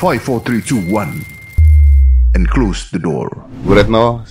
5, 0.00 0.16
4, 0.16 0.40
3, 0.40 0.64
2, 0.64 0.96
1. 0.96 2.32
And 2.32 2.48
close 2.48 2.88
the 2.88 2.96
door. 2.96 3.28
Bu 3.68 3.76
Retno, 3.76 4.24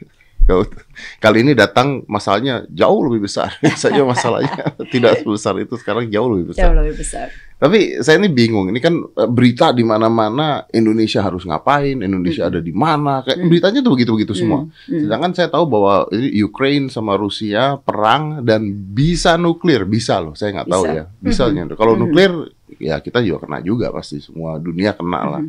kali 1.24 1.44
ini 1.44 1.52
datang 1.52 2.00
masalahnya 2.08 2.64
jauh 2.72 3.04
lebih 3.04 3.28
besar. 3.28 3.52
Biasanya 3.60 4.08
masalahnya 4.08 4.72
tidak 4.92 5.20
sebesar 5.20 5.60
itu, 5.60 5.76
sekarang 5.76 6.08
jauh 6.08 6.32
lebih 6.32 6.56
besar. 6.56 6.72
Jauh 6.72 6.80
lebih 6.80 6.96
besar. 6.96 7.28
Tapi 7.60 8.00
saya 8.00 8.24
ini 8.24 8.32
bingung, 8.32 8.72
ini 8.72 8.80
kan 8.80 9.04
eh, 9.04 9.28
berita 9.28 9.76
di 9.76 9.84
mana-mana 9.84 10.64
Indonesia 10.72 11.20
harus 11.20 11.44
ngapain, 11.44 12.00
Indonesia 12.00 12.48
ada 12.48 12.64
di 12.64 12.72
mana, 12.72 13.20
kayak 13.20 13.52
beritanya 13.52 13.84
tuh 13.84 13.92
begitu-begitu 13.92 14.32
semua. 14.32 14.64
Sedangkan 14.88 15.36
saya 15.36 15.52
tahu 15.52 15.68
bahwa 15.68 16.08
ini 16.16 16.40
Ukraine 16.40 16.88
sama 16.88 17.20
Rusia 17.20 17.76
perang 17.76 18.40
dan 18.48 18.64
bisa 18.96 19.36
nuklir, 19.36 19.84
bisa 19.84 20.24
loh, 20.24 20.32
saya 20.32 20.56
nggak 20.56 20.72
tahu 20.72 20.84
Bisa. 20.88 20.96
ya, 20.96 21.04
bisanya. 21.20 21.62
Kalau 21.76 22.00
nuklir 22.00 22.32
ya 22.78 23.00
kita 23.00 23.20
juga 23.24 23.48
kena 23.48 23.58
juga 23.60 23.90
pasti 23.90 24.22
semua 24.22 24.56
dunia 24.56 24.94
kena 24.94 25.20
lah. 25.26 25.42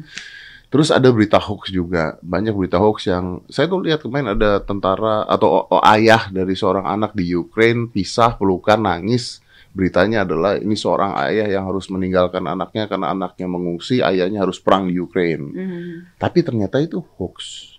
Terus 0.73 0.89
ada 0.89 1.05
berita 1.13 1.37
hoax 1.37 1.69
juga, 1.69 2.17
banyak 2.25 2.49
berita 2.57 2.81
hoax 2.81 3.05
yang 3.05 3.45
saya 3.45 3.69
tuh 3.69 3.85
lihat 3.85 4.01
kemarin 4.01 4.33
ada 4.33 4.57
tentara 4.57 5.21
atau 5.29 5.61
o- 5.61 5.67
o- 5.69 5.83
ayah 5.85 6.33
dari 6.33 6.57
seorang 6.57 6.89
anak 6.89 7.13
di 7.13 7.29
Ukraine 7.29 7.85
pisah 7.93 8.33
pelukan 8.33 8.81
nangis. 8.81 9.37
Beritanya 9.69 10.25
adalah 10.25 10.57
ini 10.57 10.73
seorang 10.73 11.13
ayah 11.29 11.45
yang 11.49 11.69
harus 11.69 11.89
meninggalkan 11.93 12.45
anaknya 12.45 12.89
karena 12.89 13.13
anaknya 13.13 13.45
mengungsi, 13.49 14.01
ayahnya 14.01 14.45
harus 14.45 14.57
perang 14.57 14.89
di 14.89 14.97
Ukraine. 14.97 15.45
Hmm. 15.49 15.93
Tapi 16.17 16.41
ternyata 16.41 16.81
itu 16.81 17.01
hoax. 17.17 17.69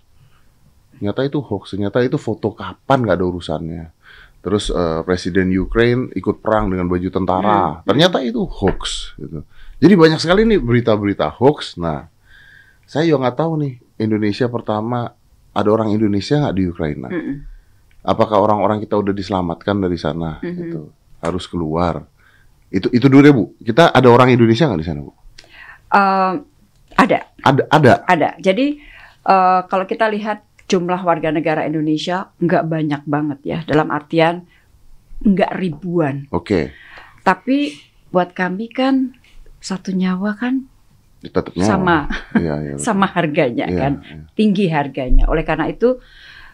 Ternyata 0.95 1.27
itu 1.27 1.39
hoax, 1.43 1.75
ternyata 1.75 1.99
itu 1.99 2.15
foto 2.15 2.55
kapan 2.55 3.03
nggak 3.03 3.15
ada 3.19 3.27
urusannya. 3.27 3.83
Terus 4.45 4.69
eh, 4.69 5.01
presiden 5.01 5.49
Ukraine 5.57 6.13
ikut 6.13 6.37
perang 6.45 6.69
dengan 6.69 6.85
baju 6.85 7.09
tentara. 7.09 7.81
Ternyata 7.81 8.21
itu 8.21 8.45
hoax 8.45 9.17
gitu. 9.17 9.41
Jadi 9.81 9.93
banyak 9.97 10.21
sekali 10.21 10.45
nih 10.45 10.61
berita-berita 10.61 11.33
hoax. 11.33 11.81
Nah, 11.81 12.05
saya 12.85 13.09
juga 13.09 13.25
nggak 13.25 13.37
tahu 13.41 13.51
nih 13.65 13.73
Indonesia 14.05 14.45
pertama 14.45 15.09
ada 15.49 15.69
orang 15.73 15.89
Indonesia 15.89 16.37
nggak 16.37 16.55
di 16.55 16.63
Ukraina? 16.69 17.09
Mm-mm. 17.09 17.37
Apakah 18.05 18.37
orang-orang 18.37 18.85
kita 18.85 18.93
udah 19.01 19.17
diselamatkan 19.17 19.81
dari 19.81 19.97
sana? 19.97 20.37
Mhm. 20.45 20.53
Gitu. 20.61 20.81
Harus 21.25 21.49
keluar. 21.49 22.05
Itu 22.69 22.93
itu 22.93 23.09
dulu 23.09 23.21
deh 23.25 23.33
bu. 23.33 23.45
Kita 23.65 23.89
ada 23.89 24.05
orang 24.13 24.29
Indonesia 24.29 24.69
nggak 24.69 24.81
di 24.81 24.85
sana 24.85 25.01
bu? 25.01 25.11
Eh, 25.89 26.33
ada, 27.01 27.17
Ada 27.41 27.63
ada. 27.73 27.93
ada. 28.05 28.29
Jadi 28.37 28.77
eh, 29.25 29.59
kalau 29.65 29.89
kita 29.89 30.05
lihat 30.13 30.44
jumlah 30.65 31.01
warga 31.01 31.29
negara 31.29 31.63
Indonesia 31.63 32.29
nggak 32.37 32.63
banyak 32.65 33.01
banget 33.05 33.39
ya. 33.43 33.59
Dalam 33.63 33.89
artian 33.89 34.45
nggak 35.21 35.51
ribuan. 35.55 36.25
Oke. 36.29 36.73
Tapi 37.21 37.73
buat 38.09 38.31
kami 38.31 38.69
kan 38.69 39.13
satu 39.57 39.89
nyawa 39.91 40.37
kan 40.37 40.69
Tetap 41.19 41.49
nyawa. 41.53 41.65
sama 41.65 41.97
iya, 42.37 42.53
betul. 42.77 42.79
sama 42.79 43.05
harganya 43.09 43.65
Iya, 43.65 43.79
kan. 43.79 43.93
iya. 44.05 44.15
tinggi 44.33 44.65
harganya. 44.69 45.25
Oleh 45.25 45.41
karena 45.41 45.65
itu, 45.65 45.97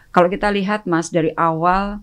kalau 0.08 0.28
kita 0.28 0.48
lihat 0.48 0.84
Mas 0.84 1.08
dari 1.08 1.32
awal 1.36 2.00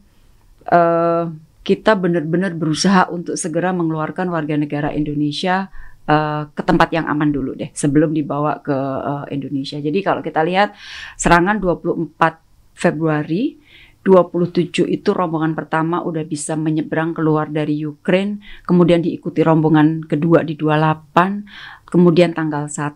eh, 0.65 1.25
kita 1.59 1.93
benar-benar 1.93 2.53
berusaha 2.53 3.09
untuk 3.09 3.37
segera 3.37 3.69
mengeluarkan 3.69 4.29
warga 4.29 4.53
negara 4.53 4.89
Indonesia 4.89 5.69
eh, 6.09 6.43
ke 6.49 6.61
tempat 6.65 6.89
yang 6.89 7.05
aman 7.05 7.29
dulu 7.29 7.53
deh 7.53 7.69
sebelum 7.71 8.09
dibawa 8.11 8.59
ke 8.65 8.73
eh, 8.73 9.25
Indonesia. 9.37 9.77
Jadi 9.77 9.99
kalau 10.01 10.25
kita 10.25 10.41
lihat 10.41 10.73
serangan 11.15 11.61
24 11.61 12.17
Februari 12.73 13.59
27 13.99 14.87
itu 14.87 15.09
rombongan 15.11 15.53
pertama 15.53 15.99
udah 16.01 16.23
bisa 16.23 16.55
menyeberang 16.55 17.11
keluar 17.11 17.51
dari 17.51 17.83
Ukraine, 17.83 18.39
kemudian 18.63 19.03
diikuti 19.03 19.43
rombongan 19.43 20.07
kedua 20.07 20.41
di 20.47 20.55
28, 20.55 21.91
kemudian 21.91 22.31
tanggal 22.31 22.71
1 22.71 22.95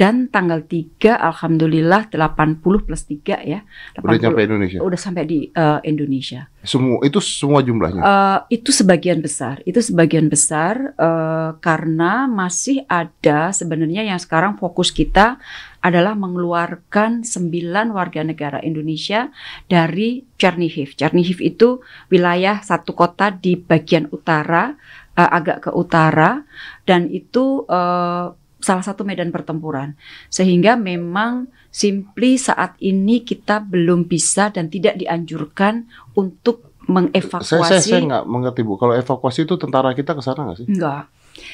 dan 0.00 0.32
tanggal 0.32 0.64
3 0.64 0.96
alhamdulillah 1.12 2.08
80 2.08 2.64
plus 2.88 3.04
3 3.04 3.44
ya. 3.44 3.60
Udah 4.00 4.16
80 4.16 4.24
nyampe 4.24 4.40
Indonesia. 4.48 4.78
udah 4.80 4.96
sampai 4.96 5.28
di 5.28 5.52
eh, 5.52 5.80
Indonesia. 5.84 6.48
Semua 6.64 7.04
itu 7.04 7.20
semua 7.20 7.60
jumlahnya. 7.60 8.00
Eh, 8.00 8.38
itu 8.56 8.72
sebagian 8.72 9.20
besar, 9.20 9.60
itu 9.68 9.76
sebagian 9.84 10.32
besar 10.32 10.96
eh, 10.96 11.52
karena 11.60 12.24
masih 12.24 12.88
ada 12.88 13.52
sebenarnya 13.52 14.08
yang 14.08 14.16
sekarang 14.16 14.56
fokus 14.56 14.88
kita 14.88 15.36
adalah 15.84 16.16
mengeluarkan 16.16 17.20
sembilan 17.20 17.92
warga 17.92 18.24
negara 18.24 18.64
Indonesia 18.64 19.28
dari 19.68 20.24
Chernihiv. 20.40 20.96
Chernihiv 20.96 21.44
itu 21.44 21.84
wilayah 22.08 22.64
satu 22.64 22.96
kota 22.96 23.28
di 23.28 23.60
bagian 23.60 24.08
utara, 24.08 24.72
agak 25.12 25.68
ke 25.68 25.70
utara, 25.76 26.40
dan 26.88 27.12
itu 27.12 27.68
eh, 27.68 28.39
salah 28.60 28.84
satu 28.84 29.02
medan 29.04 29.32
pertempuran. 29.32 29.96
Sehingga 30.28 30.76
memang 30.76 31.48
simply 31.68 32.36
saat 32.36 32.76
ini 32.80 33.24
kita 33.24 33.60
belum 33.64 34.06
bisa 34.06 34.48
dan 34.52 34.68
tidak 34.68 34.96
dianjurkan 34.96 35.88
untuk 36.14 36.70
saya 36.90 36.90
mengevakuasi. 36.90 37.62
saya 37.62 37.80
saya 37.80 38.00
nggak 38.02 38.24
mengerti 38.26 38.60
bu. 38.66 38.74
Kalau 38.74 38.94
evakuasi 38.98 39.46
itu 39.46 39.54
tentara 39.54 39.94
kita 39.94 40.16
ke 40.16 40.22
sana 40.24 40.48
nggak 40.50 40.58
sih? 40.58 40.66
Enggak. 40.66 41.06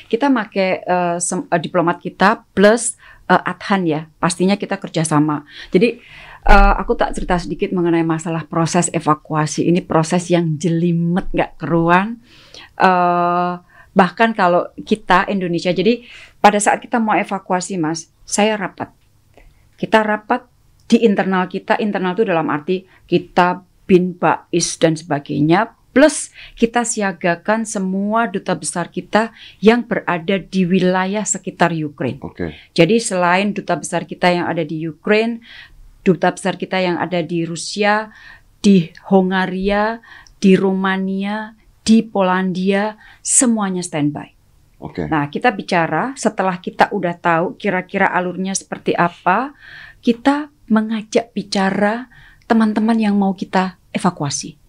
Kita 0.09 0.33
pakai 0.33 0.71
sem- 1.21 1.47
eh, 1.53 1.61
diplomat 1.61 2.00
kita 2.00 2.49
plus 2.56 2.97
eh, 3.28 3.50
adhan 3.53 3.83
ya. 3.84 4.00
Pastinya 4.16 4.56
kita 4.56 4.81
kerjasama. 4.81 5.45
Jadi 5.69 6.00
eh, 6.47 6.75
aku 6.81 6.97
tak 6.97 7.12
cerita 7.12 7.37
sedikit 7.37 7.75
mengenai 7.77 8.06
masalah 8.06 8.49
proses 8.49 8.89
evakuasi. 8.89 9.69
Ini 9.69 9.84
proses 9.84 10.33
yang 10.33 10.56
jelimet 10.56 11.28
nggak 11.37 11.61
keruan. 11.61 12.22
Eh, 12.81 13.53
bahkan 13.97 14.33
kalau 14.37 14.69
kita 14.84 15.28
Indonesia, 15.28 15.72
jadi 15.72 16.05
pada 16.47 16.62
saat 16.62 16.79
kita 16.79 17.03
mau 17.03 17.19
evakuasi, 17.19 17.75
Mas, 17.75 18.07
saya 18.23 18.55
rapat. 18.55 18.95
Kita 19.75 20.07
rapat 20.07 20.47
di 20.87 21.03
internal 21.03 21.51
kita. 21.51 21.75
Internal 21.83 22.15
itu 22.15 22.23
dalam 22.23 22.47
arti 22.55 22.87
kita 23.11 23.67
bin 23.83 24.15
bais 24.15 24.79
dan 24.79 24.95
sebagainya. 24.95 25.75
Plus 25.91 26.31
kita 26.55 26.87
siagakan 26.87 27.67
semua 27.67 28.31
duta 28.31 28.55
besar 28.55 28.95
kita 28.95 29.34
yang 29.59 29.91
berada 29.91 30.39
di 30.39 30.62
wilayah 30.62 31.27
sekitar 31.27 31.75
Ukraine. 31.75 32.23
Oke. 32.23 32.55
Jadi 32.78 33.03
selain 33.03 33.51
duta 33.51 33.75
besar 33.75 34.07
kita 34.07 34.31
yang 34.31 34.47
ada 34.47 34.63
di 34.63 34.87
Ukraine, 34.87 35.43
duta 36.07 36.31
besar 36.31 36.55
kita 36.55 36.78
yang 36.78 36.95
ada 37.03 37.27
di 37.27 37.43
Rusia, 37.43 38.15
di 38.63 38.95
Hongaria, 39.11 39.99
di 40.39 40.55
Rumania, 40.55 41.59
di 41.83 42.07
Polandia, 42.07 42.95
semuanya 43.19 43.83
standby. 43.83 44.36
Oke. 44.77 45.09
Nah, 45.09 45.33
kita 45.33 45.53
bicara 45.57 46.13
setelah 46.21 46.61
kita 46.61 46.93
udah 46.93 47.17
tahu 47.17 47.57
kira-kira 47.57 48.13
alurnya 48.13 48.53
seperti 48.53 48.93
apa, 48.93 49.57
kita 50.05 50.53
mengajak 50.69 51.33
bicara 51.33 52.13
teman-teman 52.45 52.99
yang 53.01 53.17
mau 53.17 53.33
kita 53.33 53.81
evakuasi. 53.97 54.61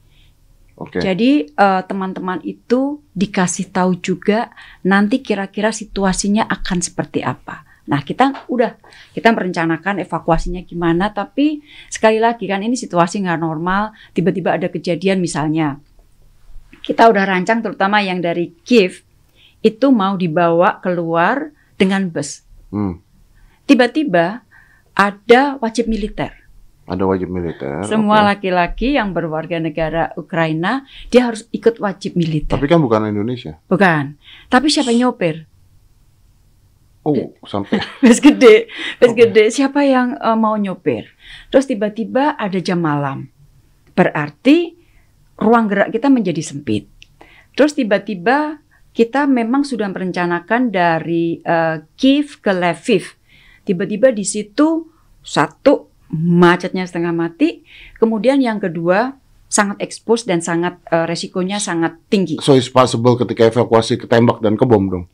Oke. 0.78 1.01
Jadi 1.01 1.50
eh, 1.50 1.81
teman-teman 1.90 2.40
itu 2.45 3.01
dikasih 3.18 3.73
tahu 3.73 3.97
juga 3.97 4.53
nanti 4.85 5.25
kira-kira 5.25 5.73
situasinya 5.73 6.45
akan 6.45 6.79
seperti 6.79 7.25
apa. 7.25 7.66
Nah 7.88 8.03
kita 8.03 8.45
udah 8.51 8.78
kita 9.16 9.34
merencanakan 9.34 10.06
evakuasinya 10.06 10.62
gimana, 10.63 11.09
tapi 11.12 11.66
sekali 11.89 12.22
lagi 12.22 12.45
kan 12.45 12.62
ini 12.62 12.78
situasi 12.78 13.25
nggak 13.25 13.41
normal. 13.41 13.95
Tiba-tiba 14.13 14.53
ada 14.53 14.69
kejadian 14.69 15.18
misalnya 15.18 15.81
kita 16.85 17.09
udah 17.09 17.25
rancang 17.25 17.59
terutama 17.66 18.00
yang 18.06 18.22
dari 18.22 18.53
Kiev 18.62 19.06
itu 19.62 19.88
mau 19.90 20.16
dibawa 20.16 20.78
keluar 20.81 21.51
dengan 21.78 22.09
bus. 22.09 22.44
Hmm. 22.73 23.00
Tiba-tiba 23.68 24.41
ada 24.97 25.41
wajib 25.62 25.91
militer. 25.91 26.34
Ada 26.88 27.03
wajib 27.03 27.28
militer. 27.28 27.84
Semua 27.84 28.23
laki-laki 28.23 28.95
yang 28.95 29.12
berwarga 29.12 29.59
negara 29.59 30.16
Ukraina 30.16 30.88
dia 31.12 31.28
harus 31.28 31.44
ikut 31.51 31.84
wajib 31.84 32.16
militer. 32.16 32.56
Tapi 32.56 32.63
kan 32.63 32.79
bukan 32.79 33.12
Indonesia. 33.12 33.59
Bukan. 33.68 34.16
Tapi 34.47 34.68
siapa 34.72 34.95
yang 34.95 35.12
nyopir? 35.12 35.44
Oh, 37.07 37.36
sampai 37.48 37.80
Bus 38.03 38.19
gede, 38.19 38.68
bus 39.00 39.15
gede. 39.15 39.48
Siapa 39.48 39.83
yang 39.88 40.15
eh, 40.15 40.38
mau 40.39 40.56
nyopir? 40.60 41.07
Terus 41.51 41.68
tiba-tiba 41.68 42.36
ada 42.36 42.60
jam 42.60 42.83
malam. 42.83 43.31
Berarti 43.95 44.75
ruang 45.39 45.68
gerak 45.71 45.92
kita 45.92 46.12
menjadi 46.12 46.44
sempit. 46.44 46.88
Terus 47.56 47.75
tiba-tiba 47.75 48.60
kita 48.97 49.29
memang 49.29 49.61
sudah 49.61 49.94
merencanakan 49.94 50.73
dari 50.73 51.38
eh, 51.45 51.85
Kiev 51.94 52.41
ke 52.41 52.49
Lviv. 52.49 53.13
Tiba-tiba 53.61 54.09
di 54.09 54.25
situ 54.25 54.89
satu 55.21 55.94
macetnya 56.17 56.81
setengah 56.81 57.13
mati, 57.13 57.61
kemudian 58.01 58.41
yang 58.41 58.57
kedua 58.57 59.13
sangat 59.45 59.77
ekspos 59.85 60.25
dan 60.25 60.41
sangat 60.41 60.81
eh, 60.89 61.05
resikonya 61.05 61.61
sangat 61.61 62.01
tinggi. 62.09 62.41
so 62.41 62.57
it's 62.57 62.73
possible 62.73 63.13
ketika 63.21 63.45
evakuasi 63.45 64.01
ketembak 64.01 64.41
dan 64.41 64.57
kebom 64.57 64.89
dong. 64.89 65.05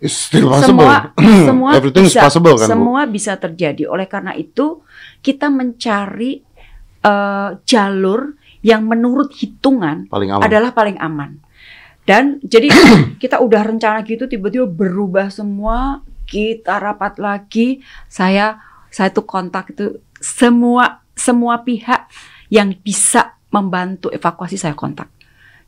It's 0.00 0.32
still 0.32 0.48
possible. 0.48 0.88
Semua 0.88 1.12
semua 1.52 1.70
Everything 1.76 2.08
bisa, 2.08 2.24
is 2.24 2.24
possible 2.24 2.56
kan, 2.56 2.66
Bu? 2.66 2.72
Semua 2.72 3.00
bisa 3.04 3.36
terjadi. 3.36 3.84
Oleh 3.84 4.08
karena 4.08 4.32
itu 4.32 4.80
kita 5.20 5.52
mencari 5.52 6.40
eh, 7.04 7.50
jalur 7.68 8.32
yang 8.64 8.88
menurut 8.88 9.28
hitungan 9.36 10.08
Paling 10.08 10.40
aman. 10.40 10.48
adalah 10.48 10.72
paling 10.72 10.96
aman. 10.96 11.43
Dan 12.04 12.40
jadi 12.44 12.68
kita 13.22 13.40
udah 13.40 13.64
rencana 13.64 14.04
gitu 14.04 14.28
tiba-tiba 14.28 14.68
berubah 14.68 15.32
semua 15.32 16.04
kita 16.28 16.76
rapat 16.80 17.20
lagi. 17.20 17.80
Saya 18.08 18.60
saya 18.92 19.10
tuh 19.10 19.26
kontak 19.26 19.74
itu 19.74 19.98
semua 20.20 21.02
semua 21.16 21.64
pihak 21.64 22.08
yang 22.52 22.76
bisa 22.84 23.36
membantu 23.50 24.12
evakuasi 24.12 24.60
saya 24.60 24.76
kontak. 24.76 25.08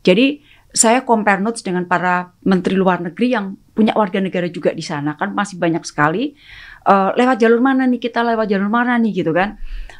Jadi 0.04 0.44
saya 0.76 1.08
compare 1.08 1.40
notes 1.40 1.64
dengan 1.64 1.88
para 1.88 2.36
menteri 2.44 2.76
luar 2.76 3.00
negeri 3.00 3.32
yang 3.32 3.56
punya 3.72 3.96
warga 3.96 4.20
negara 4.20 4.44
juga 4.52 4.76
di 4.76 4.84
sana 4.84 5.16
kan 5.16 5.32
masih 5.32 5.56
banyak 5.56 5.80
sekali 5.88 6.36
uh, 6.84 7.16
lewat 7.16 7.40
jalur 7.40 7.64
mana 7.64 7.88
nih 7.88 7.96
kita 7.96 8.20
lewat 8.20 8.44
jalur 8.48 8.68
mana 8.68 8.96
nih 9.00 9.24
gitu 9.24 9.32
kan 9.32 9.56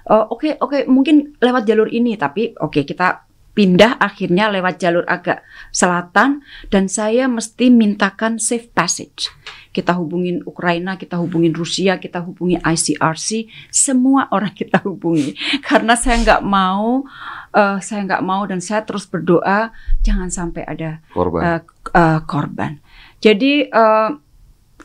oke 0.07 0.33
oke 0.33 0.37
okay, 0.37 0.53
okay, 0.61 0.81
mungkin 0.85 1.37
lewat 1.41 1.65
jalur 1.65 1.89
ini 1.89 2.17
tapi 2.21 2.53
oke 2.57 2.73
okay, 2.73 2.83
kita 2.85 3.26
pindah 3.57 3.97
akhirnya 3.97 4.53
lewat 4.53 4.77
jalur 4.77 5.09
agak 5.09 5.41
selatan 5.73 6.45
dan 6.69 6.93
saya 6.93 7.25
mesti 7.25 7.73
mintakan 7.73 8.37
safe 8.37 8.69
passage. 8.69 9.33
Kita 9.73 9.97
hubungin 9.97 10.45
Ukraina, 10.45 11.01
kita 11.01 11.17
hubungin 11.17 11.57
Rusia, 11.57 11.97
kita 11.97 12.21
hubungi 12.21 12.61
ICRC, 12.61 13.49
semua 13.73 14.29
orang 14.29 14.53
kita 14.61 14.85
hubungi 14.85 15.33
karena 15.65 15.97
saya 15.97 16.21
nggak 16.21 16.43
mau, 16.45 17.09
uh, 17.57 17.81
saya 17.81 18.05
nggak 18.05 18.25
mau 18.25 18.45
dan 18.45 18.61
saya 18.61 18.85
terus 18.85 19.09
berdoa 19.09 19.73
jangan 20.05 20.29
sampai 20.29 20.63
ada 20.69 21.01
korban. 21.17 21.41
Uh, 21.41 21.61
uh, 21.97 22.21
korban. 22.29 22.77
Jadi 23.25 23.73
uh, 23.73 24.13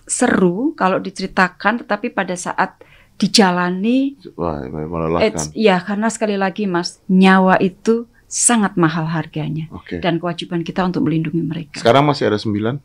seru 0.07 0.71
kalau 0.79 1.03
diceritakan, 1.03 1.83
tetapi 1.83 2.15
pada 2.15 2.39
saat 2.39 2.79
dijalani, 3.19 4.17
Wah, 4.39 4.63
melelahkan. 4.65 5.51
Ya 5.53 5.77
karena 5.83 6.07
sekali 6.07 6.39
lagi 6.39 6.65
mas, 6.65 7.03
nyawa 7.05 7.59
itu 7.61 8.10
sangat 8.31 8.79
mahal 8.79 9.11
harganya 9.11 9.67
okay. 9.75 9.99
dan 9.99 10.15
kewajiban 10.15 10.63
kita 10.63 10.87
untuk 10.87 11.03
melindungi 11.03 11.43
mereka. 11.43 11.75
Sekarang 11.75 12.07
masih 12.07 12.31
ada 12.31 12.39
sembilan? 12.39 12.79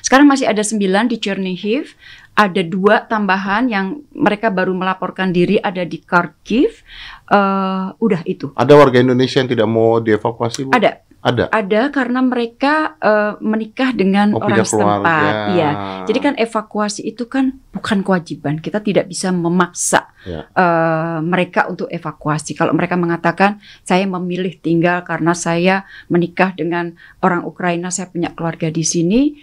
Sekarang 0.00 0.24
masih 0.24 0.48
ada 0.48 0.64
sembilan 0.64 1.04
di 1.12 1.20
Chernihiv, 1.20 1.92
ada 2.32 2.64
dua 2.64 3.04
tambahan 3.04 3.68
yang 3.68 4.00
mereka 4.16 4.48
baru 4.48 4.72
melaporkan 4.72 5.36
diri 5.36 5.60
ada 5.60 5.84
di 5.84 6.00
Kharkiv. 6.00 6.80
Uh, 7.28 7.92
udah 8.00 8.24
itu. 8.24 8.56
Ada 8.56 8.72
warga 8.72 9.04
Indonesia 9.04 9.36
yang 9.36 9.52
tidak 9.52 9.68
mau 9.68 10.00
dievakuasi? 10.00 10.68
Bu? 10.68 10.72
Ada. 10.72 11.05
Ada. 11.26 11.50
Ada 11.50 11.90
karena 11.90 12.22
mereka 12.22 12.94
uh, 13.02 13.34
menikah 13.42 13.90
dengan 13.90 14.30
oh, 14.30 14.46
orang 14.46 14.62
setempat. 14.62 15.34
Iya. 15.58 15.70
Jadi 16.06 16.18
kan 16.22 16.34
evakuasi 16.38 17.02
itu 17.02 17.26
kan 17.26 17.58
bukan 17.74 18.06
kewajiban. 18.06 18.62
Kita 18.62 18.78
tidak 18.78 19.10
bisa 19.10 19.34
memaksa 19.34 20.06
ya. 20.22 20.46
uh, 20.54 21.18
mereka 21.26 21.66
untuk 21.66 21.90
evakuasi. 21.90 22.54
Kalau 22.54 22.70
mereka 22.78 22.94
mengatakan 22.94 23.58
saya 23.82 24.06
memilih 24.06 24.54
tinggal 24.62 25.02
karena 25.02 25.34
saya 25.34 25.82
menikah 26.06 26.54
dengan 26.54 26.94
orang 27.18 27.42
Ukraina, 27.42 27.90
saya 27.90 28.06
punya 28.06 28.30
keluarga 28.30 28.70
di 28.70 28.86
sini, 28.86 29.34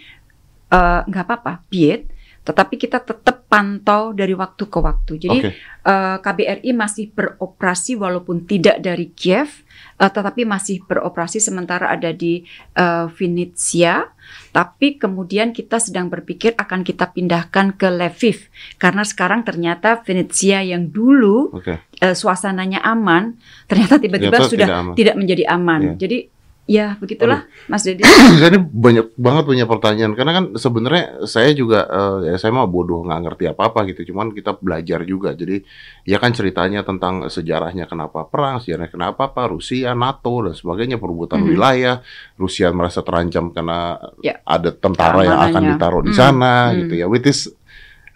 uh, 0.71 1.03
nggak 1.03 1.23
apa-apa, 1.27 1.67
biet. 1.67 2.07
Tetapi 2.43 2.75
kita 2.75 3.03
tetap 3.03 3.43
pantau 3.51 4.11
dari 4.11 4.35
waktu 4.35 4.67
ke 4.67 4.79
waktu. 4.79 5.19
Jadi 5.19 5.39
okay. 5.47 5.53
uh, 5.87 6.19
KBRI 6.19 6.71
masih 6.75 7.11
beroperasi 7.11 7.99
walaupun 7.99 8.47
tidak 8.47 8.79
dari 8.83 9.11
Kiev 9.15 9.62
tetapi 10.09 10.43
masih 10.43 10.81
beroperasi 10.83 11.39
sementara 11.39 11.91
ada 11.91 12.11
di 12.11 12.43
uh, 12.75 13.07
Vinnytsia. 13.11 14.09
Tapi 14.55 14.97
kemudian 14.97 15.51
kita 15.51 15.83
sedang 15.83 16.07
berpikir 16.07 16.55
akan 16.55 16.81
kita 16.87 17.11
pindahkan 17.11 17.75
ke 17.75 17.91
Lviv 17.91 18.47
karena 18.79 19.03
sekarang 19.03 19.43
ternyata 19.43 19.99
Vinnytsia 19.99 20.63
yang 20.63 20.89
dulu 20.89 21.51
okay. 21.59 21.83
uh, 21.99 22.15
suasananya 22.15 22.79
aman 22.87 23.35
ternyata 23.67 23.99
tiba-tiba 23.99 24.47
sudah 24.47 24.67
tidak, 24.67 24.95
tidak 24.95 25.15
menjadi 25.19 25.43
aman. 25.51 25.81
Yeah. 25.83 25.95
Jadi 25.99 26.17
Ya, 26.63 26.95
begitulah 26.95 27.43
Aduh. 27.43 27.67
Mas 27.67 27.83
Dedi. 27.83 28.07
saya 28.39 28.55
ini 28.55 28.59
banyak 28.63 29.19
banget 29.19 29.43
punya 29.43 29.65
pertanyaan 29.67 30.15
karena 30.15 30.31
kan 30.31 30.45
sebenarnya 30.55 31.27
saya 31.27 31.51
juga 31.51 31.83
uh, 31.91 32.23
ya 32.23 32.39
saya 32.39 32.55
mah 32.55 32.71
bodoh 32.71 33.03
nggak 33.03 33.19
ngerti 33.19 33.43
apa-apa 33.51 33.83
gitu. 33.91 34.15
Cuman 34.15 34.31
kita 34.31 34.55
belajar 34.55 35.03
juga. 35.03 35.35
Jadi 35.35 35.59
ya 36.07 36.23
kan 36.23 36.31
ceritanya 36.31 36.87
tentang 36.87 37.27
sejarahnya 37.27 37.83
kenapa 37.83 38.23
perang, 38.31 38.63
sejarahnya 38.63 38.95
kenapa 38.95 39.35
apa 39.35 39.51
Rusia, 39.51 39.91
NATO 39.91 40.47
dan 40.47 40.55
sebagainya 40.55 41.03
perebutan 41.03 41.43
mm 41.43 41.43
-hmm. 41.43 41.51
wilayah. 41.51 41.95
Rusia 42.39 42.71
merasa 42.71 43.03
terancam 43.03 43.51
karena 43.51 43.99
ya. 44.23 44.39
ada 44.47 44.71
tentara 44.71 45.19
yang 45.27 45.39
akan 45.51 45.63
ditaruh 45.75 46.03
di 46.07 46.15
sana 46.15 46.71
mm. 46.71 46.75
gitu 46.79 46.93
ya. 46.95 47.05
Which 47.11 47.27
is 47.27 47.51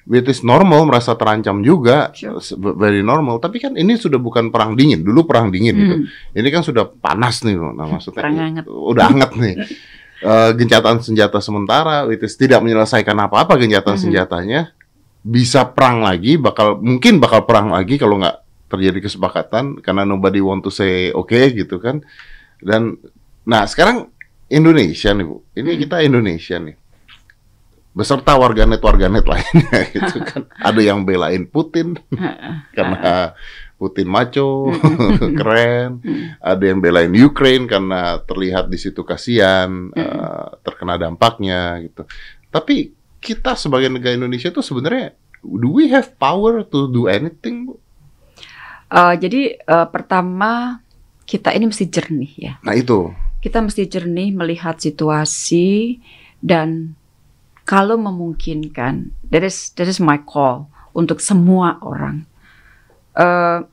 which 0.07 0.31
is 0.31 0.39
normal 0.41 0.87
merasa 0.87 1.13
terancam 1.19 1.59
juga 1.59 2.09
sure. 2.15 2.39
very 2.79 3.03
normal 3.03 3.43
tapi 3.43 3.59
kan 3.59 3.75
ini 3.75 3.99
sudah 3.99 4.17
bukan 4.17 4.49
perang 4.49 4.73
dingin 4.73 5.03
dulu 5.03 5.27
perang 5.27 5.51
dingin 5.51 5.75
gitu. 5.75 5.83
hmm. 5.83 6.03
gitu 6.07 6.39
ini 6.39 6.47
kan 6.49 6.63
sudah 6.63 6.87
panas 6.87 7.43
nih 7.43 7.59
nah 7.59 7.85
maksudnya 7.85 8.23
perang 8.23 8.37
hangat. 8.39 8.65
udah 8.65 9.03
hangat 9.11 9.31
nih 9.35 9.55
uh, 10.23 10.51
gencatan 10.59 11.03
senjata 11.03 11.43
sementara 11.43 12.07
which 12.07 12.23
is 12.23 12.39
tidak 12.39 12.63
menyelesaikan 12.63 13.13
apa-apa 13.19 13.59
gencatan 13.59 13.99
hmm. 13.99 14.03
senjatanya 14.07 14.61
bisa 15.27 15.67
perang 15.67 15.99
lagi 16.07 16.39
bakal 16.39 16.79
mungkin 16.79 17.19
bakal 17.19 17.43
perang 17.43 17.75
lagi 17.75 17.99
kalau 17.99 18.15
nggak 18.15 18.47
terjadi 18.71 19.11
kesepakatan 19.11 19.83
karena 19.83 20.07
nobody 20.07 20.39
want 20.39 20.63
to 20.63 20.71
say 20.71 21.11
oke 21.11 21.27
okay, 21.27 21.51
gitu 21.51 21.83
kan 21.83 21.99
dan 22.63 22.95
nah 23.43 23.67
sekarang 23.67 24.07
Indonesia 24.47 25.11
nih 25.11 25.25
bu 25.27 25.43
ini 25.51 25.71
hmm. 25.75 25.79
kita 25.83 25.95
Indonesia 25.99 26.55
nih 26.63 26.75
beserta 27.97 28.37
warganet-warganet 28.37 29.25
lainnya 29.25 29.79
gitu 29.97 30.21
kan. 30.21 30.45
Ada 30.69 30.81
yang 30.93 31.01
belain 31.01 31.49
Putin 31.49 31.97
karena 32.77 33.33
Putin 33.77 34.09
maco, 34.09 34.73
keren. 35.37 36.01
Ada 36.41 36.63
yang 36.65 36.79
belain 36.81 37.13
Ukraine 37.13 37.65
karena 37.65 38.21
terlihat 38.25 38.69
di 38.69 38.77
situ 38.77 39.05
kasihan, 39.05 39.93
uh, 39.93 40.49
terkena 40.65 40.97
dampaknya 40.97 41.81
gitu. 41.85 42.05
Tapi 42.49 42.93
kita 43.21 43.53
sebagai 43.53 43.89
negara 43.89 44.17
Indonesia 44.17 44.49
itu 44.49 44.61
sebenarnya 44.65 45.13
do 45.45 45.77
we 45.77 45.93
have 45.93 46.09
power 46.17 46.65
to 46.65 46.89
do 46.89 47.05
anything, 47.05 47.69
Bu? 47.69 47.77
Uh, 48.89 49.13
jadi 49.13 49.61
uh, 49.67 49.85
pertama 49.93 50.81
kita 51.27 51.53
ini 51.53 51.69
mesti 51.69 51.85
jernih 51.85 52.33
ya. 52.33 52.53
Nah 52.65 52.73
itu. 52.73 53.13
Kita 53.37 53.61
mesti 53.61 53.85
jernih 53.85 54.33
melihat 54.33 54.81
situasi 54.81 56.01
dan 56.41 56.97
kalau 57.67 57.99
memungkinkan, 57.99 59.11
that 59.27 59.43
is 59.43 59.75
that 59.75 59.91
is 59.91 59.99
my 59.99 60.15
call 60.23 60.71
untuk 60.95 61.19
semua 61.19 61.75
orang 61.83 62.23
uh, 63.19 63.67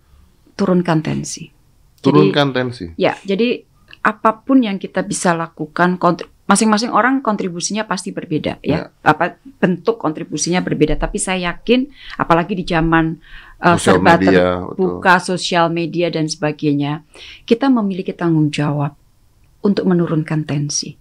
turunkan 0.59 0.99
tensi. 0.99 1.55
Turunkan 2.03 2.51
jadi, 2.51 2.57
tensi. 2.59 2.85
Ya, 2.99 3.15
jadi 3.23 3.63
apa 4.03 4.43
pun 4.43 4.67
yang 4.67 4.83
kita 4.83 5.07
bisa 5.07 5.33
lakukan, 5.33 5.97
masing-masing 6.45 6.91
orang 6.93 7.23
kontribusinya 7.25 7.87
pasti 7.87 8.11
berbeda 8.11 8.61
ya. 8.61 8.91
ya. 8.91 8.93
Apa 9.07 9.39
bentuk 9.63 10.03
kontribusinya 10.03 10.59
berbeda, 10.59 10.99
tapi 10.99 11.23
saya 11.23 11.55
yakin, 11.55 11.87
apalagi 12.19 12.59
di 12.59 12.67
zaman 12.67 13.23
uh, 13.63 13.79
serba 13.79 14.19
terbuka, 14.19 15.23
sosial 15.23 15.71
media 15.71 16.11
dan 16.11 16.27
sebagainya, 16.27 17.07
kita 17.47 17.71
memiliki 17.71 18.11
tanggung 18.11 18.51
jawab 18.51 18.99
untuk 19.63 19.87
menurunkan 19.87 20.43
tensi. 20.45 20.99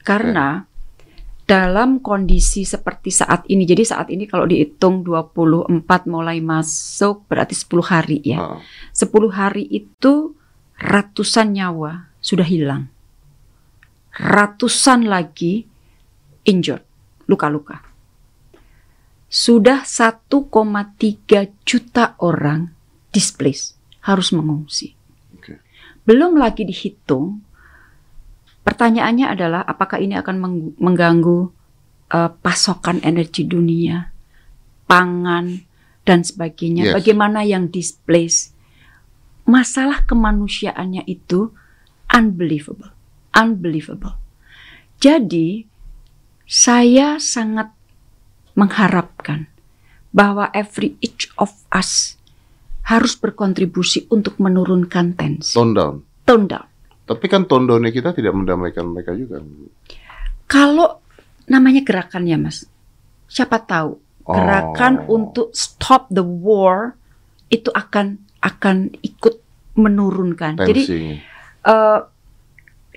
Karena 0.00 0.64
dalam 1.44 2.00
kondisi 2.00 2.64
seperti 2.64 3.12
saat 3.12 3.44
ini. 3.52 3.68
Jadi 3.68 3.84
saat 3.84 4.08
ini 4.08 4.24
kalau 4.24 4.48
dihitung 4.48 5.04
24 5.04 5.76
mulai 6.08 6.40
masuk 6.40 7.28
berarti 7.28 7.52
10 7.52 7.84
hari 7.84 8.18
ya. 8.24 8.58
Uh. 8.58 8.60
10 8.96 9.28
hari 9.32 9.64
itu 9.68 10.32
ratusan 10.80 11.52
nyawa 11.52 12.08
sudah 12.24 12.48
hilang. 12.48 12.88
Ratusan 14.14 15.04
lagi 15.04 15.68
injured, 16.48 16.84
luka-luka. 17.28 17.82
Sudah 19.26 19.82
1,3 19.82 20.46
juta 21.66 22.14
orang 22.22 22.70
displaced, 23.10 23.74
harus 24.06 24.30
mengungsi. 24.30 24.94
Okay. 25.36 25.58
Belum 26.06 26.38
lagi 26.38 26.62
dihitung 26.62 27.42
Pertanyaannya 28.64 29.26
adalah 29.28 29.60
apakah 29.62 30.00
ini 30.00 30.16
akan 30.16 30.36
mengganggu 30.80 31.52
uh, 32.10 32.30
pasokan 32.40 32.98
energi 33.04 33.44
dunia, 33.44 34.08
pangan 34.88 35.60
dan 36.08 36.24
sebagainya. 36.24 36.90
Yes. 36.90 36.94
Bagaimana 36.96 37.44
yang 37.44 37.68
displace? 37.68 38.56
Masalah 39.44 40.08
kemanusiaannya 40.08 41.04
itu 41.04 41.52
unbelievable, 42.08 42.88
unbelievable. 43.36 44.16
Jadi 44.96 45.68
saya 46.48 47.20
sangat 47.20 47.68
mengharapkan 48.56 49.52
bahwa 50.14 50.48
every 50.56 50.96
each 51.04 51.28
of 51.36 51.52
us 51.68 52.16
harus 52.88 53.16
berkontribusi 53.16 54.08
untuk 54.08 54.40
menurunkan 54.40 55.16
tensi. 55.16 55.56
Tone 55.56 55.74
down. 55.76 55.94
Tone 56.24 56.46
down. 56.48 56.73
Tapi 57.04 57.26
kan 57.28 57.44
tondone 57.44 57.92
kita 57.92 58.16
tidak 58.16 58.32
mendamaikan 58.32 58.88
mereka 58.88 59.12
juga. 59.12 59.44
Kalau 60.48 61.04
namanya 61.44 61.84
gerakan 61.84 62.24
ya 62.24 62.40
mas, 62.40 62.64
siapa 63.28 63.60
tahu 63.60 64.00
gerakan 64.24 65.04
oh. 65.04 65.20
untuk 65.20 65.52
stop 65.52 66.08
the 66.08 66.24
war 66.24 66.96
itu 67.52 67.68
akan 67.68 68.16
akan 68.40 68.96
ikut 69.04 69.40
menurunkan. 69.76 70.56
Tensi. 70.56 70.68
Jadi 70.68 70.82
uh, 71.68 72.00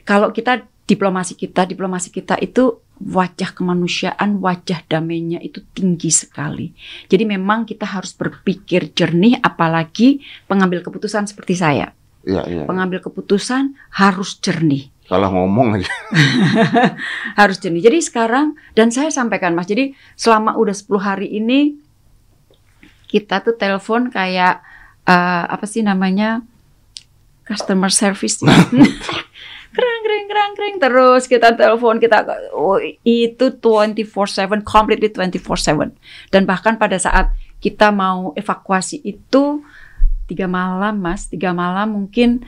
kalau 0.08 0.32
kita 0.32 0.64
diplomasi 0.88 1.36
kita, 1.36 1.68
diplomasi 1.68 2.16
kita 2.16 2.40
itu 2.40 2.80
wajah 2.98 3.54
kemanusiaan, 3.54 4.40
wajah 4.40 4.88
damainya 4.88 5.44
itu 5.44 5.62
tinggi 5.76 6.10
sekali. 6.10 6.72
Jadi 7.06 7.24
memang 7.28 7.68
kita 7.68 7.86
harus 7.86 8.16
berpikir 8.16 8.96
jernih, 8.96 9.38
apalagi 9.44 10.24
pengambil 10.48 10.82
keputusan 10.82 11.28
seperti 11.28 11.60
saya. 11.60 11.92
Iya, 12.28 12.44
iya. 12.52 12.64
Pengambil 12.68 13.00
keputusan 13.00 13.72
harus 13.96 14.36
jernih. 14.44 14.92
Salah 15.08 15.32
ngomong 15.32 15.80
aja. 15.80 15.88
harus 17.40 17.58
jernih. 17.64 17.80
Jadi 17.80 18.04
sekarang 18.04 18.60
dan 18.76 18.92
saya 18.92 19.08
sampaikan 19.08 19.56
Mas, 19.56 19.72
jadi 19.72 19.96
selama 20.20 20.60
udah 20.60 20.76
10 20.76 21.00
hari 21.00 21.28
ini 21.32 21.80
kita 23.08 23.40
tuh 23.40 23.56
telepon 23.56 24.12
kayak 24.12 24.60
eh, 25.08 25.44
apa 25.48 25.64
sih 25.64 25.80
namanya 25.80 26.44
customer 27.48 27.88
service. 27.88 28.44
kerang 29.78 30.02
kerang 30.02 30.26
kerang 30.26 30.52
kerang 30.58 30.76
terus 30.82 31.24
kita 31.30 31.54
telepon 31.54 32.02
kita 32.02 32.26
oh, 32.58 32.82
itu 33.06 33.46
24/7 33.62 34.66
completely 34.66 35.14
24/7 35.14 35.94
dan 36.34 36.42
bahkan 36.50 36.82
pada 36.82 36.98
saat 36.98 37.30
kita 37.62 37.94
mau 37.94 38.34
evakuasi 38.34 39.06
itu 39.06 39.62
tiga 40.28 40.46
malam 40.46 41.00
mas 41.00 41.26
tiga 41.26 41.52
malam 41.52 41.96
mungkin 41.96 42.44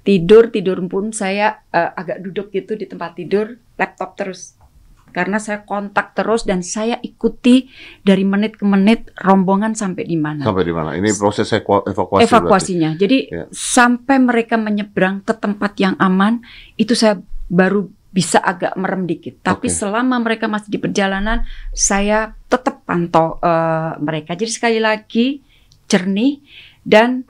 tidur 0.00 0.48
tidur 0.48 0.78
pun 0.86 1.10
saya 1.10 1.60
eh, 1.68 1.90
agak 1.92 2.22
duduk 2.22 2.48
gitu 2.50 2.74
di 2.74 2.84
tempat 2.84 3.16
tidur 3.16 3.46
laptop 3.74 4.14
terus 4.14 4.54
karena 5.10 5.38
saya 5.38 5.62
kontak 5.62 6.10
terus 6.12 6.42
dan 6.42 6.58
saya 6.60 6.98
ikuti 6.98 7.70
dari 8.02 8.26
menit 8.26 8.58
ke 8.58 8.66
menit 8.66 9.14
rombongan 9.14 9.70
sampai 9.72 10.02
di 10.02 10.18
mana 10.18 10.42
Sampai 10.42 10.66
di 10.66 10.74
mana? 10.74 10.90
Ini 10.98 11.06
proses 11.14 11.46
evaku- 11.48 11.86
evakuasi. 11.86 12.26
evakuasinya. 12.26 12.90
Jadi 12.98 13.18
Ya. 13.30 13.46
sampai 13.48 14.18
mereka 14.18 14.58
menyeberang 14.58 15.22
ke 15.22 15.30
tempat 15.32 15.78
yang 15.78 15.94
aman, 16.02 16.42
itu 16.74 16.98
saya 16.98 17.22
baru 17.46 17.86
bisa 18.10 18.42
agak 18.42 18.74
merem 18.74 19.06
dikit. 19.06 19.38
Tapi 19.38 19.70
Oke. 19.70 19.78
selama 19.78 20.18
mereka 20.18 20.50
masih 20.50 20.74
di 20.74 20.82
perjalanan, 20.82 21.46
saya 21.70 22.34
tetap 22.50 22.82
pantau 22.82 23.38
eh, 23.38 23.94
mereka. 24.02 24.34
Jadi 24.34 24.50
sekali 24.50 24.78
lagi 24.82 25.38
jernih 25.86 26.42
dan 26.84 27.24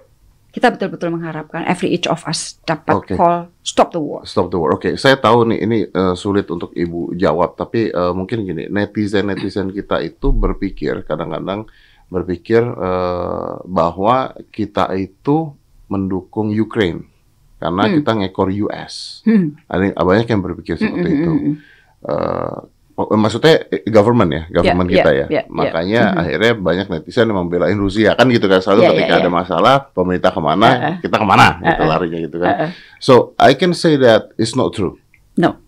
kita 0.51 0.71
betul-betul 0.71 1.11
mengharapkan 1.11 1.67
every 1.67 1.91
each 1.91 2.07
of 2.07 2.23
us 2.31 2.63
dapat 2.63 2.95
Oke. 2.95 3.15
call 3.19 3.51
stop 3.67 3.91
the 3.91 3.99
war. 3.99 4.23
Stop 4.23 4.51
the 4.51 4.59
war. 4.59 4.71
Oke, 4.71 4.95
saya 4.95 5.19
tahu 5.19 5.51
nih 5.51 5.59
ini 5.63 5.79
eh, 5.89 6.15
sulit 6.15 6.47
untuk 6.47 6.71
ibu 6.75 7.11
jawab, 7.13 7.59
tapi 7.59 7.91
eh, 7.91 8.13
mungkin 8.15 8.47
gini, 8.47 8.71
netizen 8.71 9.27
netizen 9.27 9.75
kita 9.75 9.99
itu 9.99 10.31
berpikir 10.31 11.03
kadang-kadang 11.03 11.67
berpikir 12.07 12.63
eh, 12.63 13.53
bahwa 13.67 14.31
kita 14.51 14.95
itu 14.95 15.51
mendukung 15.91 16.55
Ukraine 16.55 17.11
karena 17.59 17.91
Hmm. 17.91 17.95
kita 17.99 18.11
ngekor 18.15 18.49
US. 18.63 19.27
Hmm. 19.27 19.59
Ada 19.67 19.99
banyak 19.99 20.27
yang 20.29 20.43
berpikir 20.43 20.79
seperti 20.79 21.09
Hmm, 21.09 21.19
itu. 21.19 21.33
hmm, 21.35 21.43
hmm, 21.43 21.57
hmm. 21.57 22.74
Eh, 22.95 23.03
oh, 23.03 23.19
maksudnya 23.19 23.67
eh, 23.75 23.83
government 23.91 24.31
ya, 24.31 24.43
government 24.55 24.87
Ya, 24.87 24.95
kita 25.03 25.11
ya, 25.11 25.19
ya. 25.19 25.27
ya, 25.27 25.35
ya. 25.35 25.43
Makanya 25.51 26.03
Mhm. 26.15 26.21
akhirnya 26.23 26.53
banyak 26.55 26.87
netizen 26.95 27.27
yang 27.27 27.39
membelain 27.43 27.75
Rusia 27.75 28.15
kan 28.15 28.31
gitu 28.31 28.47
kan. 28.47 28.63
Selalu 28.63 28.81
Ya, 28.81 28.87
ya, 28.87 28.91
ketika 28.95 29.15
ya. 29.15 29.21
ada 29.21 29.31
masalah, 29.35 29.75
pemerintah 29.91 30.31
ke 30.31 30.39
mana, 30.39 30.69
Ya, 30.71 30.79
ya. 30.79 30.93
kita 31.03 31.17
ke 31.19 31.27
mana, 31.27 31.47
gitu 31.59 31.75
Ya, 31.75 31.75
ya. 31.83 31.91
larinya 31.91 32.19
gitu 32.23 32.37
kan. 32.39 32.49
Eh, 32.49 32.63
eh, 32.63 32.71
So 33.03 33.13
I 33.35 33.59
can 33.59 33.75
say 33.75 33.99
that 33.99 34.31
it's 34.39 34.55
not 34.55 34.71
true. 34.73 34.95
no, 35.35 35.59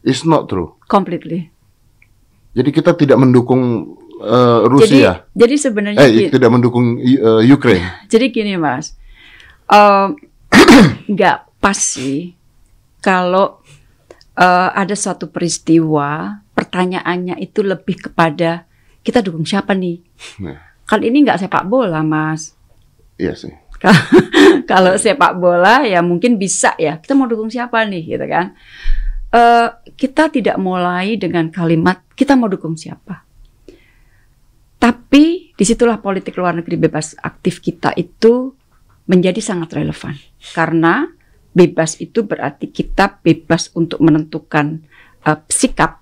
It's 0.00 0.24
not 0.24 0.48
true. 0.48 0.80
completely. 0.88 1.52
Jadi 2.50 2.70
kita 2.72 2.96
tidak 2.96 3.20
mendukung 3.20 3.94
eh, 4.16 4.60
Jadi, 4.64 4.68
Rusia, 4.68 5.10
jadi 5.32 5.54
sebenarnya 5.56 6.00
eh 6.00 6.28
tidak 6.28 6.48
mendukung 6.48 6.96
eh, 6.96 7.44
Ukraine. 7.46 7.84
Jadi 8.12 8.32
gini 8.32 8.56
mas, 8.56 8.96
nggak 11.12 11.38
pas 11.56 11.76
sih 11.76 12.32
kalau 13.00 13.60
eh, 14.34 14.68
ada 14.72 14.92
suatu 14.92 15.28
peristiwa 15.28 16.40
pertanyaannya 16.70 17.42
itu 17.42 17.66
lebih 17.66 17.98
kepada 17.98 18.62
kita 19.02 19.18
dukung 19.26 19.42
siapa 19.42 19.74
nih? 19.74 19.98
Nah. 20.38 20.70
Kan 20.86 21.02
ini 21.02 21.26
nggak 21.26 21.42
sepak 21.42 21.66
bola 21.66 22.06
mas. 22.06 22.54
Iya 23.18 23.34
sih. 23.34 23.50
kalau 24.70 24.94
sepak 24.94 25.34
bola 25.34 25.82
ya 25.82 25.98
mungkin 25.98 26.38
bisa 26.38 26.78
ya 26.78 27.02
kita 27.02 27.18
mau 27.18 27.26
dukung 27.26 27.50
siapa 27.50 27.82
nih 27.82 28.14
gitu 28.14 28.26
kan? 28.30 28.54
Eh, 29.34 29.68
kita 29.98 30.30
tidak 30.30 30.54
mulai 30.62 31.18
dengan 31.18 31.50
kalimat 31.50 32.06
kita 32.14 32.38
mau 32.38 32.46
dukung 32.46 32.78
siapa. 32.78 33.26
Tapi 34.78 35.50
di 35.58 35.64
situlah 35.66 35.98
politik 35.98 36.38
luar 36.38 36.54
negeri 36.54 36.78
bebas 36.78 37.18
aktif 37.18 37.58
kita 37.58 37.90
itu 37.98 38.54
menjadi 39.10 39.42
sangat 39.42 39.74
relevan 39.74 40.14
karena 40.54 41.10
bebas 41.50 41.98
itu 41.98 42.22
berarti 42.22 42.70
kita 42.70 43.18
bebas 43.26 43.74
untuk 43.74 43.98
menentukan 43.98 44.86
eh, 45.26 45.38
sikap 45.50 45.99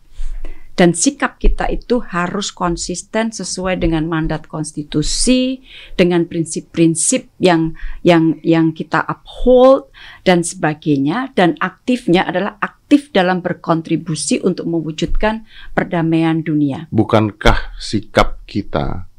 dan 0.78 0.94
sikap 0.94 1.42
kita 1.42 1.66
itu 1.66 1.98
harus 1.98 2.54
konsisten 2.54 3.34
sesuai 3.34 3.82
dengan 3.82 4.06
mandat 4.06 4.46
konstitusi 4.46 5.58
dengan 5.98 6.30
prinsip-prinsip 6.30 7.34
yang 7.42 7.74
yang 8.06 8.38
yang 8.46 8.70
kita 8.70 9.02
uphold 9.02 9.90
dan 10.22 10.46
sebagainya 10.46 11.34
dan 11.34 11.58
aktifnya 11.58 12.22
adalah 12.22 12.62
aktif 12.62 13.10
dalam 13.10 13.42
berkontribusi 13.42 14.38
untuk 14.46 14.70
mewujudkan 14.70 15.42
perdamaian 15.74 16.46
dunia. 16.46 16.86
Bukankah 16.94 17.74
sikap 17.82 18.46
kita 18.46 19.10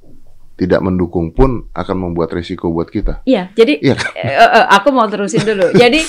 tidak 0.56 0.80
mendukung 0.80 1.36
pun 1.36 1.68
akan 1.76 1.98
membuat 2.08 2.32
risiko 2.32 2.72
buat 2.72 2.88
kita? 2.88 3.28
Iya, 3.28 3.52
jadi 3.52 3.84
eh, 3.84 3.96
aku 4.72 4.96
mau 4.96 5.12
terusin 5.12 5.44
dulu. 5.44 5.76
Jadi 5.76 6.04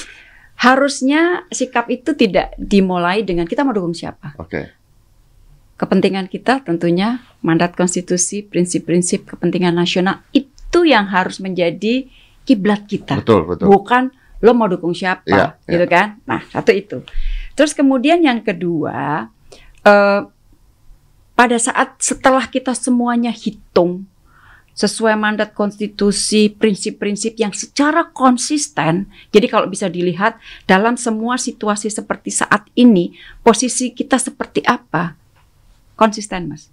harusnya 0.63 1.47
sikap 1.51 1.91
itu 1.91 2.15
tidak 2.15 2.55
dimulai 2.55 3.27
dengan 3.27 3.51
kita 3.51 3.67
mau 3.67 3.75
dukung 3.75 3.99
siapa. 3.99 4.39
Oke. 4.39 4.80
Kepentingan 5.81 6.29
kita 6.29 6.61
tentunya 6.61 7.25
mandat 7.41 7.73
konstitusi, 7.73 8.45
prinsip-prinsip 8.45 9.25
kepentingan 9.25 9.73
nasional 9.73 10.21
itu 10.37 10.85
yang 10.85 11.09
harus 11.09 11.41
menjadi 11.41 12.05
kiblat 12.45 12.85
kita. 12.85 13.25
Betul, 13.25 13.49
betul. 13.49 13.73
Bukan 13.73 14.13
lo 14.45 14.53
mau 14.53 14.69
dukung 14.69 14.93
siapa, 14.93 15.25
Iya, 15.25 15.57
gitu 15.65 15.87
kan? 15.89 16.21
Nah, 16.29 16.45
satu 16.53 16.77
itu. 16.77 17.01
Terus 17.57 17.73
kemudian 17.73 18.21
yang 18.21 18.45
kedua, 18.45 19.29
eh, 19.85 20.21
pada 21.33 21.57
saat 21.57 21.97
setelah 21.97 22.45
kita 22.45 22.77
semuanya 22.77 23.33
hitung 23.33 24.05
sesuai 24.77 25.13
mandat 25.13 25.53
konstitusi, 25.53 26.49
prinsip-prinsip 26.49 27.37
yang 27.37 27.53
secara 27.53 28.09
konsisten. 28.09 29.13
Jadi 29.29 29.47
kalau 29.49 29.69
bisa 29.69 29.93
dilihat 29.93 30.41
dalam 30.65 30.97
semua 30.97 31.37
situasi 31.37 31.93
seperti 31.93 32.33
saat 32.33 32.65
ini, 32.73 33.13
posisi 33.45 33.93
kita 33.93 34.17
seperti 34.17 34.65
apa? 34.65 35.20
Konsisten, 36.01 36.49
Mas 36.49 36.73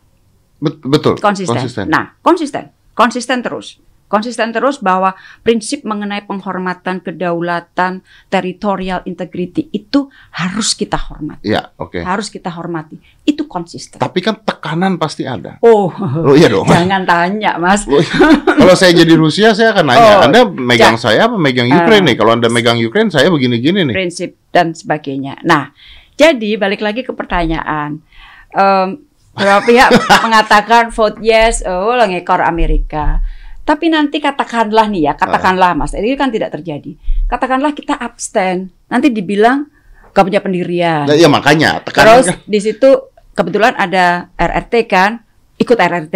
Bet- 0.57 0.79
betul. 0.81 1.19
konsisten. 1.19 1.85
Nah, 1.85 2.15
konsisten, 2.23 2.71
konsisten 2.95 3.43
terus. 3.43 3.77
Konsisten 4.07 4.55
terus 4.55 4.79
bahwa 4.79 5.11
prinsip 5.43 5.83
mengenai 5.83 6.23
penghormatan 6.23 7.03
kedaulatan, 7.03 7.99
territorial 8.31 9.03
integrity 9.03 9.67
itu 9.69 10.07
harus 10.31 10.71
kita 10.71 10.95
hormati, 10.95 11.51
Iya, 11.51 11.75
oke. 11.75 11.99
harus 11.99 12.31
kita 12.31 12.47
hormati. 12.47 12.95
Itu 13.21 13.45
konsisten. 13.45 13.99
Tapi 13.99 14.23
kan 14.23 14.39
tekanan 14.39 14.95
pasti 14.95 15.27
ada. 15.27 15.59
Oh, 15.59 15.91
Oh 16.23 16.31
iya 16.33 16.47
dong. 16.47 16.63
jangan 16.65 17.03
tanya, 17.03 17.59
Mas. 17.59 17.83
Loh, 17.83 17.99
Kalau 18.47 18.73
saya 18.73 18.95
jadi 18.95 19.11
Rusia, 19.13 19.51
saya 19.51 19.75
akan 19.75 19.85
nanya, 19.85 19.99
Oh, 19.99 20.23
Anda 20.23 20.39
megang 20.47 20.95
ja- 20.95 21.03
saya 21.03 21.27
apa 21.27 21.35
megang. 21.35 21.67
Ukraine 21.67 22.07
nih? 22.07 22.15
Kalau 22.15 22.31
Anda 22.31 22.47
megang 22.47 22.79
Ukraine, 22.79 23.11
saya 23.11 23.27
begini-gini 23.27 23.83
nih. 23.83 23.93
prinsip 23.93 24.39
dan 24.49 24.71
sebagainya. 24.71 25.43
Nah, 25.43 25.75
jadi 26.15 26.55
balik 26.55 26.79
lagi 26.79 27.03
ke 27.03 27.11
pertanyaan. 27.11 27.99
Em, 28.49 29.03
beberapa 29.37 29.61
pihak 29.69 29.89
mengatakan 30.25 30.89
vote 30.89 31.21
yes, 31.21 31.61
oh 31.61 31.93
lo 31.93 32.09
ngekor 32.09 32.41
Amerika. 32.41 33.21
Tapi 33.61 33.91
nanti 33.91 34.17
katakanlah 34.23 34.87
nih 34.89 35.11
ya, 35.11 35.13
katakanlah 35.13 35.75
Mas, 35.75 35.93
ini 35.93 36.15
kan 36.17 36.31
tidak 36.31 36.55
terjadi. 36.55 36.95
Katakanlah 37.27 37.75
kita 37.75 37.99
abstain, 37.99 38.71
nanti 38.87 39.11
dibilang 39.11 39.67
gak 40.15 40.23
punya 40.23 40.41
pendirian. 40.41 41.05
Nah, 41.05 41.13
iya 41.13 41.27
makanya 41.29 41.83
tekanan 41.83 42.07
Terus 42.07 42.25
kan. 42.31 42.37
di 42.47 42.59
situ 42.63 42.89
kebetulan 43.35 43.75
ada 43.75 44.31
RRT 44.39 44.73
kan, 44.89 45.21
ikut 45.59 45.77
RRT. 45.77 46.15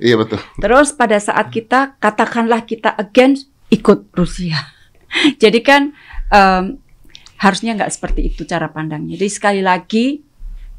Iya 0.00 0.14
betul. 0.18 0.40
Terus 0.58 0.96
pada 0.96 1.20
saat 1.20 1.52
kita 1.52 2.00
katakanlah 2.00 2.64
kita 2.64 2.96
against 2.96 3.52
ikut 3.70 4.10
Rusia. 4.16 4.58
Jadi 5.42 5.60
kan 5.60 5.92
em, 6.32 6.80
harusnya 7.38 7.76
nggak 7.76 7.92
seperti 7.92 8.32
itu 8.32 8.48
cara 8.48 8.72
pandangnya. 8.72 9.20
Jadi 9.20 9.28
sekali 9.30 9.62
lagi 9.62 10.24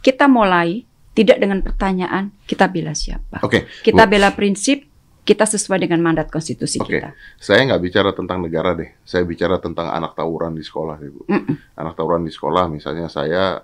kita 0.01 0.25
mulai 0.25 0.81
tidak 1.11 1.37
dengan 1.37 1.59
pertanyaan 1.59 2.31
kita 2.45 2.71
bela 2.71 2.95
siapa. 2.95 3.43
Oke. 3.43 3.67
Kita 3.83 4.07
Bu, 4.07 4.11
bela 4.15 4.31
prinsip, 4.31 4.87
kita 5.21 5.43
sesuai 5.45 5.83
dengan 5.85 6.01
mandat 6.01 6.31
konstitusi 6.31 6.81
Oke. 6.81 6.97
kita. 6.97 7.13
saya 7.37 7.67
nggak 7.67 7.81
bicara 7.83 8.09
tentang 8.11 8.41
negara 8.41 8.73
deh. 8.73 8.89
Saya 9.03 9.21
bicara 9.21 9.59
tentang 9.59 9.91
anak 9.91 10.15
tawuran 10.15 10.55
di 10.55 10.63
sekolah, 10.63 10.95
deh, 10.97 11.11
Bu. 11.11 11.21
Mm-mm, 11.27 11.55
Anak 11.75 11.93
tawuran 11.93 12.23
di 12.23 12.31
sekolah, 12.31 12.65
misalnya 12.67 13.05
saya 13.05 13.61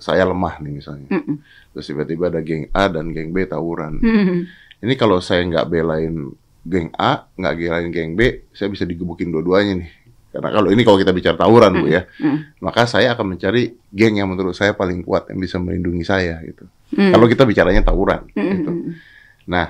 saya 0.00 0.24
lemah 0.24 0.60
nih 0.60 0.72
misalnya. 0.76 1.08
mm-mm, 1.08 1.36
Terus 1.76 1.86
tiba-tiba 1.88 2.28
ada 2.28 2.40
geng 2.40 2.68
A 2.72 2.88
dan 2.88 3.10
geng 3.10 3.32
B 3.32 3.44
tawuran. 3.44 4.00
mm-mm. 4.00 4.40
Ini 4.80 4.94
kalau 4.96 5.20
saya 5.20 5.44
nggak 5.44 5.66
belain 5.68 6.32
geng 6.62 6.88
A, 6.96 7.26
nggak 7.32 7.54
belain 7.56 7.88
geng 7.88 8.12
B, 8.16 8.48
saya 8.52 8.68
bisa 8.68 8.84
digebukin 8.84 9.28
dua-duanya 9.28 9.84
nih. 9.84 9.90
Karena 10.30 10.48
kalau 10.54 10.70
ini 10.70 10.86
kalau 10.86 10.94
kita 10.94 11.10
bicara 11.10 11.34
tawuran 11.34 11.74
bu 11.74 11.90
ya, 11.90 12.06
Mm. 12.22 12.62
maka 12.62 12.86
saya 12.86 13.18
akan 13.18 13.34
mencari 13.34 13.74
geng 13.90 14.14
yang 14.14 14.30
menurut 14.30 14.54
saya 14.54 14.70
paling 14.72 15.02
kuat 15.02 15.26
yang 15.26 15.42
bisa 15.42 15.58
melindungi 15.58 16.06
saya 16.06 16.38
gitu. 16.46 16.70
Mm. 16.90 17.12
Kalau 17.14 17.26
kita 17.30 17.42
bicaranya 17.46 17.82
tawuran. 17.86 18.26
Mm, 18.34 18.50
gitu. 18.50 18.70
mm, 18.70 18.80
mm. 18.82 18.92
Nah, 19.46 19.66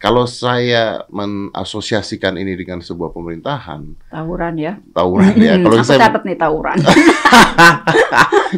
kalau 0.00 0.24
saya 0.24 1.04
mengasosiasikan 1.12 2.32
ini 2.40 2.56
dengan 2.56 2.80
sebuah 2.80 3.12
pemerintahan, 3.12 3.84
Tawuran 4.08 4.54
ya. 4.56 4.80
tawuran 4.96 5.36
ya. 5.36 5.60
Hmm, 5.60 5.64
Kalau 5.68 5.76
aku 5.76 5.84
saya 5.84 6.00
catat 6.08 6.22
nih 6.24 6.36
tawuran. 6.40 6.76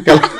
kalau 0.07 0.23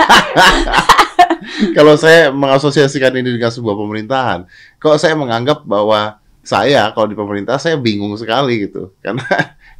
kalau 1.78 1.94
saya 2.00 2.32
mengasosiasikan 2.32 3.14
ini 3.20 3.36
dengan 3.36 3.52
sebuah 3.52 3.76
pemerintahan, 3.76 4.40
kok 4.80 4.96
saya 4.96 5.14
menganggap 5.20 5.68
bahwa 5.68 6.18
saya 6.44 6.92
kalau 6.92 7.08
di 7.08 7.16
pemerintah 7.20 7.60
saya 7.60 7.76
bingung 7.76 8.16
sekali 8.16 8.68
gitu, 8.68 8.92
karena 9.04 9.24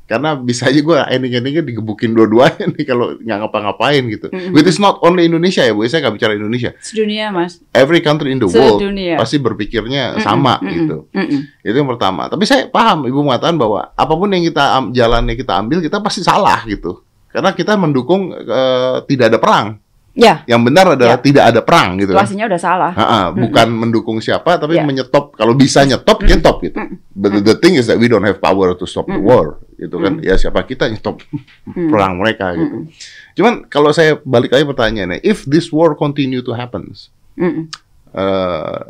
karena 0.04 0.36
bisa 0.36 0.68
aja 0.68 0.76
gue 0.84 0.98
ending-endingnya 1.00 1.64
digebukin 1.64 2.12
dua-duanya 2.12 2.68
nih 2.76 2.84
kalau 2.84 3.16
nggak 3.16 3.38
ngapa-ngapain 3.40 4.04
gitu. 4.12 4.28
Mm-mm. 4.30 4.52
Which 4.52 4.68
is 4.68 4.78
not 4.78 5.00
only 5.00 5.26
Indonesia 5.26 5.64
ya, 5.64 5.72
bu. 5.72 5.88
Saya 5.88 6.04
nggak 6.04 6.16
bicara 6.20 6.34
Indonesia. 6.36 6.76
Sedunia 6.84 7.32
mas. 7.32 7.64
Every 7.72 8.04
country 8.04 8.36
in 8.36 8.44
the 8.44 8.50
world 8.52 8.84
Sedunia. 8.84 9.16
pasti 9.16 9.40
berpikirnya 9.40 10.20
Mm-mm, 10.20 10.24
sama 10.24 10.60
mm-mm, 10.60 10.74
gitu. 10.76 10.98
mm-mm. 11.16 11.40
Itu 11.64 11.76
yang 11.80 11.90
pertama. 11.90 12.28
Tapi 12.28 12.44
saya 12.44 12.68
paham 12.68 13.08
ibu 13.08 13.24
mengatakan 13.24 13.56
bahwa 13.56 13.96
apa 13.96 14.14
pun 14.14 14.28
yang 14.28 14.44
kita 14.44 14.92
jalannya 14.92 15.36
kita 15.40 15.54
ambil 15.56 15.80
kita 15.80 16.04
pasti 16.04 16.20
salah 16.20 16.60
gitu. 16.68 17.00
Karena 17.32 17.56
kita 17.56 17.74
mendukung 17.80 18.36
eh, 18.36 18.98
tidak 19.08 19.32
ada 19.34 19.40
perang. 19.40 19.68
Ya, 20.14 20.46
Yang 20.46 20.62
benar 20.70 20.86
adalah 20.94 21.18
Ya. 21.18 21.26
tidak 21.26 21.44
ada 21.50 21.62
perang 21.66 21.98
gitu. 21.98 22.14
kan. 22.14 22.22
situasinya 22.22 22.46
udah 22.46 22.62
salah. 22.62 22.92
Ha-ha, 22.94 23.22
bukan 23.34 23.68
mendukung 23.74 24.22
siapa 24.22 24.62
tapi 24.62 24.78
Ya. 24.78 24.86
menyetop 24.86 25.34
kalau 25.34 25.58
bisa 25.58 25.82
nyetop 25.82 26.22
Mm. 26.22 26.28
nyetop 26.30 26.56
gitu. 26.62 26.78
Mm. 26.78 26.94
But 27.12 27.32
the 27.42 27.58
thing 27.58 27.74
is 27.74 27.90
that 27.90 27.98
we 27.98 28.06
don't 28.06 28.22
have 28.22 28.38
power 28.38 28.78
to 28.78 28.86
stop 28.86 29.10
the 29.10 29.18
Mm. 29.18 29.26
war 29.26 29.58
gitu 29.74 29.98
kan. 29.98 30.22
Mm. 30.22 30.24
Ya 30.24 30.38
siapa 30.38 30.62
kita 30.62 30.86
nyetop 30.86 31.18
Hmm. 31.66 31.90
perang 31.90 32.22
mereka 32.22 32.54
gitu. 32.54 32.86
Mm-mm. 32.86 32.94
Cuman 33.34 33.54
kalau 33.66 33.90
saya 33.90 34.22
balik 34.22 34.54
lagi 34.54 34.62
pertanyaannya, 34.64 35.18
if 35.20 35.44
this 35.44 35.74
war 35.74 35.92
continue 35.92 36.40
to 36.40 36.54
happens 36.54 37.10
Mm-mm. 37.34 37.74
eh, 38.14 38.82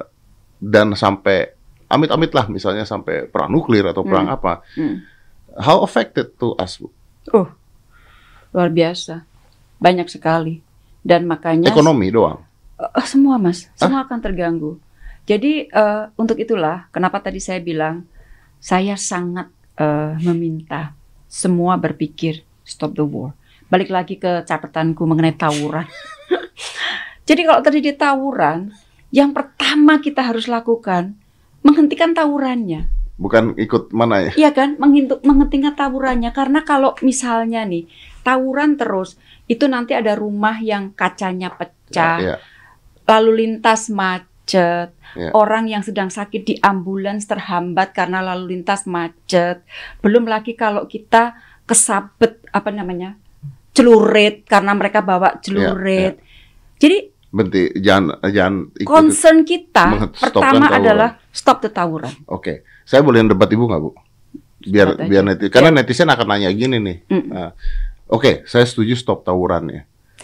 dan 0.60 0.92
sampai 0.92 1.56
amit-amit 1.88 2.32
lah 2.32 2.48
misalnya 2.48 2.84
sampai 2.84 3.25
perang 3.25 3.48
nuklir 3.48 3.88
atau 3.88 4.03
perang 4.03 4.27
Mm. 4.27 4.36
apa, 4.36 4.53
Mm. 4.75 4.96
how 5.58 5.80
affected 5.80 6.36
to 6.36 6.51
us? 6.58 6.84
Uh, 7.30 7.48
luar 8.51 8.68
biasa, 8.68 9.24
banyak 9.77 10.12
sekali. 10.12 10.60
Dan 11.03 11.27
makanya 11.27 11.69
Ekonomi 11.69 12.07
doang. 12.10 12.39
Eh, 12.79 13.07
semua 13.07 13.36
mas, 13.38 13.67
semua 13.75 14.07
akan 14.07 14.19
terganggu. 14.24 14.79
Jadi 15.24 15.67
eh, 15.67 16.03
untuk 16.15 16.39
itulah 16.39 16.88
kenapa 16.89 17.19
tadi 17.19 17.43
saya 17.43 17.60
bilang 17.60 18.07
saya 18.63 18.95
sangat 18.95 19.51
eh, 19.75 20.15
meminta 20.24 20.95
semua 21.27 21.75
berpikir 21.75 22.43
stop 22.63 22.95
the 22.95 23.03
war. 23.03 23.36
Balik 23.67 23.91
lagi 23.91 24.15
ke 24.19 24.43
catatanku 24.48 25.03
mengenai 25.03 25.36
tawuran. 25.36 25.88
Jadi 27.27 27.41
kalau 27.48 27.62
terjadi 27.63 27.95
tawuran, 27.95 28.75
yang 29.10 29.31
pertama 29.31 30.03
kita 30.03 30.24
harus 30.24 30.51
lakukan 30.51 31.15
menghentikan 31.63 32.12
tawurannya. 32.12 32.91
Bukan 33.15 33.55
ikut 33.55 33.95
mana 33.95 34.29
ya? 34.29 34.31
Iya 34.36 34.51
kan, 34.51 34.75
menghentikan 35.24 35.74
tawurannya 35.74 36.36
karena 36.36 36.65
kalau 36.67 36.93
misalnya 37.00 37.63
nih 37.63 37.88
tawuran 38.24 38.80
terus 38.80 39.20
itu 39.46 39.68
nanti 39.68 39.92
ada 39.92 40.15
rumah 40.15 40.58
yang 40.58 40.89
kacanya 40.92 41.51
pecah, 41.51 42.18
Ya, 42.18 42.36
lalu 43.03 43.46
lintas 43.46 43.92
macet, 43.92 44.96
Ya. 45.13 45.30
orang 45.36 45.68
yang 45.68 45.84
sedang 45.84 46.08
sakit 46.10 46.42
di 46.42 46.56
ambulans 46.58 47.27
terhambat 47.27 47.94
karena 47.94 48.24
lalu 48.24 48.58
lintas 48.58 48.88
macet. 48.88 49.62
Belum 50.00 50.25
lagi 50.25 50.56
kalau 50.56 50.88
kita 50.88 51.36
kesabet 51.63 52.42
apa 52.50 52.72
namanya? 52.72 53.20
celurit 53.74 54.46
karena 54.46 54.77
mereka 54.77 55.01
bawa 55.01 55.42
celurit. 55.42 56.22
Jadi 56.77 57.10
Berhenti, 57.34 57.74
jangan 57.82 58.22
jangan 58.30 58.56
ikut. 58.77 58.86
concern 58.86 59.42
kita 59.42 59.86
Mengstopkan 59.89 60.22
pertama 60.22 60.65
tawuran. 60.70 60.77
adalah 60.77 61.10
stop 61.34 61.58
the 61.65 61.70
tawuran. 61.74 62.13
Oke, 62.30 62.62
saya 62.86 63.01
boleh 63.01 63.25
debat 63.25 63.50
ibu 63.50 63.65
nggak 63.65 63.82
bu? 63.82 63.89
Biar 64.62 64.93
biar 65.10 65.26
netizen, 65.26 65.50
karena 65.50 65.69
netizen 65.74 66.13
akan 66.13 66.28
nanya 66.30 66.54
gini 66.54 66.78
nih. 66.78 66.97
Mm. 67.10 67.26
Nah, 67.34 67.50
Oke, 68.13 68.45
saya 68.45 68.62
setuju 68.63 68.93
stop 68.93 69.23
tawuran 69.23 69.65
ya. 69.67 69.82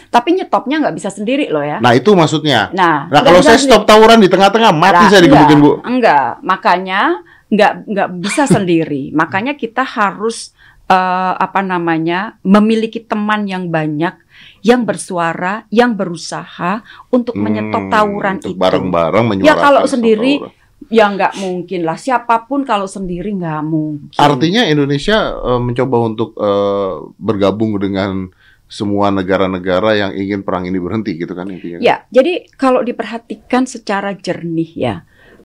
Tapi 0.08 0.32
nyetopnya 0.32 0.80
nggak 0.80 0.96
bisa 0.96 1.10
sendiri 1.10 1.46
loh 1.46 1.60
ya. 1.60 1.78
Nah 1.78 1.92
itu 1.92 2.10
maksudnya. 2.12 2.70
Nah, 2.72 3.06
Nah 3.06 3.20
kalau 3.20 3.38
saya 3.40 3.54
sendiri. 3.54 3.74
stop 3.74 3.82
tawuran 3.84 4.18
di 4.18 4.26
tengah-tengah 4.26 4.70
mati 4.72 4.96
Lah, 4.96 5.08
saya 5.08 5.22
digebukin 5.22 5.58
bu. 5.58 5.70
enggak, 5.82 6.38
makanya 6.40 7.00
nggak 7.48 7.72
nggak 7.84 8.08
bisa 8.16 8.46
sendiri. 8.56 9.10
Makanya 9.12 9.54
kita 9.54 9.82
harus 9.82 10.50
eh, 10.86 10.96
apa 11.36 11.60
namanya 11.60 12.38
memiliki 12.40 12.98
teman 13.00 13.44
yang 13.44 13.66
banyak, 13.68 14.14
yang 14.60 14.82
bersuara, 14.82 15.62
yang 15.68 15.94
berusaha 15.94 16.82
untuk 17.08 17.34
menyetop 17.36 17.80
Hmm, 17.80 17.92
tawuran 17.92 18.34
untuk 18.38 18.50
itu. 18.50 18.58
bareng-bareng 18.58 19.24
menyuarakan. 19.28 19.50
Ya 19.50 19.54
kalau 19.56 19.82
sendiri 19.84 20.32
tawuran. 20.38 20.58
Ya 20.90 21.06
nggak 21.08 21.38
mungkin 21.38 21.86
lah. 21.86 21.96
Siapa 21.96 22.44
pun 22.50 22.66
kalau 22.66 22.90
sendiri 22.90 23.30
nggak 23.32 23.62
mungkin. 23.64 24.18
Artinya 24.18 24.66
Indonesia 24.66 25.32
eh, 25.38 25.60
mencoba 25.62 25.96
untuk 26.02 26.34
eh, 26.36 26.94
bergabung 27.16 27.78
dengan 27.78 28.28
semua 28.70 29.10
negara-negara 29.10 29.98
yang 29.98 30.12
ingin 30.14 30.46
perang 30.46 30.62
ini 30.62 30.78
berhenti 30.78 31.18
gitu 31.18 31.34
kan 31.34 31.50
intinya. 31.50 31.82
Ya, 31.82 32.06
jadi 32.14 32.46
kalau 32.54 32.86
diperhatikan 32.86 33.66
secara 33.66 34.14
jernih 34.14 34.70
ya, 34.78 34.94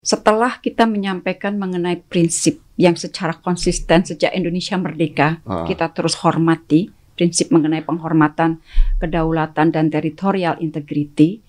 setelah 0.06 0.62
kita 0.62 0.86
menyampaikan 0.86 1.58
mengenai 1.58 2.06
prinsip 2.06 2.62
yang 2.78 2.94
secara 2.94 3.34
konsisten 3.42 4.06
sejak 4.06 4.30
Indonesia 4.30 4.78
merdeka, 4.78 5.42
Ah. 5.42 5.66
kita 5.66 5.90
terus 5.90 6.22
hormati 6.22 6.94
prinsip 7.18 7.50
mengenai 7.50 7.82
penghormatan 7.82 8.62
kedaulatan 9.02 9.74
dan 9.74 9.90
territorial 9.90 10.62
integrity. 10.62 11.42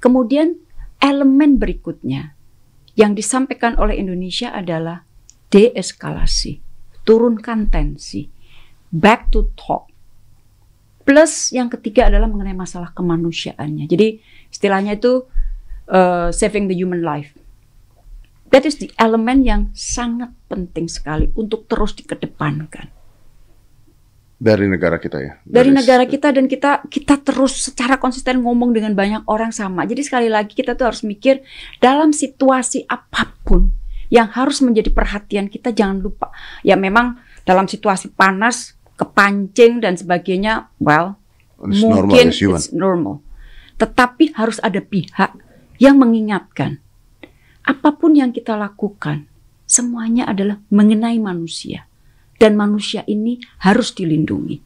Kemudian 0.00 0.56
elemen 1.02 1.60
berikutnya 1.60 2.37
yang 2.98 3.14
disampaikan 3.14 3.78
oleh 3.78 3.94
Indonesia 3.94 4.50
adalah 4.50 5.06
deeskalasi, 5.54 6.58
turunkan 7.06 7.70
tensi, 7.70 8.26
back 8.90 9.30
to 9.30 9.54
talk. 9.54 9.86
Plus 11.06 11.54
yang 11.54 11.70
ketiga 11.70 12.10
adalah 12.10 12.26
mengenai 12.26 12.58
masalah 12.58 12.90
kemanusiaannya. 12.92 13.86
Jadi 13.86 14.18
istilahnya 14.50 14.98
itu 14.98 15.24
uh, 15.88 16.28
saving 16.34 16.66
the 16.66 16.76
human 16.76 17.00
life. 17.00 17.32
That 18.50 18.66
is 18.66 18.82
the 18.82 18.90
element 18.98 19.46
yang 19.46 19.72
sangat 19.72 20.34
penting 20.50 20.90
sekali 20.90 21.30
untuk 21.38 21.70
terus 21.70 21.96
dikedepankan 21.96 22.97
Dari 24.38 24.70
negara 24.70 25.02
kita 25.02 25.18
ya. 25.18 25.34
dari 25.42 25.74
negara 25.74 26.06
kita 26.06 26.30
dan 26.30 26.46
kita 26.46 26.86
kita 26.86 27.18
terus 27.26 27.58
secara 27.58 27.98
konsisten 27.98 28.38
ngomong 28.38 28.70
dengan 28.70 28.94
banyak 28.94 29.26
orang 29.26 29.50
sama. 29.50 29.82
Jadi 29.82 30.06
sekali 30.06 30.30
lagi 30.30 30.54
kita 30.54 30.78
tuh 30.78 30.94
harus 30.94 31.02
mikir 31.02 31.42
dalam 31.82 32.14
situasi 32.14 32.86
apa 32.86 33.34
pun 33.42 33.74
yang 34.14 34.30
harus 34.30 34.62
menjadi 34.62 34.94
perhatian 34.94 35.50
kita 35.50 35.74
jangan 35.74 35.98
lupa. 35.98 36.30
Ya 36.62 36.78
memang 36.78 37.18
dalam 37.42 37.66
situasi 37.66 38.14
panas, 38.14 38.78
kepancing 38.94 39.82
dan 39.82 39.98
sebagainya, 39.98 40.70
well 40.78 41.18
It's 41.66 41.82
normal 41.82 42.14
mungkin 42.14 42.30
as 42.30 42.38
human. 42.38 42.62
it's 42.62 42.70
normal. 42.70 43.14
Tetapi 43.74 44.38
harus 44.38 44.62
ada 44.62 44.78
pihak 44.78 45.34
yang 45.82 45.98
mengingatkan 45.98 46.78
apa 47.66 47.90
pun 47.98 48.14
yang 48.14 48.30
kita 48.30 48.54
lakukan 48.54 49.26
semuanya 49.66 50.30
adalah 50.30 50.62
mengenai 50.72 51.18
manusia 51.20 51.84
dan 52.38 52.54
manusia 52.54 53.02
ini 53.10 53.42
harus 53.62 53.92
dilindungi. 53.92 54.62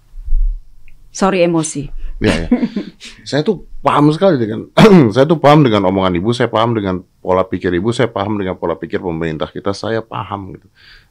Sorry 1.13 1.45
emosi. 1.45 1.89
Ya, 2.23 2.47
ya. 2.47 2.49
saya 3.29 3.43
tuh 3.43 3.67
paham 3.85 4.09
sekali 4.15 4.41
dengan 4.41 4.71
saya 5.15 5.27
tuh 5.27 5.37
paham 5.37 5.67
dengan 5.67 5.89
omongan 5.89 6.17
ibu, 6.17 6.31
saya 6.33 6.49
paham 6.49 6.73
dengan 6.73 7.05
pola 7.21 7.45
pikir 7.45 7.73
ibu, 7.75 7.91
saya 7.91 8.09
paham 8.09 8.39
dengan 8.41 8.57
pola 8.57 8.79
pikir 8.79 9.03
pemerintah 9.03 9.51
kita, 9.51 9.75
saya 9.77 10.01
paham 10.01 10.57
gitu. 10.57 10.69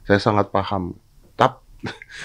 Saya 0.08 0.18
sangat 0.18 0.50
paham. 0.50 0.98
Tapi 1.38 1.62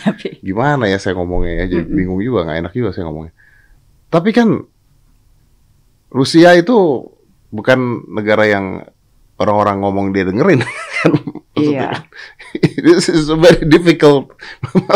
Tapi 0.05 0.41
gimana 0.47 0.89
ya 0.89 1.01
saya 1.01 1.17
ngomongnya 1.17 1.65
ya, 1.65 1.77
jadi 1.77 1.85
bingung 1.89 2.21
juga, 2.21 2.49
nggak 2.49 2.59
enak 2.65 2.73
juga 2.73 2.91
saya 2.93 3.05
ngomongnya. 3.09 3.35
Tapi 4.09 4.31
kan 4.33 4.49
Rusia 6.13 6.55
itu 6.57 6.77
bukan 7.51 8.09
negara 8.09 8.47
yang 8.47 8.87
orang-orang 9.37 9.77
ngomong 9.81 10.07
dia 10.11 10.25
dengerin. 10.25 10.61
kan? 10.67 11.11
Maksudnya 11.57 11.57
Iya. 11.57 11.89
kan, 11.89 12.03
This 12.85 13.09
is 13.09 13.29
very 13.29 13.65
difficult. 13.65 14.33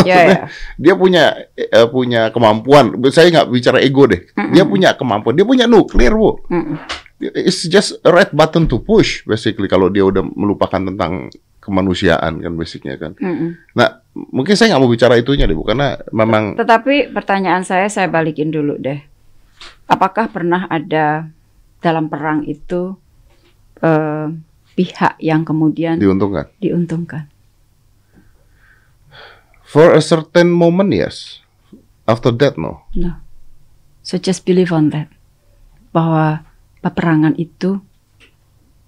ya 0.05 0.17
ya. 0.29 0.41
dia 0.77 0.95
punya 0.95 1.25
eh, 1.57 1.89
punya 1.89 2.29
kemampuan. 2.29 2.93
Saya 3.09 3.33
nggak 3.33 3.49
bicara 3.49 3.79
ego 3.81 4.05
deh. 4.05 4.29
Dia 4.53 4.61
Mm-mm. 4.61 4.69
punya 4.69 4.93
kemampuan. 4.93 5.35
Dia 5.37 5.47
punya 5.49 5.65
nuklir, 5.65 6.13
bu. 6.13 6.37
Mm-mm. 6.49 6.77
It's 7.21 7.65
just 7.65 8.01
a 8.01 8.09
red 8.09 8.33
button 8.33 8.65
to 8.69 8.81
push, 8.81 9.25
basically. 9.25 9.69
Kalau 9.69 9.89
dia 9.89 10.05
udah 10.05 10.25
melupakan 10.25 10.81
tentang 10.81 11.29
kemanusiaan 11.61 12.41
kan, 12.41 12.53
basicnya 12.57 12.97
kan. 12.97 13.13
Mm-mm. 13.17 13.57
Nah, 13.73 14.01
mungkin 14.13 14.57
saya 14.57 14.73
nggak 14.73 14.81
mau 14.81 14.89
bicara 14.89 15.17
itunya 15.17 15.45
deh, 15.45 15.53
bu, 15.53 15.65
karena 15.65 16.01
memang 16.13 16.57
Tetapi 16.57 17.13
pertanyaan 17.13 17.65
saya 17.65 17.89
saya 17.89 18.09
balikin 18.09 18.49
dulu 18.49 18.77
deh. 18.77 19.01
Apakah 19.85 20.29
pernah 20.29 20.65
ada 20.69 21.29
dalam 21.81 22.09
perang 22.09 22.45
itu 22.45 22.97
eh, 23.81 24.29
pihak 24.77 25.21
yang 25.21 25.45
kemudian 25.45 26.01
diuntungkan. 26.01 26.49
diuntungkan? 26.61 27.29
For 29.71 29.95
a 29.95 30.03
certain 30.03 30.51
moment, 30.51 30.91
yes. 30.91 31.47
After 32.03 32.35
that, 32.43 32.59
no. 32.59 32.91
No. 32.99 33.23
So 34.03 34.19
just 34.19 34.43
believe 34.43 34.75
on 34.75 34.91
that. 34.91 35.07
Bahwa 35.95 36.43
peperangan 36.83 37.39
itu 37.39 37.79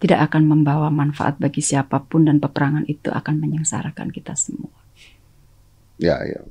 tidak 0.03 0.27
akan 0.27 0.51
membawa 0.51 0.91
manfaat 0.91 1.39
bagi 1.39 1.63
siapa 1.63 2.03
pun 2.03 2.27
dan 2.27 2.43
peperangan 2.43 2.83
itu 2.91 3.15
akan 3.15 3.39
menyengsarakan 3.39 4.11
kita 4.11 4.35
semua. 4.35 4.75
Ya, 6.03 6.19
ya. 6.27 6.43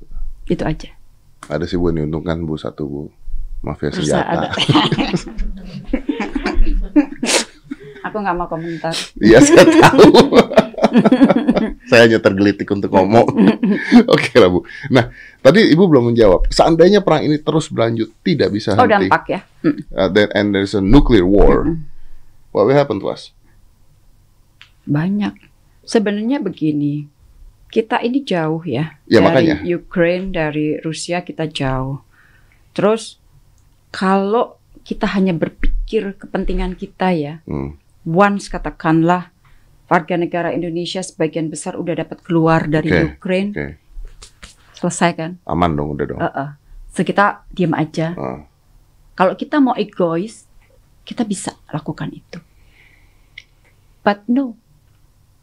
Itu 0.47 0.63
aja. 0.63 0.95
Ada 1.51 1.67
sih 1.67 1.75
bu 1.75 1.91
yang 1.91 2.07
diuntungkan 2.07 2.47
bu 2.47 2.55
satu 2.55 2.87
bu 2.87 3.01
mafia 3.59 3.91
senjata. 3.91 4.55
Aku 8.11 8.19
nggak 8.19 8.35
mau 8.35 8.45
komentar. 8.45 8.91
Iya 9.17 9.39
saya 9.39 9.63
tahu. 9.63 10.03
saya 11.87 12.01
hanya 12.05 12.19
tergelitik 12.19 12.67
untuk 12.67 12.91
ngomong. 12.91 13.23
Oke 14.11 14.35
lah 14.35 14.51
bu. 14.51 14.67
Nah 14.91 15.09
tadi 15.39 15.71
ibu 15.71 15.87
belum 15.87 16.11
menjawab. 16.11 16.51
Seandainya 16.51 16.99
perang 16.99 17.23
ini 17.23 17.39
terus 17.39 17.71
berlanjut 17.71 18.11
tidak 18.21 18.51
bisa 18.51 18.75
Oh 18.75 18.83
henti. 18.83 19.07
dampak 19.07 19.23
ya. 19.27 19.39
Mm. 19.63 19.75
Uh, 19.89 20.09
then, 20.11 20.27
and 20.35 20.47
there's 20.51 20.75
a 20.75 20.83
nuclear 20.83 21.23
war. 21.23 21.71
What 22.51 22.67
will 22.67 22.75
happen 22.75 22.99
to 22.99 23.07
us? 23.07 23.31
Banyak. 24.83 25.37
Sebenarnya 25.81 26.43
begini, 26.43 27.07
kita 27.71 28.03
ini 28.03 28.21
jauh 28.21 28.61
ya. 28.63 28.99
Ya, 29.07 29.21
dari 29.21 29.25
makanya. 29.25 29.55
Ukraine, 29.63 30.27
dari 30.29 30.75
Rusia 30.81 31.23
kita 31.23 31.47
jauh. 31.47 32.03
Terus 32.75 33.15
kalau 33.89 34.59
kita 34.81 35.05
hanya 35.13 35.31
berpikir 35.31 36.17
kepentingan 36.17 36.73
kita 36.73 37.13
ya, 37.13 37.33
Hmm. 37.45 37.77
Once 38.07 38.49
katakanlah 38.49 39.29
warga 39.91 40.15
negara 40.15 40.55
Indonesia 40.55 41.03
sebagian 41.03 41.51
besar 41.51 41.75
udah 41.75 41.99
dapat 41.99 42.23
keluar 42.23 42.65
dari 42.65 42.89
Oke, 42.89 43.19
Ukraine, 43.19 43.51
Oke, 43.51 43.67
selesai 44.79 45.11
kan? 45.17 45.31
aman 45.45 45.71
dong 45.75 45.93
udah 45.93 46.05
dong. 46.07 46.21
Uh-uh. 46.23 46.49
So 46.91 47.03
kita 47.03 47.43
diam 47.51 47.75
aja. 47.75 48.15
Ah. 48.15 48.41
Kalau 49.15 49.35
kita 49.35 49.59
mau 49.59 49.75
egois, 49.75 50.47
kita 51.03 51.27
bisa 51.27 51.59
lakukan 51.69 52.09
itu. 52.15 52.39
But 54.01 54.25
no, 54.25 54.57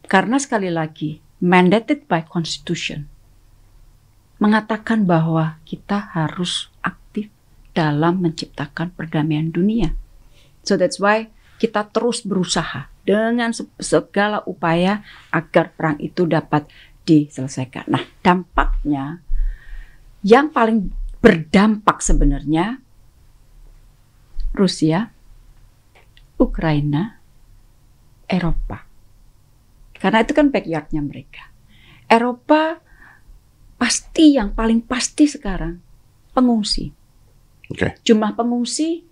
karena 0.09 0.40
sekali 0.40 0.73
lagi 0.73 1.23
mandated 1.38 2.11
by 2.11 2.27
constitution 2.27 3.07
mengatakan 4.38 5.07
bahwa 5.07 5.59
kita 5.66 6.14
harus 6.14 6.71
aktif 6.83 7.31
dalam 7.75 8.23
menciptakan 8.23 8.94
perdamaian 8.94 9.51
dunia. 9.51 9.94
So 10.62 10.75
that's 10.79 10.99
why 10.99 11.31
kita 11.59 11.90
terus 11.90 12.23
berusaha 12.23 12.87
dengan 13.03 13.51
se- 13.51 13.68
segala 13.83 14.47
upaya 14.47 15.03
agar 15.35 15.75
perang 15.75 15.99
itu 15.99 16.25
dapat 16.25 16.71
diselesaikan. 17.03 17.90
Nah, 17.90 18.05
dampaknya 18.23 19.18
yang 20.23 20.55
paling 20.55 20.92
berdampak 21.18 21.99
sebenarnya 21.99 22.79
Rusia, 24.55 25.11
Ukraina, 26.38 27.18
Eropa. 28.29 28.87
Karena 29.99 30.23
itu 30.23 30.33
kan 30.37 30.55
backyardnya 30.55 31.03
mereka. 31.03 31.51
Eropa 32.07 32.79
pasti 33.81 34.38
yang 34.38 34.55
paling 34.55 34.85
pasti 34.85 35.27
sekarang 35.27 35.81
pengungsi. 36.37 36.94
Oke. 37.73 37.99
Jumlah 38.07 38.37
pengungsi 38.38 39.08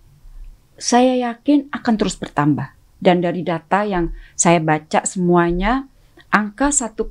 saya 0.77 1.17
yakin 1.17 1.67
akan 1.69 1.93
terus 1.97 2.15
bertambah. 2.15 2.71
Dan 2.97 3.21
dari 3.21 3.41
data 3.41 3.85
yang 3.85 4.09
saya 4.33 4.57
baca 4.57 5.05
semuanya, 5.05 5.85
angka 6.29 6.69
1,3 6.69 7.05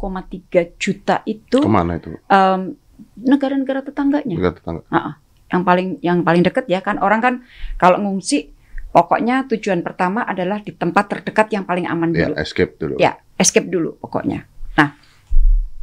juta 0.76 1.22
itu 1.22 1.59
Ke 1.59 1.70
mana 1.70 1.98
itu? 1.98 2.14
em, 2.26 2.74
negara-negara 3.16 3.83
tetangganya. 3.83 4.35
Negara 4.35 4.55
tetangga. 4.55 4.83
Ah, 4.88 4.98
ah. 4.98 5.14
yang 5.46 5.62
paling 5.62 5.88
yang 6.02 6.18
paling 6.20 6.42
dekat 6.42 6.66
ya 6.66 6.83
kan 6.83 6.98
orang 6.98 7.22
kan 7.22 7.35
kalau 7.79 8.02
ngungsi 8.02 8.50
pokoknya 8.90 9.46
tujuan 9.46 9.87
pertama 9.87 10.26
adalah 10.26 10.59
di 10.59 10.74
tempat 10.74 11.07
terdekat 11.07 11.55
yang 11.55 11.62
paling 11.62 11.87
aman 11.87 12.11
Ya, 12.11 12.26
dulu. 12.26 12.35
escape 12.35 12.72
dulu. 12.76 12.94
Ya, 12.98 13.12
escape 13.38 13.70
dulu 13.70 13.94
pokoknya. 14.02 14.42
Nah, 14.74 14.98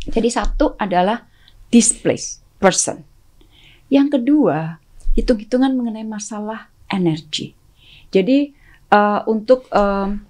jadi 0.04 0.28
satu 0.28 0.76
adalah 0.76 1.24
displaced 1.72 2.43
person. 2.60 3.08
Yang 3.88 4.19
kedua, 4.19 4.84
hitung-hitungan 5.15 5.72
mengenai 5.72 6.04
masalah 6.04 6.67
energi. 6.86 7.56
Jadi 8.13 8.54
eh, 8.93 9.21
untuk 9.26 9.65
em, 9.73 10.21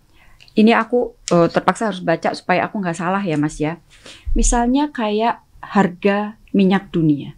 ini 0.55 0.71
aku 0.71 1.13
eh, 1.29 1.47
terpaksa 1.51 1.91
harus 1.91 1.99
baca 1.99 2.31
supaya 2.31 2.65
aku 2.71 2.79
nggak 2.79 2.95
salah 2.97 3.19
ya 3.19 3.35
Mas 3.35 3.59
ya. 3.59 3.83
Misalnya 4.31 4.89
kayak 4.95 5.43
harga 5.59 6.39
minyak 6.55 6.89
dunia. 6.95 7.35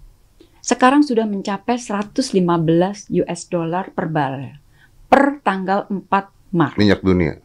Sekarang 0.62 1.02
sudah 1.02 1.26
mencapai 1.26 1.78
115 1.78 2.30
US 3.26 3.42
dollar 3.50 3.90
per 3.94 4.06
barel 4.10 4.58
per 5.06 5.42
tanggal 5.46 5.86
4 5.90 6.34
Maret 6.56 6.80
Minyak 6.80 7.02
dunia. 7.04 7.36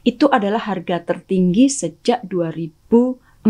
itu 0.00 0.32
adalah 0.32 0.64
harga 0.64 1.04
tertinggi 1.04 1.68
sejak 1.68 2.24
2014. 2.24 3.44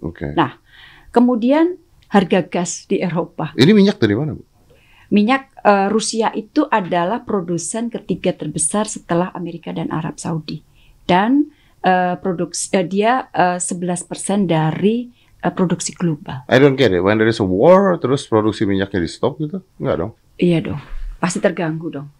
Oke. 0.00 0.32
Nah, 0.32 0.56
Kemudian 1.14 1.78
harga 2.10 2.42
gas 2.42 2.90
di 2.90 2.98
Eropa. 2.98 3.54
Ini 3.54 3.70
minyak 3.70 4.02
dari 4.02 4.18
mana, 4.18 4.34
Bu? 4.34 4.42
Minyak 5.14 5.54
eh, 5.62 5.86
Rusia 5.94 6.34
itu 6.34 6.66
adalah 6.66 7.22
produsen 7.22 7.86
ketiga 7.86 8.34
terbesar 8.34 8.90
setelah 8.90 9.30
Amerika 9.30 9.70
dan 9.70 9.94
Arab 9.94 10.18
Saudi. 10.18 10.66
Dan 11.06 11.54
eh, 11.86 12.18
produksi 12.18 12.74
eh, 12.74 12.82
dia 12.82 13.30
eh, 13.30 13.62
11% 13.62 14.10
dari 14.50 15.06
eh, 15.38 15.52
produksi 15.54 15.94
global. 15.94 16.42
I 16.50 16.58
don't 16.58 16.74
get 16.74 16.90
it. 16.90 16.98
When 16.98 17.22
there 17.22 17.30
is 17.30 17.38
a 17.38 17.46
war, 17.46 17.94
terus 18.02 18.26
produksi 18.26 18.66
minyaknya 18.66 19.06
di 19.06 19.10
stop 19.10 19.38
gitu? 19.38 19.62
Enggak 19.78 20.02
dong. 20.02 20.12
Iya 20.34 20.58
dong. 20.66 20.82
Pasti 21.22 21.38
terganggu 21.38 21.94
dong. 21.94 22.10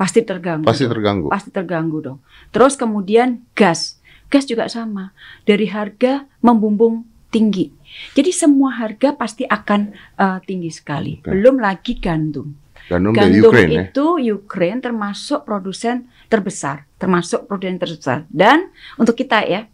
Pasti 0.00 0.24
terganggu. 0.24 0.64
Pasti 0.64 0.88
dong. 0.88 0.92
terganggu. 0.96 1.26
Pasti 1.28 1.50
terganggu 1.52 1.98
dong. 2.00 2.18
Terus 2.48 2.80
kemudian 2.80 3.44
gas. 3.52 4.00
Gas 4.32 4.48
juga 4.48 4.72
sama. 4.72 5.12
Dari 5.44 5.68
harga 5.68 6.24
membumbung 6.40 7.11
tinggi. 7.32 7.72
Jadi 8.12 8.30
semua 8.30 8.76
harga 8.76 9.16
pasti 9.16 9.48
akan 9.48 9.80
eh, 9.96 10.38
tinggi 10.44 10.68
sekali. 10.68 11.18
Oke. 11.18 11.32
Belum 11.32 11.56
lagi 11.56 11.96
gandum. 11.96 12.52
Gandum 12.92 13.14
Gandum 13.16 13.48
Ukraine 13.48 13.72
ya. 13.72 13.82
itu 13.88 14.06
Ukraine 14.36 14.80
termasuk 14.84 15.48
produsen 15.48 16.12
terbesar, 16.28 16.84
termasuk 17.00 17.48
produsen 17.48 17.80
terbesar. 17.80 18.28
Dan 18.28 18.68
untuk 19.00 19.16
kita 19.16 19.46
ya, 19.48 19.64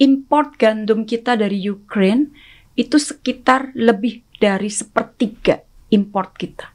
import 0.00 0.56
gandum 0.56 1.04
kita 1.04 1.36
dari 1.36 1.60
Ukraine 1.68 2.32
itu 2.78 2.96
sekitar 2.96 3.76
lebih 3.76 4.24
dari 4.40 4.72
sepertiga 4.72 5.60
import 5.92 6.32
kita. 6.38 6.70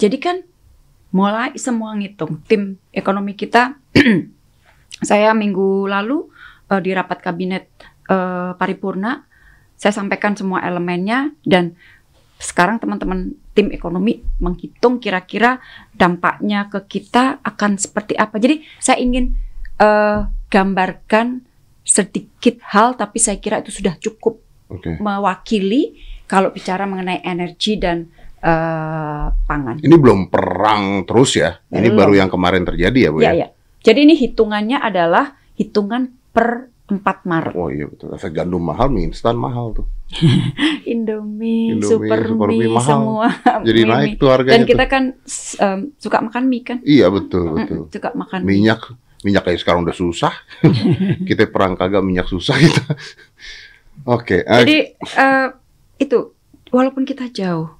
Jadi 0.00 0.16
kan 0.18 0.42
mulai 1.14 1.54
semua 1.60 1.94
ngitung 1.94 2.42
tim 2.48 2.80
ekonomi 2.90 3.38
kita. 3.38 3.78
saya 5.02 5.34
minggu 5.34 5.86
lalu 5.86 6.26
eh, 6.72 6.80
di 6.80 6.90
rapat 6.94 7.18
kabinet 7.20 7.68
eh, 8.08 8.52
paripurna, 8.56 9.26
saya 9.76 9.92
sampaikan 9.94 10.38
semua 10.38 10.62
elemennya 10.62 11.34
dan 11.42 11.74
sekarang 12.42 12.82
teman-teman 12.82 13.38
tim 13.54 13.70
ekonomi 13.70 14.18
menghitung 14.42 14.98
kira-kira 14.98 15.62
dampaknya 15.94 16.66
ke 16.66 16.82
kita 16.98 17.38
akan 17.46 17.78
seperti 17.78 18.18
apa. 18.18 18.38
Jadi 18.42 18.66
saya 18.82 18.98
ingin 18.98 19.34
eh, 19.78 20.20
gambarkan 20.50 21.42
sedikit 21.82 22.62
hal, 22.74 22.94
tapi 22.98 23.18
saya 23.18 23.38
kira 23.38 23.62
itu 23.62 23.74
sudah 23.74 23.94
cukup 23.98 24.38
Oke. 24.70 24.98
mewakili 24.98 25.98
kalau 26.26 26.50
bicara 26.50 26.88
mengenai 26.88 27.22
energi 27.22 27.78
dan 27.78 28.10
eh, 28.42 29.26
pangan. 29.46 29.78
Ini 29.78 29.96
belum 29.98 30.26
perang 30.32 31.06
terus 31.06 31.38
ya. 31.38 31.62
Ini 31.70 31.90
Belum. 31.94 31.98
baru 31.98 32.12
yang 32.26 32.30
kemarin 32.32 32.66
terjadi 32.66 32.98
ya, 33.06 33.10
Bu 33.14 33.18
Ya, 33.22 33.30
ya. 33.30 33.46
ya. 33.46 33.48
Jadi 33.82 33.98
ini 34.06 34.14
hitungannya 34.18 34.78
adalah 34.78 35.38
hitungan 35.58 36.10
per 36.32 36.71
4 36.98 37.24
Maret. 37.24 37.54
Oh 37.54 37.68
iya 37.68 37.86
betul. 37.86 38.10
Efek 38.10 38.34
gandum 38.34 38.60
mahal, 38.60 38.90
mie 38.90 39.06
instan 39.06 39.34
mahal 39.34 39.72
tuh. 39.72 39.86
Indomie, 40.84 41.72
Indomie, 41.72 41.88
super, 41.88 42.20
Super 42.20 42.48
mie, 42.50 42.58
Mie 42.58 42.74
mahal. 42.74 42.84
semua. 42.84 43.26
Jadi 43.68 43.80
mie, 43.80 43.90
naik 43.90 44.10
tuh 44.16 44.28
harganya 44.28 44.54
Dan 44.54 44.62
kita 44.66 44.84
tuh. 44.84 44.90
kan 44.90 45.04
em, 45.58 45.78
suka 45.96 46.18
makan 46.20 46.42
mie 46.44 46.62
kan? 46.62 46.78
Iya 46.82 47.06
betul 47.08 47.44
betul. 47.54 47.80
Suka 47.88 48.10
makan. 48.12 48.40
Minyak 48.42 48.80
minyak 49.22 49.42
kayak 49.42 49.60
sekarang 49.60 49.86
udah 49.86 49.94
susah. 49.94 50.34
kita 51.28 51.46
perang 51.46 51.74
kagak 51.74 52.02
minyak 52.02 52.26
susah 52.26 52.58
kita. 52.58 52.82
Oke. 54.04 54.42
eh, 54.42 54.60
Jadi 54.60 54.76
eh, 54.98 55.48
itu 55.96 56.18
walaupun 56.68 57.04
kita 57.04 57.30
jauh, 57.30 57.70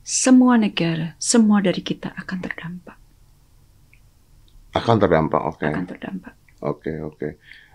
semua 0.00 0.56
negara, 0.56 1.12
semua 1.16 1.60
dari 1.60 1.84
kita 1.84 2.16
akan 2.16 2.38
terdampak, 2.40 2.96
akan 4.72 4.96
terdampak. 4.96 5.40
Oke. 5.44 5.66
akan 5.66 5.84
terdampak. 5.84 6.32
Oke 6.58 6.92
oke. 6.98 7.28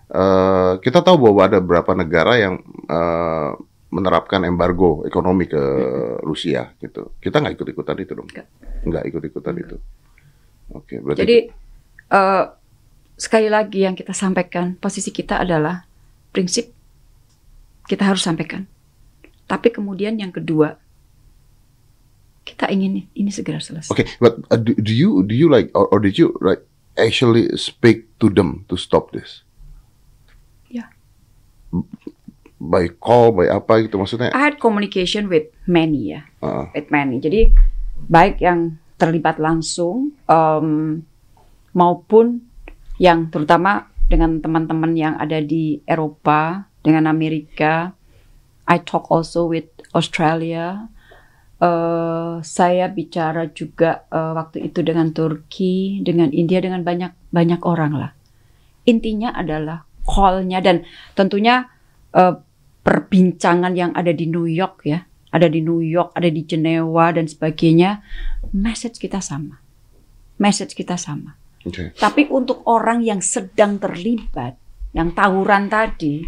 Eh, 0.09 0.73
kita 0.83 0.99
tahu 0.99 1.29
bahwa 1.29 1.41
ada 1.47 1.57
beberapa 1.63 1.95
negara 1.95 2.35
yang 2.35 2.59
eh, 2.89 3.51
menerapkan 3.93 4.41
embargo 4.43 5.05
ekonomi 5.05 5.45
ke 5.45 5.61
Rusia 6.25 6.73
gitu. 6.81 7.13
Kita 7.21 7.39
nggak 7.39 7.53
ikut 7.55 7.67
ikutan 7.71 7.97
itu 8.01 8.13
dong. 8.17 8.29
Nggak. 8.83 9.03
Ikut 9.07 9.23
ikutan 9.23 9.55
itu. 9.55 9.77
Oke 10.73 10.99
berarti. 10.99 11.21
Jadi 11.23 11.37
eh, 12.11 12.45
sekali 13.15 13.47
lagi 13.47 13.85
yang 13.85 13.95
kita 13.95 14.11
sampaikan 14.11 14.75
posisi 14.75 15.13
kita 15.13 15.39
adalah 15.45 15.85
prinsip 16.33 16.73
kita 17.83 18.07
harus 18.07 18.23
sampaikan 18.23 18.65
Tapi 19.43 19.69
kemudian 19.69 20.15
yang 20.17 20.31
kedua, 20.31 20.79
kita 22.47 22.71
ingin 22.71 23.07
ini 23.11 23.31
segera 23.31 23.59
selesai. 23.59 23.91
Okay, 23.91 24.07
but 24.17 24.39
uh, 24.49 24.59
do, 24.59 24.75
do 24.75 24.91
you 24.91 25.23
do 25.23 25.35
you 25.35 25.51
like 25.51 25.69
or, 25.75 25.87
or 25.91 25.99
did 25.99 26.15
you 26.15 26.35
like 26.39 26.63
actually 26.95 27.51
speak 27.59 28.07
to 28.17 28.31
them 28.31 28.63
to 28.71 28.79
stop 28.79 29.11
this? 29.11 29.43
Yeah. 30.71 30.89
By 32.63 32.95
call, 32.95 33.35
by 33.35 33.51
apa 33.51 33.83
gitu 33.83 33.99
maksudnya? 33.99 34.31
I 34.31 34.39
had 34.39 34.55
communication 34.55 35.27
with 35.27 35.51
many 35.67 36.15
ya, 36.15 36.23
Uh, 36.39 36.71
with 36.71 36.87
many. 36.87 37.19
Jadi 37.19 37.51
baik 38.07 38.39
yang 38.39 38.79
terlibat 38.95 39.35
langsung 39.35 40.15
em, 40.31 41.03
maupun 41.75 42.39
yang 43.03 43.27
terutama 43.27 43.91
dengan 44.07 44.39
teman-teman 44.39 44.95
yang 44.95 45.19
ada 45.19 45.43
di 45.43 45.83
Eropa, 45.83 46.71
dengan 46.83 47.11
Amerika. 47.11 47.95
I 48.63 48.79
talk 48.79 49.11
also 49.11 49.51
with 49.51 49.67
Australia. 49.91 50.87
Eh, 51.63 52.35
saya 52.43 52.91
bicara 52.91 53.47
juga 53.51 54.03
eh, 54.11 54.33
waktu 54.35 54.67
itu 54.67 54.83
dengan 54.83 55.15
Turki, 55.15 56.03
dengan 56.03 56.27
India, 56.35 56.59
dengan 56.59 56.83
banyak 56.83 57.31
banyak 57.31 57.61
orang 57.63 57.93
lah. 57.95 58.11
Intinya 58.83 59.31
adalah 59.31 59.87
call-nya 60.03 60.59
dan 60.59 60.83
tentunya 61.15 61.71
eh, 62.11 62.35
perbincangan 62.83 63.73
yang 63.73 63.91
ada 63.95 64.11
di 64.11 64.27
New 64.27 64.45
York 64.45 64.83
ya, 64.83 65.07
ada 65.31 65.47
di 65.49 65.63
New 65.63 65.79
York, 65.81 66.13
ada 66.13 66.29
di 66.29 66.43
Jenewa 66.43 67.09
dan 67.15 67.25
sebagainya, 67.25 68.03
message 68.53 68.99
kita 68.99 69.23
sama. 69.23 69.57
Message 70.37 70.75
kita 70.75 70.99
sama. 70.99 71.39
okay. 71.63 71.95
Tapi 71.95 72.27
untuk 72.29 72.61
orang 72.67 73.01
yang 73.01 73.23
sedang 73.23 73.79
terlibat, 73.79 74.59
yang 74.91 75.15
tawuran 75.15 75.71
tadi, 75.71 76.21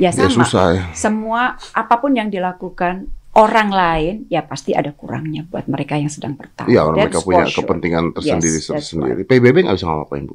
ya 0.00 0.10
Ya 0.10 0.26
sama. 0.26 0.42
susah 0.42 0.66
ya. 0.74 0.84
Semua 0.96 1.54
apa 1.76 1.94
pun 2.00 2.16
yang 2.16 2.32
dilakukan 2.32 3.06
orang 3.36 3.70
lain, 3.70 4.14
ya 4.26 4.42
pasti 4.42 4.72
ada 4.74 4.90
kurangnya 4.90 5.46
buat 5.46 5.68
mereka 5.70 5.94
yang 5.94 6.10
sedang 6.10 6.34
bertarung. 6.34 6.72
Iya, 6.72 6.82
orang 6.88 7.06
mereka 7.06 7.22
punya 7.22 7.46
sure. 7.46 7.62
kepentingan 7.62 8.04
tersendiri 8.16 8.58
Yes, 8.58 8.66
that's 8.72 8.90
sendiri. 8.90 9.22
PBB 9.22 9.68
nggak 9.68 9.76
bisa 9.78 9.86
ngapain 9.86 10.24
bu? 10.26 10.34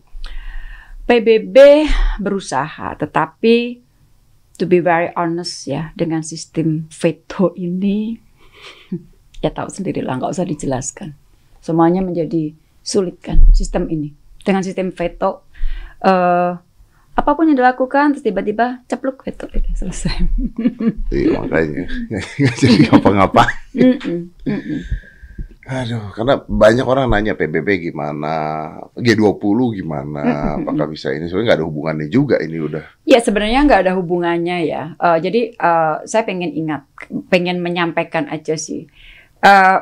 PBB 1.04 1.58
berusaha, 2.24 2.96
tetapi 2.96 3.84
to 4.58 4.70
be 4.70 4.80
very 4.80 5.10
honest 5.18 5.66
ya, 5.66 5.92
dengan 5.98 6.22
sistem 6.22 6.86
veto 6.90 7.54
ini, 7.58 8.18
ya 9.44 9.50
tahu 9.50 9.70
sendiri 9.70 10.06
lah, 10.06 10.20
nggak 10.22 10.34
usah 10.34 10.46
dijelaskan. 10.46 11.18
Semuanya 11.64 12.04
menjadi 12.04 12.54
sulit 12.84 13.24
kan 13.24 13.40
sistem 13.56 13.88
ini. 13.88 14.12
Dengan 14.44 14.62
sistem 14.62 14.92
veto, 14.92 15.48
eh, 16.04 16.52
apa 17.14 17.32
pun 17.38 17.46
yang 17.46 17.58
dilakukan, 17.58 18.18
terus 18.18 18.26
tiba-tiba 18.26 18.82
cepluk 18.90 19.22
veto, 19.24 19.46
udah 19.46 19.76
selesai. 19.78 20.18
Iya 21.14 21.38
makanya 21.40 21.86
nggak 22.42 22.56
jadi 22.58 22.84
mm-mm. 24.44 24.82
Aduh, 25.64 26.12
karena 26.12 26.44
banyak 26.44 26.84
orang 26.84 27.08
nanya 27.08 27.40
PBB 27.40 27.88
gimana, 27.92 28.34
G20 29.00 29.80
gimana, 29.80 30.60
apakah 30.60 30.92
bisa 30.92 31.16
ini? 31.16 31.32
Sebenarnya 31.32 31.56
nggak 31.56 31.60
ada 31.64 31.68
hubungannya 31.72 32.08
juga 32.12 32.36
ini 32.44 32.60
udah. 32.60 32.84
Ya 33.08 33.24
sebenarnya 33.24 33.64
nggak 33.64 33.82
ada 33.88 33.94
hubungannya 33.96 34.58
ya. 34.68 34.84
Eh, 35.00 35.18
jadi 35.24 35.42
eh, 35.56 35.96
saya 36.04 36.24
pengen 36.28 36.52
ingat, 36.52 36.84
pengen 37.32 37.64
menyampaikan 37.64 38.28
aja 38.28 38.60
sih. 38.60 38.92
Eh, 39.40 39.78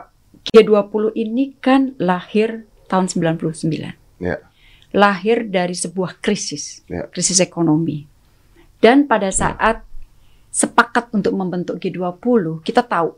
G20 0.53 1.17
ini 1.17 1.57
kan 1.57 1.97
lahir 1.97 2.69
tahun 2.85 3.09
99. 3.09 4.21
Ya. 4.21 4.37
Lahir 4.93 5.49
dari 5.49 5.73
sebuah 5.73 6.21
krisis, 6.21 6.85
Ya. 6.85 7.09
krisis 7.09 7.41
ekonomi. 7.41 8.05
Dan 8.77 9.09
pada 9.09 9.33
saat 9.33 9.81
sepakat 10.53 11.09
untuk 11.15 11.33
membentuk 11.33 11.81
G20, 11.81 12.61
kita 12.61 12.85
tahu 12.85 13.17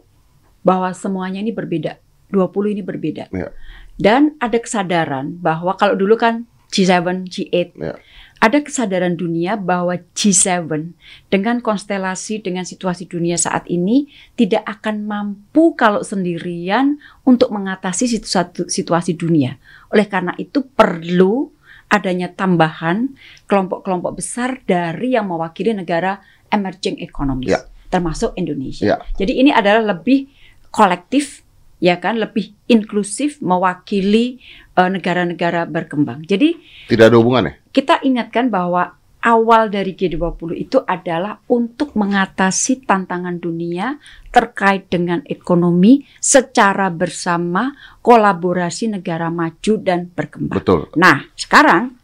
bahwa 0.64 0.88
semuanya 0.96 1.44
ini 1.44 1.52
berbeda. 1.52 2.00
20 2.32 2.74
ini 2.78 2.82
berbeda. 2.82 3.28
Ya. 3.34 3.50
Dan 3.94 4.38
ada 4.40 4.58
kesadaran 4.58 5.38
bahwa 5.38 5.76
kalau 5.76 5.94
dulu 5.94 6.16
kan 6.16 6.46
G7, 6.74 7.30
G8, 7.30 7.78
Ya. 7.78 7.94
ada 8.42 8.58
kesadaran 8.60 9.14
dunia 9.14 9.54
bahwa 9.54 9.94
G7 10.18 10.90
dengan 11.30 11.62
konstelasi 11.62 12.42
dengan 12.42 12.66
situasi 12.66 13.06
dunia 13.06 13.38
saat 13.38 13.70
ini 13.70 14.10
tidak 14.34 14.66
akan 14.66 15.06
mampu 15.06 15.78
kalau 15.78 16.02
sendirian 16.02 16.98
untuk 17.22 17.54
mengatasi 17.54 18.10
situ- 18.10 18.66
situasi 18.66 19.14
dunia. 19.14 19.62
Oleh 19.94 20.10
karena 20.10 20.34
itu 20.42 20.66
perlu 20.66 21.54
adanya 21.86 22.34
tambahan 22.34 23.14
kelompok-kelompok 23.46 24.18
besar 24.18 24.58
dari 24.66 25.14
yang 25.14 25.30
mewakili 25.30 25.78
negara 25.78 26.18
emerging 26.50 26.98
economies, 26.98 27.54
Ya. 27.54 27.62
termasuk 27.94 28.34
Indonesia. 28.34 28.82
Ya. 28.82 28.98
Jadi 29.14 29.46
ini 29.46 29.54
adalah 29.54 29.94
lebih 29.94 30.26
kolektif, 30.74 31.43
ya 31.84 32.00
kan, 32.00 32.16
lebih 32.16 32.56
inklusif 32.66 33.44
mewakili 33.44 34.40
eh, 34.74 34.88
negara-negara 34.88 35.68
berkembang. 35.68 36.24
Jadi 36.24 36.56
Tidak 36.88 37.12
ada 37.12 37.20
hubungannya. 37.20 37.60
kita 37.76 38.00
ingatkan 38.02 38.48
bahwa 38.48 38.96
awal 39.20 39.72
dari 39.72 39.96
G20 39.96 40.52
itu 40.54 40.84
adalah 40.84 41.40
untuk 41.48 41.96
mengatasi 41.96 42.84
tantangan 42.84 43.40
dunia 43.40 43.96
terkait 44.30 44.92
dengan 44.92 45.24
ekonomi 45.24 46.04
secara 46.20 46.92
bersama 46.92 47.72
kolaborasi 48.04 48.92
negara 48.92 49.32
maju 49.32 49.74
dan 49.80 50.12
berkembang. 50.12 50.60
Betul. 50.60 50.92
Nah, 51.00 51.24
sekarang 51.36 51.96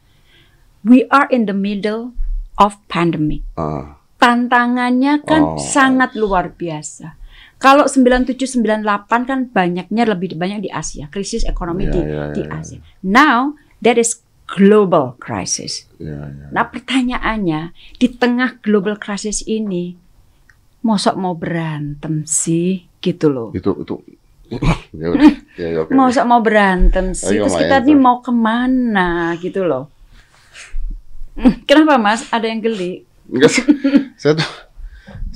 we 0.88 1.04
are 1.12 1.28
in 1.28 1.44
the 1.44 1.52
middle 1.52 2.16
of 2.56 2.80
pandemic. 2.88 3.44
Ah, 3.56 4.00
Tantangannya 4.16 5.24
kan 5.24 5.56
Oh. 5.56 5.60
sangat 5.60 6.16
luar 6.16 6.52
biasa. 6.52 7.19
Kalau 7.60 7.92
9798 7.92 9.28
kan 9.28 9.40
banyaknya 9.52 10.04
lebih 10.08 10.40
banyak 10.40 10.64
di 10.64 10.70
Asia, 10.72 11.12
krisis 11.12 11.44
ekonomi 11.44 11.86
Ya, 11.88 11.92
di, 11.92 12.00
ya, 12.00 12.24
di 12.32 12.44
ya, 12.48 12.48
ya. 12.48 12.60
Asia. 12.64 12.80
Now 13.04 13.60
that 13.84 14.00
is 14.00 14.24
global 14.48 15.20
crisis. 15.20 15.84
ya, 16.00 16.32
ya. 16.32 16.48
Nah 16.56 16.66
pertanyaannya 16.72 17.76
di 18.00 18.08
tengah 18.16 18.64
global 18.64 18.96
crisis 18.96 19.44
ini, 19.44 19.92
mosok 20.88 21.20
mau 21.20 21.36
berantem 21.36 22.24
sih 22.24 22.88
gitu 23.04 23.28
loh. 23.28 23.50
Itu 23.52 23.76
itu. 23.76 23.96
ya 25.00 25.08
udah. 25.12 25.32
Ya, 25.60 25.68
ya, 25.76 25.80
oke. 25.84 25.92
Mosok 25.92 26.26
mau 26.26 26.40
berantem 26.40 27.12
sih, 27.12 27.38
Ayo, 27.38 27.46
terus 27.46 27.60
kita 27.60 27.84
nih 27.84 28.00
mau 28.00 28.24
ke 28.24 28.32
mana 28.32 29.36
gitu 29.38 29.68
loh. 29.68 29.92
Kenapa 31.68 32.00
mas? 32.00 32.24
Ada 32.32 32.48
yang 32.48 32.64
geli? 32.64 33.04
Enggak 33.30 33.52
saya 34.22 34.40
tuh 34.40 34.50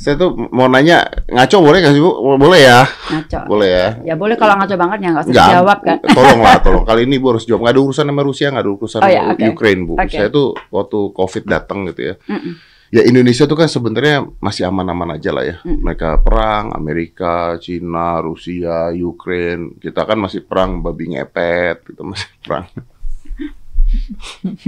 saya 0.04 0.20
tuh 0.20 0.36
mau 0.52 0.68
nanya 0.68 1.08
ngaco 1.32 1.64
boleh 1.64 1.80
nggak 1.80 1.96
sih 1.96 2.04
bu? 2.04 2.12
Boleh 2.36 2.60
ya, 2.60 2.84
Ngaco. 2.84 3.40
boleh 3.48 3.70
ya. 3.72 3.88
Ya 4.12 4.16
boleh 4.20 4.36
kalau 4.36 4.60
ngaco 4.60 4.76
banget 4.76 4.98
ya 5.00 5.10
nggak 5.16 5.24
usah 5.24 5.32
Nggak, 5.32 5.48
dijawab 5.48 5.80
kan. 5.80 5.98
Tolong 6.20 6.40
lah, 6.44 6.56
tolong. 6.60 6.84
Kali 6.84 7.08
ini 7.08 7.16
bu 7.24 7.32
harus 7.32 7.48
jawab. 7.48 7.64
Nggak 7.64 7.76
ada 7.80 7.84
urusan 7.88 8.06
sama 8.12 8.22
Rusia, 8.28 8.48
nggak 8.52 8.64
ada 8.68 8.72
urusan 8.76 9.00
Oh, 9.00 9.08
sama 9.08 9.16
ya, 9.16 9.22
oke. 9.32 9.44
Ukraine 9.56 9.82
bu. 9.88 9.94
Oke. 9.96 10.12
Saya 10.12 10.28
tuh 10.28 10.48
waktu 10.76 11.00
COVID 11.16 11.44
datang 11.48 11.88
gitu 11.88 12.02
ya. 12.12 12.16
Mm-mm. 12.28 12.54
Ya 12.94 13.02
Indonesia 13.08 13.48
tuh 13.48 13.58
kan 13.58 13.72
sebenarnya 13.72 14.28
masih 14.44 14.68
aman-aman 14.68 15.16
aja 15.16 15.32
lah 15.32 15.48
ya. 15.48 15.56
Mm. 15.64 15.88
Mereka 15.88 16.20
perang, 16.20 16.76
Amerika, 16.76 17.56
Cina, 17.64 18.20
Rusia, 18.20 18.92
Ukraine. 18.92 19.80
Kita 19.80 20.04
kan 20.04 20.20
masih 20.20 20.44
perang 20.44 20.84
babi 20.84 21.16
ngepet, 21.16 21.96
gitu 21.96 22.04
masih 22.12 22.28
perang. 22.44 22.68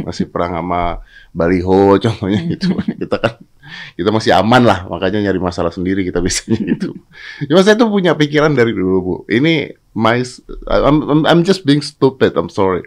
masih 0.07 0.31
perang 0.31 0.63
sama 0.63 1.03
baliho 1.35 1.99
contohnya 1.99 2.39
gitu. 2.47 2.71
Kita 3.03 3.19
kan 3.19 3.35
kita 3.97 4.09
masih 4.13 4.31
aman 4.35 4.63
lah, 4.63 4.85
makanya 4.89 5.29
nyari 5.29 5.39
masalah 5.41 5.71
sendiri 5.71 6.05
kita 6.05 6.19
biasanya 6.19 6.59
gitu. 6.75 6.93
Cuma 7.47 7.61
saya 7.65 7.75
tuh 7.79 7.89
punya 7.89 8.13
pikiran 8.13 8.53
dari 8.53 8.71
dulu 8.71 8.97
bu. 9.01 9.15
Ini 9.29 9.73
my, 9.95 10.19
I'm, 10.69 10.97
I'm, 11.05 11.21
I'm 11.25 11.41
just 11.41 11.63
being 11.63 11.81
stupid. 11.81 12.35
I'm 12.35 12.51
sorry. 12.51 12.85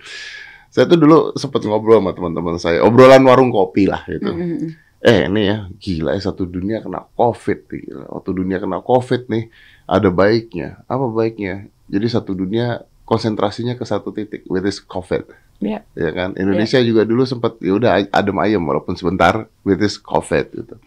Saya 0.68 0.84
tuh 0.84 1.00
dulu 1.00 1.32
sempat 1.34 1.64
ngobrol 1.64 1.98
sama 1.98 2.12
teman-teman 2.12 2.56
saya, 2.60 2.84
obrolan 2.84 3.24
warung 3.24 3.48
kopi 3.48 3.88
lah 3.88 4.04
gitu. 4.04 4.30
Mm-mm. 4.30 4.76
Eh 4.98 5.30
ini 5.30 5.46
ya 5.46 5.70
gila 5.78 6.18
ya 6.18 6.20
satu 6.26 6.42
dunia 6.42 6.82
kena 6.82 7.06
covid 7.14 7.70
gila. 7.70 8.06
Waktu 8.18 8.30
dunia 8.34 8.58
kena 8.58 8.82
covid 8.82 9.30
nih 9.30 9.46
ada 9.86 10.10
baiknya. 10.10 10.82
Apa 10.90 11.06
baiknya? 11.06 11.70
Jadi 11.86 12.06
satu 12.10 12.34
dunia 12.34 12.82
konsentrasinya 13.08 13.78
ke 13.78 13.88
satu 13.88 14.12
titik, 14.12 14.44
which 14.50 14.68
is 14.68 14.82
covid. 14.84 15.24
Ya. 15.58 15.82
Ya 15.98 16.10
kan? 16.14 16.38
Indonesia 16.38 16.78
juga 16.82 17.02
dulu 17.02 17.26
sempat 17.26 17.58
ya 17.58 17.74
udah 17.74 18.06
adem 18.14 18.38
ayem 18.38 18.62
walaupun 18.62 18.94
sebentar, 18.94 19.50
which 19.66 19.82
is 19.82 19.98
covid 19.98 20.46
gitu. 20.54 20.78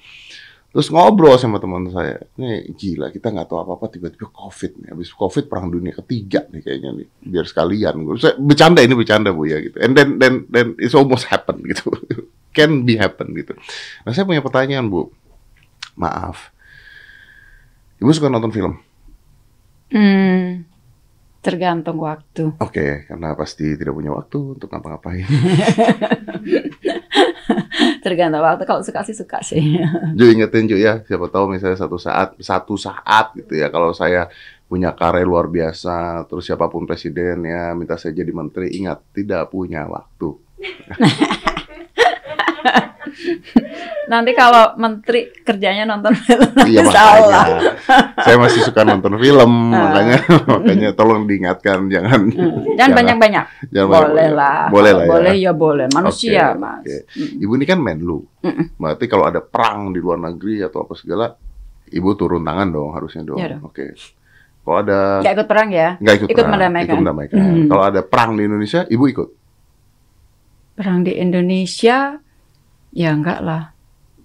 Terus 0.72 0.88
ngobrol 0.88 1.36
sama 1.36 1.60
teman 1.60 1.92
saya, 1.92 2.24
nih 2.40 2.72
gila 2.80 3.12
kita 3.12 3.28
nggak 3.28 3.52
tahu 3.52 3.60
apa-apa 3.60 3.92
tiba-tiba 3.92 4.32
covid 4.32 4.80
nih. 4.80 4.96
Habis 4.96 5.12
covid 5.12 5.52
perang 5.52 5.68
dunia 5.68 5.92
ketiga 5.92 6.48
nih 6.48 6.64
kayaknya 6.64 6.90
nih. 6.96 7.08
Biar 7.28 7.44
sekalian. 7.44 8.00
Saya 8.16 8.40
bercanda 8.40 8.80
ini 8.80 8.96
bercanda 8.96 9.36
bu 9.36 9.52
ya 9.52 9.60
gitu. 9.60 9.76
And 9.84 9.92
then 9.92 10.16
then 10.16 10.48
then 10.48 10.80
it's 10.80 10.96
almost 10.96 11.28
happen 11.28 11.60
gitu. 11.68 11.92
Can 12.56 12.88
be 12.88 12.96
happen 12.96 13.36
gitu. 13.36 13.52
Nah 14.08 14.16
saya 14.16 14.24
punya 14.24 14.40
pertanyaan 14.40 14.88
bu. 14.88 15.12
Maaf. 16.00 16.56
Ibu 18.00 18.10
suka 18.16 18.32
nonton 18.32 18.56
film? 18.56 18.80
Hmm, 19.92 20.64
tergantung 21.42 21.98
waktu. 22.06 22.54
Oke, 22.62 23.10
karena 23.10 23.34
pasti 23.34 23.74
tidak 23.74 23.98
punya 23.98 24.14
waktu 24.14 24.38
untuk 24.56 24.70
ngapa-ngapain. 24.70 25.26
tergantung 28.06 28.46
waktu. 28.46 28.64
Kalau 28.70 28.86
suka 28.86 29.02
sih 29.02 29.18
suka 29.18 29.42
sih. 29.42 29.82
Ju 30.18 30.30
ingetin 30.30 30.70
Ju 30.70 30.78
ya, 30.78 31.02
siapa 31.02 31.26
tahu 31.34 31.58
misalnya 31.58 31.82
satu 31.82 31.98
saat, 31.98 32.38
satu 32.38 32.78
saat 32.78 33.34
gitu 33.34 33.58
ya, 33.58 33.74
kalau 33.74 33.90
saya 33.90 34.30
punya 34.70 34.94
karir 34.96 35.28
luar 35.28 35.52
biasa, 35.52 36.24
terus 36.30 36.48
siapa 36.48 36.72
pun 36.72 36.88
presiden 36.88 37.44
ya 37.44 37.76
minta 37.76 38.00
saya 38.00 38.16
jadi 38.16 38.32
menteri, 38.32 38.72
ingat 38.78 39.04
tidak 39.12 39.52
punya 39.52 39.84
waktu. 39.90 40.38
Nanti 44.04 44.32
kalau 44.32 44.76
menteri 44.76 45.32
kerjanya 45.38 45.84
nonton 45.84 46.12
film 46.16 46.52
Iya 46.64 46.84
salah. 46.86 47.46
saya 48.18 48.38
masih 48.38 48.62
suka 48.62 48.82
nonton 48.82 49.16
film, 49.16 49.52
makanya 49.70 50.18
makanya 50.46 50.90
tolong 50.92 51.24
diingatkan 51.24 51.88
jangan 51.88 52.28
Hmm, 52.28 52.74
Jangan 52.74 52.92
banyak-banyak. 52.94 53.46
jangan 53.68 53.88
Boleh 53.88 54.08
banyak- 54.12 54.34
lah. 54.34 54.60
Boleh 54.68 54.92
lah 54.92 55.02
Kalau 55.02 55.14
Boleh 55.14 55.34
ya. 55.34 55.44
ya 55.44 55.52
boleh. 55.54 55.86
Manusia, 55.90 56.44
Oke, 56.50 56.60
Mas. 56.60 56.80
oke. 56.80 56.98
Mm. 57.12 57.32
Ibu 57.40 57.52
ini 57.54 57.66
kan 57.66 57.80
Menlu. 57.80 58.20
Mm-mm. 58.42 58.66
Berarti 58.76 59.06
kalau 59.06 59.26
ada 59.26 59.40
perang 59.40 59.90
di 59.90 60.00
luar 60.00 60.20
negeri 60.20 60.60
atau 60.60 60.82
apa 60.82 60.94
segala, 60.94 61.26
ibu 61.88 62.10
turun 62.14 62.42
tangan 62.42 62.68
dong 62.68 62.90
harusnya 62.92 63.22
dong. 63.22 63.38
Dong. 63.38 63.62
Oke. 63.64 63.96
Kalau 64.62 64.78
ada 64.80 65.20
Nggak 65.20 65.34
ikut 65.36 65.48
perang 65.48 65.70
ya? 65.70 65.90
nggak 65.98 66.16
ikut, 66.16 66.28
ikut 66.28 66.38
perang, 66.38 66.54
mendamaikan. 66.54 66.86
ikut 66.88 67.00
mendamaikan. 67.00 67.38
Hmm. 67.40 67.66
Kalau 67.68 67.84
ada 67.84 68.02
perang 68.02 68.32
di 68.34 68.44
Indonesia, 68.44 68.82
ibu 68.86 69.06
ikut. 69.06 69.30
Perang 70.72 71.02
di 71.02 71.14
Indonesia 71.14 72.18
ya 72.92 73.12
enggak 73.12 73.40
lah. 73.40 73.72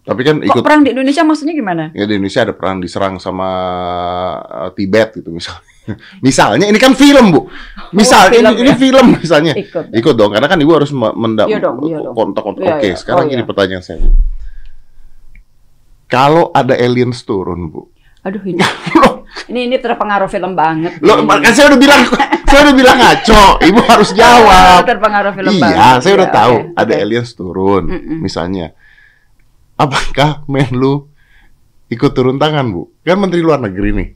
Tapi 0.02 0.22
kan 0.22 0.38
Kok 0.38 0.46
ikut 0.46 0.62
perang 0.62 0.82
di 0.82 0.94
Indonesia 0.94 1.22
maksudnya 1.22 1.50
gimana? 1.50 1.90
ya 1.90 2.06
di 2.06 2.14
Indonesia 2.14 2.46
ada 2.46 2.54
perang 2.54 2.78
diserang 2.78 3.18
sama 3.18 3.48
uh, 4.40 4.70
Tibet 4.70 5.18
gitu 5.18 5.34
misalnya. 5.34 5.66
misalnya 6.26 6.66
ini 6.66 6.78
kan 6.78 6.94
film 6.94 7.30
bu. 7.30 7.50
Misal 7.90 8.26
Oh, 8.26 8.34
film 8.34 8.52
ini, 8.52 8.62
ini 8.62 8.70
ya. 8.70 8.78
film 8.78 9.06
misalnya. 9.14 9.52
Ikut. 9.54 9.84
Ikut 9.90 10.14
dong, 10.14 10.30
karena 10.30 10.46
kan 10.46 10.58
ibu 10.58 10.70
harus 10.70 10.90
me- 10.90 11.10
mendam 11.12 11.46
Iya 11.46 11.58
dong, 11.58 11.76
iya 11.82 11.98
dong. 12.00 12.14
Iya, 12.58 12.74
Oke, 12.74 12.86
iya. 12.86 12.94
sekarang 12.94 13.26
Oh, 13.26 13.30
gini 13.30 13.42
iya. 13.42 13.46
pertanyaan 13.46 13.82
saya. 13.82 13.98
Bu. 13.98 14.10
Kalau 16.06 16.54
ada 16.54 16.74
aliens 16.74 17.22
turun, 17.22 17.66
bu. 17.66 17.90
Aduh 18.22 18.42
ini. 18.50 18.62
Ini 19.46 19.60
ini 19.66 19.76
terpengaruh 19.76 20.26
film 20.26 20.52
banget. 20.52 20.98
Loh, 21.00 21.22
Ini. 21.22 21.38
kan 21.38 21.52
saya 21.52 21.66
udah 21.70 21.78
bilang, 21.78 22.00
saya 22.50 22.60
udah 22.66 22.74
bilang 22.74 22.96
ngaco. 22.98 23.44
Ibu 23.62 23.80
harus 23.86 24.10
jawab. 24.18 24.80
terpengaruh 24.82 25.32
film 25.32 25.52
iya, 25.52 25.62
banget. 25.62 25.98
saya 26.02 26.12
udah 26.14 26.28
Iya, 26.28 26.36
tahu 26.36 26.54
oke, 26.56 26.70
ada 26.74 26.92
oke. 26.92 27.02
aliens 27.02 27.30
turun, 27.32 27.82
Mm-mm. 27.86 28.18
misalnya. 28.20 28.66
Apakah 29.74 30.42
Menlu 30.46 31.06
ikut 31.86 32.10
turun 32.10 32.36
tangan, 32.36 32.66
Bu? 32.68 32.88
Kan 33.00 33.20
Menteri 33.20 33.44
Luar 33.44 33.60
Negeri 33.60 33.90
nih. 33.92 34.08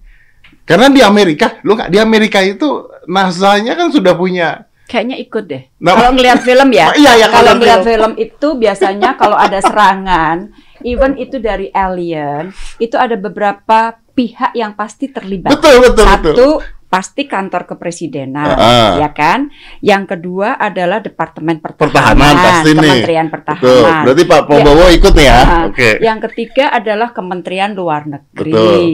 Karena 0.64 0.86
di 0.88 1.02
Amerika, 1.02 1.58
lu 1.62 1.74
nggak 1.74 1.90
di 1.90 1.98
Amerika 1.98 2.38
itu 2.40 2.66
NASA-nya 3.04 3.74
kan 3.74 3.90
sudah 3.90 4.14
punya. 4.14 4.66
Kayaknya 4.86 5.16
ikut 5.18 5.44
deh. 5.46 5.62
Nah, 5.78 5.94
kalau 5.94 6.10
ngelihat 6.14 6.40
film 6.42 6.68
ya. 6.70 6.90
Iya, 6.98 7.12
iya, 7.16 7.26
kalau 7.28 7.46
kalau 7.46 7.52
ngelihat 7.58 7.82
film. 7.82 7.86
film 7.86 8.12
itu 8.18 8.48
biasanya 8.56 9.10
kalau 9.14 9.38
ada 9.38 9.58
serangan, 9.60 10.50
even 10.82 11.14
itu 11.14 11.38
dari 11.38 11.70
alien, 11.70 12.50
itu 12.78 12.94
ada 12.94 13.14
beberapa 13.14 13.94
pihak 14.20 14.52
yang 14.52 14.72
pasti 14.74 15.08
terlibat. 15.08 15.48
Betul, 15.50 15.80
betul, 15.80 16.04
Satu 16.04 16.28
betul. 16.28 16.52
pasti 16.86 17.22
kantor 17.24 17.64
kepresidenan, 17.66 18.50
Ah. 18.50 18.98
ya 18.98 19.14
kan? 19.14 19.48
Yang 19.80 20.04
kedua 20.10 20.58
adalah 20.58 20.98
departemen 20.98 21.56
pertahanan, 21.56 21.94
Pertahanan 21.94 22.34
pasti 22.36 22.68
nih. 22.68 22.76
Kementerian 22.76 23.26
Betul. 23.26 23.34
Pertahanan. 23.38 24.02
Berarti 24.04 24.22
Pak 24.26 24.40
Prabowo 24.44 24.86
ikut 24.90 25.12
nih 25.14 25.24
ya. 25.24 25.38
Nah, 25.40 25.62
Oke. 25.70 25.88
Yang 25.98 26.18
ketiga 26.28 26.64
adalah 26.68 27.08
Kementerian 27.10 27.72
Luar 27.72 28.02
Negeri. 28.04 28.52
Betul. 28.52 28.84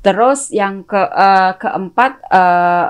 Terus 0.00 0.40
yang 0.50 0.82
ke 0.82 0.98
eh, 0.98 1.52
keempat 1.58 2.12
eh, 2.26 2.86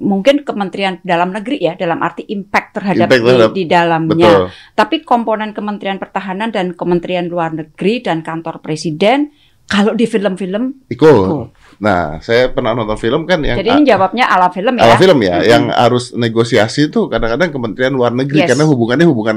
mungkin 0.00 0.42
Kementerian 0.42 0.96
Dalam 1.02 1.28
Negeri 1.28 1.60
ya, 1.60 1.74
dalam 1.74 2.00
arti 2.00 2.24
impact 2.26 2.68
terhadap, 2.72 3.04
Impact 3.04 3.20
terhadap- 3.22 3.52
di, 3.52 3.58
di 3.58 3.64
dalamnya. 3.66 4.30
Betul. 4.30 4.46
Tapi 4.72 4.96
komponen 5.02 5.50
Kementerian 5.52 5.98
Pertahanan 5.98 6.48
dan 6.48 6.72
Kementerian 6.72 7.26
Luar 7.26 7.50
Negeri 7.50 8.00
dan 8.00 8.22
kantor 8.22 8.62
presiden 8.62 9.34
kalau 9.70 9.94
di 9.94 10.02
film-film 10.02 10.82
ikut. 10.90 11.54
Nah, 11.80 12.18
saya 12.20 12.50
pernah 12.50 12.74
nonton 12.74 12.98
film 12.98 13.22
kan 13.24 13.38
yang 13.40 13.56
Jadi 13.56 13.70
ini 13.70 13.82
jawabnya 13.86 14.26
ala 14.26 14.50
film 14.50 14.74
ya. 14.76 14.82
ala 14.84 14.96
film 14.98 15.18
ya, 15.22 15.38
Mm-mm. 15.38 15.46
yang 15.46 15.64
harus 15.70 16.10
negosiasi 16.12 16.90
itu 16.90 17.06
kadang-kadang 17.06 17.48
Kementerian 17.48 17.94
Luar 17.94 18.10
Negeri 18.10 18.44
Yes. 18.44 18.52
karena 18.52 18.66
hubungannya 18.66 19.06
hubungan 19.06 19.36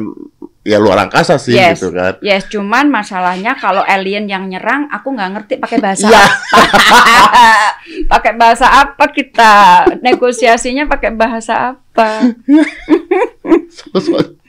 ya 0.63 0.75
luar 0.75 1.07
angkasa 1.07 1.37
sih 1.37 1.53
Yes. 1.53 1.79
gitu 1.79 1.93
kan. 1.93 2.19
Yes, 2.19 2.49
cuman 2.49 2.89
masalahnya 2.89 3.55
kalau 3.55 3.79
alien 3.79 4.25
yang 4.25 4.49
nyerang, 4.49 4.89
aku 4.89 5.13
nggak 5.13 5.29
ngerti 5.37 5.53
pakai 5.55 5.77
bahasa 5.79 6.09
Iya. 6.09 6.19
apa. 6.19 6.27
pakai 8.11 8.33
bahasa 8.35 8.67
apa 8.67 9.05
kita 9.07 9.53
negosiasinya 10.01 10.89
pakai 10.89 11.11
bahasa 11.13 11.53
apa? 11.71 11.82
So- 13.69 14.41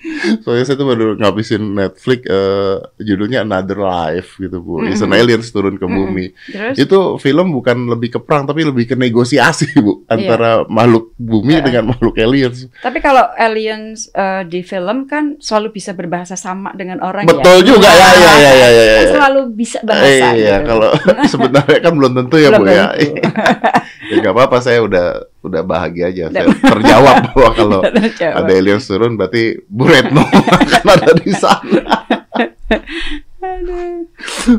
Soalnya 0.44 0.68
saya 0.68 0.76
tuh 0.76 0.84
baru 0.84 1.16
ngabisin 1.16 1.64
Netflix 1.72 2.28
eh, 2.28 2.76
judulnya 3.00 3.40
Another 3.40 3.80
Life 3.80 4.36
gitu 4.36 4.60
bu. 4.60 4.84
It's 4.84 5.00
an 5.00 5.08
Mm-mm. 5.08 5.16
aliens 5.16 5.48
turun 5.48 5.80
ke 5.80 5.88
Mm-mm. 5.88 5.96
bumi. 5.98 6.26
Terus 6.44 6.76
Itu 6.78 7.16
film 7.16 7.48
bukan 7.50 7.88
lebih 7.88 8.12
ke 8.12 8.20
perang 8.20 8.44
tapi 8.44 8.68
lebih 8.68 8.84
ke 8.84 8.94
negosiasi 8.94 9.72
bu 9.74 10.04
antara 10.06 10.68
makhluk 10.68 11.16
bumi 11.16 11.56
Iya. 11.56 11.64
dengan 11.64 11.84
makhluk 11.88 12.12
aliens. 12.16 12.68
tapi 12.76 13.00
kalau 13.00 13.24
aliens 13.34 14.12
eh, 14.12 14.44
di 14.44 14.60
film 14.60 15.08
kan 15.08 15.40
selalu 15.40 15.72
bisa 15.72 15.96
berbahasa 15.96 16.36
sama 16.36 16.76
dengan 16.76 17.00
orang 17.00 17.24
Betul 17.24 17.64
ya. 17.64 17.66
juga 17.66 17.88
ya 17.88 18.08
ya 18.12 18.32
ya 18.36 18.52
ya 18.52 18.68
ya. 18.68 18.84
ya. 18.84 18.94
Kan 18.94 19.08
selalu 19.16 19.40
bisa 19.54 19.78
bahasa 19.80 20.04
Eh, 20.04 20.20
iya, 20.36 20.56
gitu. 20.58 20.68
kalau 20.68 20.88
sebenarnya 21.32 21.78
kan 21.80 21.92
belum 21.94 22.12
tentu 22.14 22.36
ya 22.36 22.48
Belum 22.50 22.60
bu 22.60 22.64
ya. 22.68 22.86
tentu. 22.92 23.08
ya 23.08 23.24
nggak 24.04 24.34
apa-apa 24.34 24.58
saya 24.60 24.84
udah 24.84 25.06
udah 25.44 25.62
bahagia 25.64 26.12
aja. 26.12 26.24
Saya 26.32 26.48
terjawab 26.52 27.16
bahwa 27.36 27.50
kalau 27.56 27.80
Coba. 27.84 28.32
ada 28.40 28.52
aliens 28.52 28.84
turun 28.88 29.16
berarti 29.16 29.60
Bu 29.68 29.88
Retno 29.88 30.24
akan 30.60 30.84
ada 30.88 31.10
di 31.16 31.32
sana. 31.32 31.82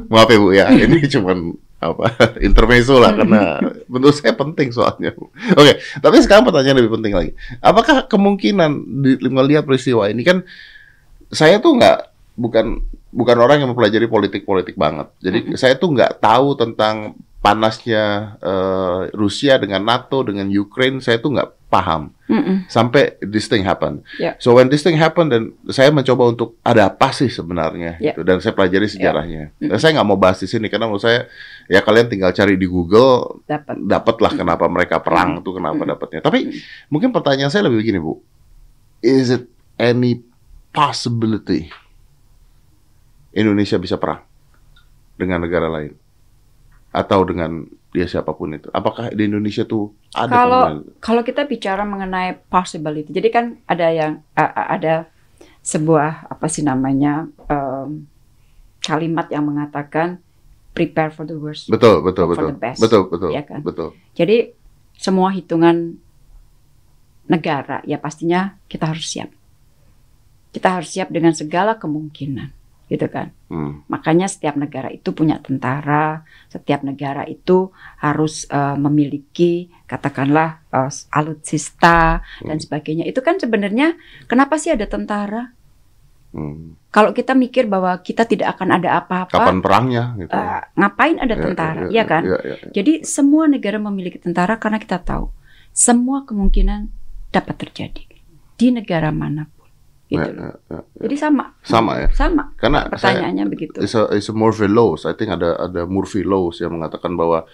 Maaf 0.09 0.29
ya 0.29 0.37
Bu 0.37 0.49
ya, 0.53 0.65
ini 0.73 1.05
cuman 1.09 1.57
apa 1.75 2.07
intermezzo 2.41 2.97
lah 2.97 3.13
karena 3.13 3.61
menurut 3.85 4.15
saya 4.17 4.33
penting 4.33 4.73
soalnya. 4.73 5.13
Oke, 5.53 5.77
tapi 6.01 6.17
sekarang 6.23 6.47
pertanyaan 6.47 6.81
lebih 6.81 6.97
penting 6.97 7.13
lagi. 7.13 7.31
Apakah 7.61 8.09
kemungkinan 8.09 8.71
di 9.03 9.29
melihat 9.29 9.67
peristiwa 9.67 10.09
ini 10.09 10.25
kan 10.25 10.41
saya 11.29 11.61
tuh 11.61 11.77
nggak 11.77 11.97
bukan 12.37 12.81
bukan 13.15 13.37
orang 13.39 13.63
yang 13.63 13.69
mempelajari 13.71 14.07
politik-politik 14.11 14.75
banget. 14.75 15.07
Jadi 15.23 15.55
saya 15.55 15.79
tuh 15.79 15.95
nggak 15.95 16.19
tahu 16.19 16.57
tentang 16.59 17.15
panasnya 17.45 18.03
eh, 18.41 19.01
Rusia 19.13 19.61
dengan 19.61 19.85
NATO 19.85 20.25
dengan 20.25 20.49
Ukraine. 20.49 20.97
Saya 20.97 21.21
tuh 21.21 21.29
nggak 21.29 21.69
paham 21.69 22.09
Mm-mm. 22.25 22.65
sampai 22.65 23.19
this 23.21 23.45
thing 23.45 23.61
happen. 23.61 24.01
Ya. 24.17 24.33
So 24.39 24.57
when 24.57 24.65
this 24.65 24.81
thing 24.81 24.95
happen 24.95 25.29
dan 25.29 25.41
saya 25.69 25.91
mencoba 25.91 26.25
untuk 26.25 26.57
ada 26.63 26.89
apa 26.89 27.11
sih 27.11 27.29
sebenarnya 27.29 28.01
Ya. 28.01 28.15
gitu. 28.15 28.25
dan 28.25 28.41
saya 28.41 28.57
pelajari 28.57 28.87
sejarahnya. 28.87 29.53
Dan 29.61 29.77
saya 29.77 29.93
nggak 29.93 30.07
mau 30.07 30.17
bahas 30.17 30.41
di 30.41 30.49
sini 30.49 30.65
karena 30.65 30.89
menurut 30.89 31.03
saya 31.03 31.29
ya 31.67 31.85
kalian 31.85 32.09
tinggal 32.09 32.31
cari 32.31 32.55
di 32.55 32.65
Google 32.65 33.43
Dapat. 33.45 33.77
dapatlah 33.77 34.31
kenapa 34.33 34.65
mereka 34.65 34.97
perang 34.97 35.45
tuh 35.45 35.61
kenapa 35.61 35.85
Mm. 35.85 35.89
dapatnya. 35.93 36.19
Tapi 36.25 36.39
mungkin 36.89 37.13
pertanyaan 37.13 37.51
saya 37.51 37.69
lebih 37.69 37.83
begini 37.83 37.99
Bu, 37.99 38.17
is 38.99 39.29
it 39.29 39.45
any 39.77 40.23
possibility 40.71 41.69
Indonesia 43.31 43.75
bisa 43.75 43.99
perang 43.99 44.23
dengan 45.15 45.43
negara 45.43 45.67
lain 45.67 45.91
atau 46.95 47.27
dengan 47.27 47.67
dia 47.91 48.07
siapa 48.07 48.31
pun 48.31 48.55
itu? 48.55 48.71
Apakah 48.71 49.11
di 49.11 49.27
Indonesia 49.27 49.67
tuh 49.67 49.91
ada 50.11 50.31
Kalau 50.31 50.63
kalau 51.03 51.21
kita 51.21 51.43
bicara 51.43 51.83
mengenai 51.83 52.39
possibility, 52.47 53.11
jadi 53.11 53.27
kan 53.27 53.45
ada 53.67 53.87
yang 53.91 54.11
a- 54.33 54.71
ada 54.71 55.11
sebuah 55.59 56.31
apa 56.31 56.47
sih 56.47 56.63
namanya 56.63 57.27
em, 57.47 58.07
kalimat 58.79 59.27
yang 59.27 59.43
mengatakan 59.43 60.23
prepare 60.71 61.11
for 61.11 61.23
the 61.23 61.35
worst. 61.35 61.67
betul 61.67 61.99
betul 61.99 62.31
for 62.31 62.35
betul 62.35 62.49
the 62.51 62.59
best. 62.59 62.79
betul 62.79 63.01
betul 63.07 63.29
Iya 63.31 63.43
kan? 63.43 63.59
betul 63.63 63.89
Jadi 64.13 64.55
semua 64.95 65.31
hitungan 65.31 65.99
negara 67.25 67.81
ya 67.83 67.97
pastinya 67.97 68.55
kita 68.69 68.87
harus 68.93 69.09
siap. 69.09 69.31
Kita 70.53 70.79
harus 70.79 70.87
siap 70.87 71.11
dengan 71.11 71.35
segala 71.35 71.75
kemungkinan, 71.75 72.54
gitu 72.85 73.09
kan? 73.09 73.33
Hmm. 73.49 73.81
Makanya 73.89 74.29
setiap 74.29 74.53
negara 74.53 74.89
itu 74.89 75.09
punya 75.09 75.41
tentara, 75.41 76.21
setiap 76.47 76.85
negara 76.85 77.25
itu 77.25 77.73
harus 77.97 78.45
eh, 78.47 78.75
memiliki 78.77 79.73
katakanlah 79.85 80.61
eh, 80.69 80.91
alutsista 81.09 82.21
dan 82.41 82.57
Hmm. 82.57 82.63
sebagainya. 82.63 83.05
Itu 83.05 83.21
kan 83.21 83.37
sebenarnya 83.37 83.97
kenapa 84.25 84.57
sih 84.57 84.69
ada 84.69 84.85
tentara? 84.85 85.49
Hmm. 86.35 86.75
Kalau 86.91 87.15
kita 87.15 87.31
mikir 87.31 87.63
bahwa 87.63 87.95
kita 88.03 88.27
tidak 88.27 88.59
akan 88.59 88.75
ada 88.75 88.99
apa-apa, 88.99 89.31
Kapan 89.31 89.63
perangnya 89.63 90.03
gitu. 90.19 90.35
eh, 90.35 90.61
ngapain 90.75 91.15
ada 91.15 91.31
Ya, 91.31 91.41
tentara? 91.41 91.79
ya, 91.79 91.91
Iya 91.91 92.03
kan? 92.03 92.23
ya, 92.27 92.37
ya, 92.43 92.55
ya. 92.59 92.69
Jadi 92.75 92.93
semua 93.07 93.47
negara 93.47 93.79
memiliki 93.79 94.19
tentara 94.19 94.59
karena 94.59 94.83
kita 94.83 94.99
tahu 94.99 95.31
semua 95.71 96.27
kemungkinan 96.27 96.91
dapat 97.31 97.55
terjadi 97.55 98.03
di 98.55 98.67
negara 98.67 99.15
mana 99.15 99.47
pun. 99.47 99.54
Gitu 100.05 100.21
Ya, 100.21 100.29
loh. 100.29 100.53
ya, 100.69 100.77
ya. 100.77 100.79
Jadi 101.01 101.15
sama, 101.17 101.57
Sama 101.65 101.91
ya. 101.97 102.07
sama. 102.13 102.53
Karena 102.55 102.85
saya, 102.93 103.17
Pertanyaannya 103.25 103.45
begitu. 103.49 103.77
it's 103.81 103.93
a, 103.93 104.05
it's 104.13 104.29
a 104.29 104.35
Murphy 104.35 104.69
laws. 104.69 105.01
I 105.03 105.13
think 105.13 105.29
ada 105.29 105.57
ada 105.57 105.81
Murphy 105.83 106.21
laws 106.21 106.61
yang 106.61 106.77
mengatakan 106.77 107.13
bahwa 107.13 107.49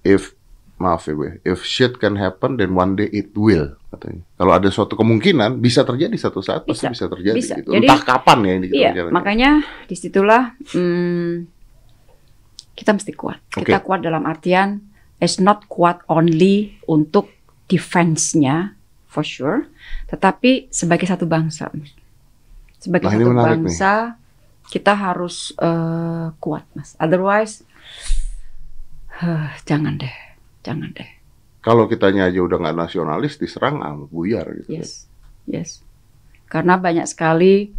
if 0.00 0.36
maaf 0.74 1.06
ya, 1.06 1.14
Bu, 1.14 1.38
if 1.40 1.62
shit 1.62 1.96
can 1.96 2.18
happen 2.18 2.58
then 2.58 2.74
one 2.74 2.92
day 2.92 3.08
it 3.08 3.32
will 3.32 3.72
katanya. 3.88 4.20
Kalau 4.34 4.52
ada 4.52 4.68
suatu 4.68 4.94
kemungkinan 4.94 5.56
bisa 5.58 5.80
terjadi 5.80 6.12
satu 6.14 6.42
saat 6.42 6.66
pasti 6.66 6.84
Bisa, 6.84 6.92
bisa 6.92 7.06
terjadi 7.08 7.38
bisa. 7.40 7.54
gitu. 7.56 7.70
Jadi- 7.72 7.86
Entah 7.86 8.00
kapan 8.02 8.38
ya 8.42 8.52
ini 8.52 8.66
Iya, 8.68 8.90
terjadi. 8.90 9.08
makanya 9.08 9.50
di 9.86 9.94
situlah 9.94 10.42
hmm, 10.74 11.32
kita 12.74 12.90
mesti 12.92 13.12
kuat. 13.14 13.38
Kita 13.48 13.80
kuat 13.80 14.02
dalam 14.02 14.26
artian 14.26 14.82
it's 15.16 15.38
not 15.38 15.64
kuat 15.70 16.02
only 16.04 16.76
untuk 16.84 17.30
defense-nya 17.64 18.76
for 19.14 19.22
sure, 19.22 19.70
tetapi 20.10 20.66
sebagai 20.74 21.06
satu 21.06 21.22
bangsa. 21.30 21.70
Sebagai 22.82 23.06
Nah, 23.06 23.14
satu 23.14 23.30
menarik 23.30 23.38
nih. 23.38 23.46
bangsa 23.70 23.92
kita 24.66 24.92
harus 24.98 25.54
eh, 25.56 26.26
kuat, 26.42 26.66
Mas. 26.74 26.98
Otherwise 26.98 27.62
huh, 29.22 29.54
jangan 29.62 29.94
deh. 29.94 30.12
Jangan 30.66 30.90
deh. 30.90 31.10
Kalau 31.62 31.88
kitanya 31.88 32.28
aja 32.28 32.42
udah 32.44 32.60
nggak 32.60 32.76
nasionalis 32.76 33.40
diserang 33.40 33.80
ah 33.80 33.96
buyar 33.96 34.44
gitu. 34.64 34.82
Yes, 34.82 35.06
yes. 35.48 35.80
Karena 36.50 36.76
banyak 36.76 37.06
sekali. 37.08 37.72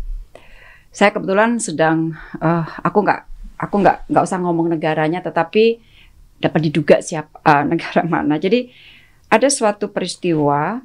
Saya 0.95 1.11
kebetulan 1.11 1.59
sedang, 1.59 2.15
eh, 2.39 2.65
aku 2.81 3.03
nggak, 3.03 3.21
aku 3.59 3.75
nggak, 3.83 3.97
nggak 4.07 4.23
usah 4.25 4.39
ngomong 4.39 4.71
negaranya, 4.71 5.19
tetapi 5.19 5.83
dapat 6.39 6.59
diduga 6.71 7.03
siapa 7.03 7.36
eh, 7.43 7.63
negara 7.75 8.01
mana. 8.07 8.39
Jadi 8.41 8.71
ada 9.29 9.49
suatu 9.49 9.91
peristiwa 9.91 10.79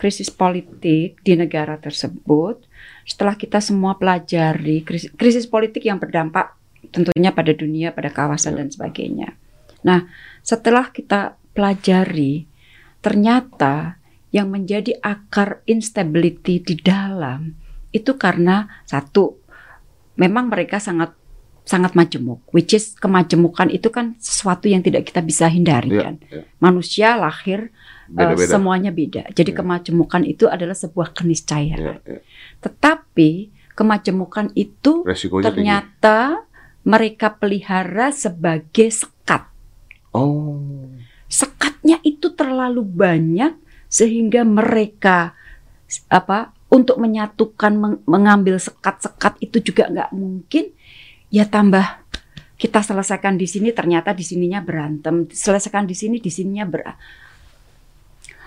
krisis 0.00 0.32
politik 0.32 1.20
di 1.20 1.32
negara 1.36 1.76
tersebut. 1.76 2.64
Setelah 3.04 3.36
kita 3.36 3.60
semua 3.60 4.00
pelajari 4.00 4.80
krisis, 4.80 5.12
krisis 5.12 5.44
politik 5.44 5.84
yang 5.84 6.00
berdampak 6.00 6.56
tentunya 6.88 7.36
pada 7.36 7.52
dunia, 7.52 7.92
pada 7.92 8.08
kawasan 8.08 8.56
dan 8.56 8.72
sebagainya. 8.72 9.36
Nah, 9.84 10.08
setelah 10.40 10.88
kita 10.88 11.36
pelajari, 11.52 12.48
ternyata 13.04 14.00
yang 14.32 14.48
menjadi 14.48 14.96
akar 15.04 15.60
instability 15.68 16.64
di 16.64 16.80
dalam 16.80 17.52
itu 17.92 18.16
karena 18.16 18.80
satu, 18.88 19.36
memang 20.16 20.48
mereka 20.48 20.80
sangat 20.80 21.12
sangat 21.70 21.94
majemuk, 21.94 22.42
which 22.50 22.74
is 22.74 22.98
kemajemukan 22.98 23.70
itu 23.70 23.86
kan 23.88 24.18
sesuatu 24.18 24.66
yang 24.66 24.82
tidak 24.82 25.06
kita 25.06 25.22
bisa 25.22 25.46
hindari 25.46 25.94
Iya, 25.94 26.02
kan. 26.02 26.14
iya. 26.26 26.42
Manusia 26.58 27.14
lahir 27.14 27.70
eh, 28.10 28.26
Beda-beda. 28.26 28.50
semuanya 28.50 28.90
beda. 28.90 29.22
Jadi 29.30 29.54
Iya. 29.54 29.58
kemajemukan 29.62 30.22
itu 30.26 30.50
adalah 30.50 30.74
sebuah 30.74 31.14
keniscayaan. 31.14 31.78
Iya, 31.78 31.94
iya. 32.02 32.20
Tetapi 32.58 33.30
kemajemukan 33.72 34.50
itu 34.54 35.06
Resikonya 35.06 35.44
tinggi. 35.46 35.62
ternyata 35.62 36.18
mereka 36.82 37.30
pelihara 37.30 38.10
sebagai 38.10 38.90
sekat. 38.90 39.46
Oh. 40.10 40.90
Sekatnya 41.30 42.02
itu 42.02 42.34
terlalu 42.34 42.82
banyak 42.82 43.54
sehingga 43.86 44.42
mereka 44.42 45.38
apa 46.08 46.50
untuk 46.66 46.98
menyatukan 46.98 47.72
meng- 47.72 48.02
mengambil 48.06 48.58
sekat-sekat 48.58 49.38
itu 49.38 49.62
juga 49.62 49.86
nggak 49.86 50.10
mungkin. 50.10 50.74
Ya 51.30 51.46
tambah 51.46 52.02
kita 52.60 52.84
selesaikan 52.84 53.40
di 53.40 53.48
sini 53.48 53.72
ternyata 53.72 54.12
di 54.12 54.20
sininya 54.20 54.60
berantem, 54.60 55.24
selesaikan 55.30 55.88
di 55.88 55.96
sini 55.96 56.20
di 56.20 56.28
sininya 56.28 56.68
ber 56.68 56.82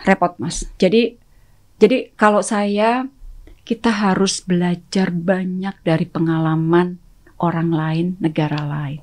repot 0.06 0.38
mas. 0.38 0.68
Jadi 0.78 1.16
jadi 1.80 2.14
kalau 2.14 2.44
saya 2.44 3.08
kita 3.64 3.90
harus 3.90 4.44
belajar 4.44 5.10
banyak 5.10 5.74
dari 5.82 6.06
pengalaman 6.06 7.00
orang 7.40 7.72
lain, 7.72 8.08
negara 8.20 8.60
lain. 8.60 9.00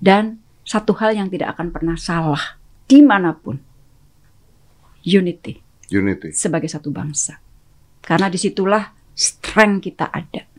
Dan 0.00 0.40
satu 0.64 0.96
hal 1.00 1.16
yang 1.16 1.28
tidak 1.32 1.56
akan 1.56 1.72
pernah 1.72 1.96
salah 1.96 2.60
di 2.84 3.00
mana 3.00 3.36
pun, 3.36 3.58
unity 5.04 5.60
Unity. 5.90 6.30
sebagai 6.32 6.70
satu 6.70 6.92
bangsa. 6.92 7.40
Karena 8.00 8.30
di 8.30 8.38
situlah 8.40 8.94
strength 9.12 9.90
kita 9.90 10.08
ada. 10.08 10.49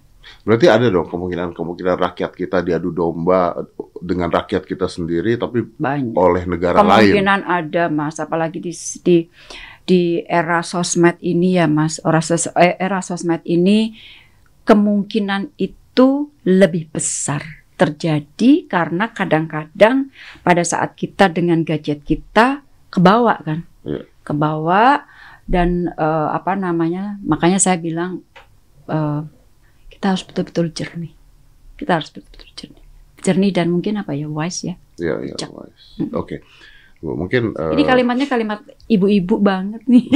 Berarti 0.41 0.65
ada 0.65 0.89
dong 0.89 1.05
kemungkinan-kemungkinan 1.05 1.97
rakyat 2.01 2.31
kita 2.33 2.65
diadu 2.65 2.89
domba 2.89 3.53
dengan 4.01 4.33
rakyat 4.33 4.65
kita 4.65 4.89
sendiri 4.89 5.37
tapi 5.37 5.61
Banyak. 5.61 6.17
oleh 6.17 6.43
negara 6.49 6.81
lain. 6.81 7.13
Kemungkinan 7.13 7.39
ada 7.45 7.83
mas, 7.93 8.17
apalagi 8.17 8.57
di 8.57 8.73
di 9.05 9.17
di 9.85 10.01
era 10.25 10.65
sosmed 10.65 11.21
ini 11.21 11.61
ya 11.61 11.69
mas, 11.69 12.01
era, 12.01 12.21
eh, 12.57 12.73
era 12.81 13.05
sosmed 13.05 13.45
ini 13.45 13.93
kemungkinan 14.65 15.53
itu 15.61 16.33
lebih 16.45 16.89
besar 16.89 17.41
terjadi 17.77 18.65
karena 18.69 19.09
kadang-kadang 19.09 20.09
pada 20.41 20.61
saat 20.61 20.93
kita 20.93 21.29
dengan 21.29 21.61
gadget 21.65 22.01
kita 22.01 22.61
kebawa 22.89 23.41
kan, 23.41 23.65
Iya. 23.85 24.05
kebawa 24.25 25.05
dan 25.45 25.89
eh, 25.93 26.27
apa 26.33 26.57
namanya, 26.57 27.21
makanya 27.21 27.61
saya 27.61 27.77
bilang 27.77 28.25
eh, 28.89 29.21
kita 30.01 30.17
harus 30.17 30.25
betul-betul 30.25 30.73
jernih, 30.73 31.13
kita 31.77 32.01
harus 32.01 32.09
betul-betul 32.09 32.49
jernih, 32.57 32.83
jernih 33.21 33.51
dan 33.53 33.69
mungkin 33.69 34.01
apa 34.01 34.17
ya 34.17 34.25
wise 34.25 34.65
ya. 34.65 34.75
Iya, 34.97 35.15
iya. 35.23 35.35
Wise. 35.37 36.09
Oke. 36.11 36.41
Bu, 36.97 37.13
Mungkin 37.13 37.53
eh, 37.53 37.73
Ini 37.73 37.81
kalimatnya 37.81 38.25
kalimat 38.25 38.61
ibu-ibu 38.85 39.37
banget 39.37 39.85
nih. 39.85 40.09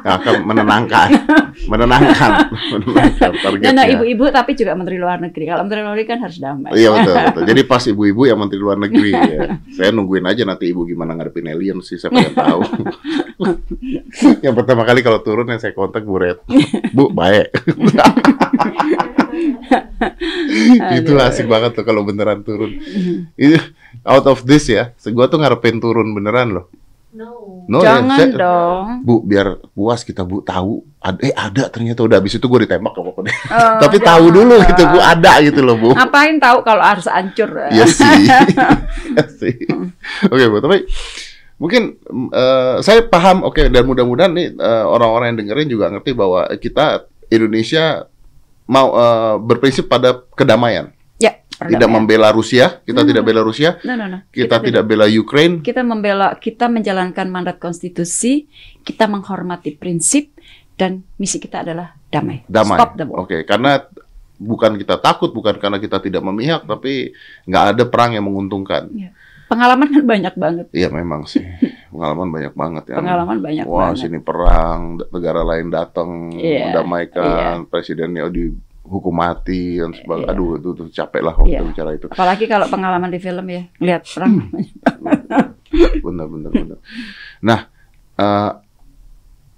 akan 0.00 0.42
menenangkan, 0.42 1.10
menenangkan, 1.70 2.30
menenangkan 2.74 3.30
Nah, 3.30 3.42
targetnya. 3.42 3.70
nah, 3.72 3.86
ibu-ibu 3.86 4.26
tapi 4.30 4.54
juga 4.54 4.74
menteri 4.74 4.98
luar 4.98 5.18
negeri. 5.18 5.46
Kalau 5.46 5.62
menteri 5.62 5.82
luar 5.82 5.94
negeri 5.94 6.06
kan 6.06 6.18
harus 6.18 6.38
damai. 6.38 6.74
Iya 6.74 6.88
betul, 6.94 7.14
betul. 7.14 7.42
Jadi 7.46 7.60
pas 7.62 7.82
ibu-ibu 7.94 8.22
yang 8.26 8.38
menteri 8.38 8.58
luar 8.58 8.78
negeri 8.78 9.10
ya. 9.14 9.42
Saya 9.70 9.90
nungguin 9.90 10.26
aja 10.26 10.42
nanti 10.42 10.66
ibu 10.66 10.82
gimana 10.82 11.14
ngadepin 11.14 11.46
alien 11.46 11.78
sih, 11.78 11.94
saya 11.94 12.10
pengen 12.10 12.34
tahu. 12.34 12.62
Yang 14.42 14.54
pertama 14.58 14.82
kali 14.82 14.98
kalau 14.98 15.22
turun 15.22 15.46
yang 15.46 15.62
saya 15.62 15.70
kontak 15.70 16.02
Bu 16.02 16.18
Red. 16.18 16.42
Bu, 16.90 17.14
baik. 17.14 17.54
Itu 20.98 21.14
asik 21.18 21.46
banget 21.46 21.78
tuh 21.78 21.84
kalau 21.86 22.02
beneran 22.02 22.42
turun. 22.42 22.74
Itu 23.38 23.62
out 24.02 24.26
of 24.26 24.42
this 24.42 24.66
ya. 24.66 24.90
Gua 25.14 25.30
tuh 25.30 25.38
ngarepin 25.38 25.78
turun 25.78 26.10
beneran 26.10 26.50
loh. 26.50 26.66
No. 27.08 27.64
No, 27.68 27.80
ya, 27.80 28.00
Jangan 28.00 28.20
saya- 28.20 28.36
dong. 28.36 28.84
Bu, 29.04 29.14
biar 29.24 29.60
puas 29.72 30.02
kita 30.02 30.24
Bu 30.24 30.40
tahu. 30.40 30.84
Ada, 30.98 31.18
eh 31.22 31.32
ada 31.32 31.62
ternyata 31.70 32.02
udah 32.02 32.18
habis 32.18 32.36
itu 32.36 32.42
gue 32.42 32.60
ditembak 32.66 32.90
apa-apa 32.90 33.20
deh. 33.22 33.36
Oh, 33.48 33.78
Tapi 33.80 33.96
tahu 34.02 34.24
dulu 34.34 34.56
gitu 34.66 34.82
Bu 34.88 34.98
ada 34.98 35.32
gitu 35.40 35.60
loh 35.62 35.76
Bu. 35.78 35.90
Ngapain 35.94 36.36
tahu 36.36 36.58
kalau 36.66 36.82
harus 36.82 37.06
hancur? 37.06 37.48
Iya 37.70 37.86
sih. 37.86 38.04
Iya 39.14 39.24
sih. 39.30 39.56
Oke, 40.26 40.44
Bu, 40.48 40.58
tapi 40.58 40.84
mungkin 41.58 41.98
eh, 42.30 42.76
saya 42.80 43.02
paham 43.04 43.42
oke 43.42 43.66
dan 43.66 43.82
mudah-mudahan 43.82 44.30
nih 44.30 44.48
eh, 44.54 44.84
orang-orang 44.84 45.34
yang 45.34 45.38
dengerin 45.42 45.68
juga 45.68 45.90
ngerti 45.90 46.10
bahwa 46.12 46.46
kita 46.54 47.04
Indonesia 47.28 48.06
mau 48.64 48.88
eh, 48.94 49.34
berprinsip 49.38 49.86
pada 49.86 50.22
kedamaian. 50.32 50.94
Ya, 51.18 51.34
Tidak 51.50 51.58
perdamaian. 51.82 51.90
membela 51.98 52.28
Rusia, 52.30 52.78
kita 52.80 53.02
Hmm. 53.02 53.10
tidak 53.10 53.22
bela 53.24 53.42
Rusia, 53.42 53.74
No, 53.82 53.92
no, 53.92 54.06
no. 54.06 54.18
kita 54.30 54.62
tidak 54.62 54.86
bela 54.86 55.04
Ukraine. 55.04 55.58
kita 55.58 55.82
membela 55.82 56.38
kita 56.38 56.70
menjalankan 56.70 57.26
mandat 57.26 57.58
konstitusi, 57.58 58.46
kita 58.80 59.10
menghormati 59.10 59.74
prinsip 59.74 60.30
dan 60.78 61.02
misi 61.18 61.36
kita 61.36 61.66
adalah 61.66 61.98
damai. 62.06 62.46
Damai. 62.46 62.78
Stop 62.78 62.94
the 62.94 63.04
war. 63.04 63.26
Oke, 63.26 63.42
karena 63.42 63.82
bukan 64.38 64.78
kita 64.78 65.02
takut, 65.02 65.34
bukan 65.34 65.58
karena 65.58 65.76
kita 65.76 65.98
tidak 65.98 66.22
memihak, 66.22 66.62
tapi 66.62 67.10
nggak 67.44 67.64
ada 67.74 67.84
perang 67.90 68.14
yang 68.14 68.22
menguntungkan. 68.22 68.86
Pengalaman 69.48 69.88
kan 69.88 70.04
banyak 70.04 70.34
banget. 70.36 70.66
Iya 70.76 70.88
memang 70.92 71.24
sih, 71.24 71.40
pengalaman 71.88 72.28
banyak 72.28 72.52
banget 72.52 72.84
ya. 72.92 72.96
Pengalaman 73.00 73.38
banyak 73.40 73.64
Wah, 73.64 73.90
banget. 73.90 74.04
sini 74.04 74.18
perang, 74.20 75.00
negara 75.08 75.40
lain 75.40 75.72
datang 75.72 76.28
Iya, 76.36 76.68
mendamaikan, 76.68 77.64
presidennya 77.64 78.28
dihukum 78.28 79.14
mati 79.16 79.80
dan 79.80 79.96
sebagainya. 79.96 80.28
Iya. 80.28 80.36
Aduh, 80.36 80.50
itu 80.60 80.68
tuh 80.76 80.86
capek 80.92 81.20
lah 81.24 81.34
waktu 81.34 81.56
Iya. 81.56 81.64
bicara 81.64 81.90
itu. 81.96 82.06
Apalagi 82.12 82.44
kalau 82.44 82.68
pengalaman 82.68 83.08
di 83.08 83.16
film 83.16 83.46
ya, 83.48 83.62
lihat 83.80 84.04
perang. 84.04 84.52
Benar, 86.04 86.26
benar, 86.28 86.50
benar. 86.52 86.78
Nah, 87.44 87.60
eh, 88.16 88.52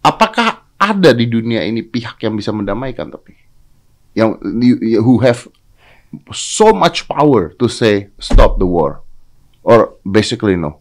apakah 0.03 0.67
ada 0.81 1.11
di 1.13 1.27
dunia 1.27 1.63
ini 1.63 1.85
pihak 1.85 2.17
yang 2.25 2.35
bisa 2.35 2.51
mendamaikan 2.51 3.13
tapi 3.13 3.37
yang 4.17 4.41
who 5.05 5.21
have 5.21 5.47
so 6.35 6.73
much 6.73 7.05
power 7.07 7.53
to 7.55 7.69
say 7.69 8.09
stop 8.19 8.57
the 8.59 8.67
war 8.67 9.05
or 9.63 10.01
basically 10.07 10.57
no? 10.57 10.81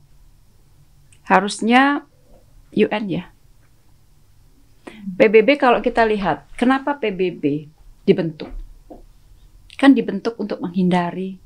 Harusnya 1.27 2.03
UN 2.73 3.05
ya. 3.09 3.23
PBB 4.89 5.61
kalau 5.61 5.79
kita 5.79 6.03
lihat, 6.03 6.49
kenapa 6.57 6.97
PBB 6.97 7.69
dibentuk? 8.03 8.49
Kan 9.79 9.95
dibentuk 9.95 10.35
untuk 10.41 10.59
menghindari 10.59 11.39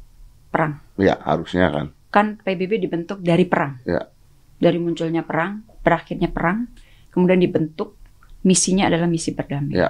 perang. 0.50 0.82
Ya 0.98 1.20
harusnya 1.22 1.70
kan. 1.70 1.86
Kan 2.10 2.28
PBB 2.42 2.82
dibentuk 2.82 3.22
dari 3.22 3.46
perang. 3.46 3.82
Ya. 3.86 4.10
Dari 4.58 4.80
munculnya 4.80 5.26
perang, 5.26 5.66
berakhirnya 5.84 6.32
perang, 6.32 6.72
kemudian 7.12 7.42
dibentuk 7.42 8.00
misinya 8.48 8.88
adalah 8.88 9.06
misi 9.10 9.36
perdamaian. 9.36 9.76
Ya. 9.76 9.90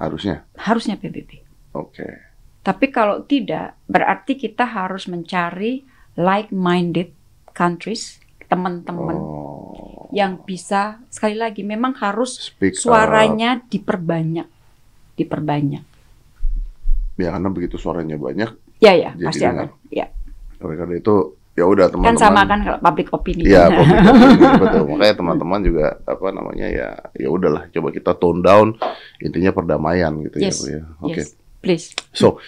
Harusnya. 0.00 0.48
Harusnya 0.56 0.96
PBB. 0.96 1.44
Oke. 1.76 2.08
Tapi 2.60 2.86
kalau 2.92 3.24
tidak, 3.24 3.76
berarti 3.88 4.36
kita 4.36 4.64
harus 4.64 5.08
mencari 5.08 5.84
like-minded 6.14 7.12
countries, 7.50 8.18
teman-teman 8.46 9.14
Oh. 9.14 10.08
yang 10.10 10.40
bisa 10.40 10.98
sekali 11.06 11.34
lagi 11.34 11.62
memang 11.62 11.94
harus 11.96 12.50
Speak 12.50 12.74
up. 12.74 12.82
suaranya 12.82 13.62
diperbanyak, 13.62 14.46
diperbanyak. 15.14 15.84
Ya 17.14 17.30
karena 17.30 17.48
begitu 17.48 17.76
suaranya 17.76 18.16
banyak, 18.16 18.50
Ya 18.78 18.92
ya 18.92 19.12
Jadi 19.12 19.24
pasti 19.24 19.44
dengar. 19.44 19.68
akan. 19.68 19.92
Ya 19.92 20.06
oleh 20.60 20.76
karena 20.76 20.94
itu 20.94 21.14
ya 21.52 21.64
udah 21.64 21.86
kan 21.86 21.92
teman-teman. 21.94 22.16
sama 22.18 22.42
kan 22.44 22.58
kalau 22.60 22.78
public 22.80 23.08
opinion. 23.12 23.44
Iya, 23.44 23.62
public 23.68 24.00
opinion, 24.08 24.52
betul. 24.58 24.82
Makanya 24.88 25.14
teman-teman 25.14 25.60
juga 25.60 25.86
apa 26.02 26.26
namanya 26.30 26.66
ya 26.66 26.88
ya 27.12 27.28
udahlah 27.28 27.68
coba 27.68 27.88
kita 27.90 28.12
tone 28.14 28.40
down 28.40 28.68
intinya 29.18 29.52
perdamaian 29.52 30.12
gitu 30.22 30.36
Yes, 30.38 30.58
ya. 30.58 30.58
Bu, 30.58 30.64
ya. 30.66 30.82
Oke. 31.02 31.20
Yes, 31.20 31.28
please. 31.60 31.92
So, 32.10 32.40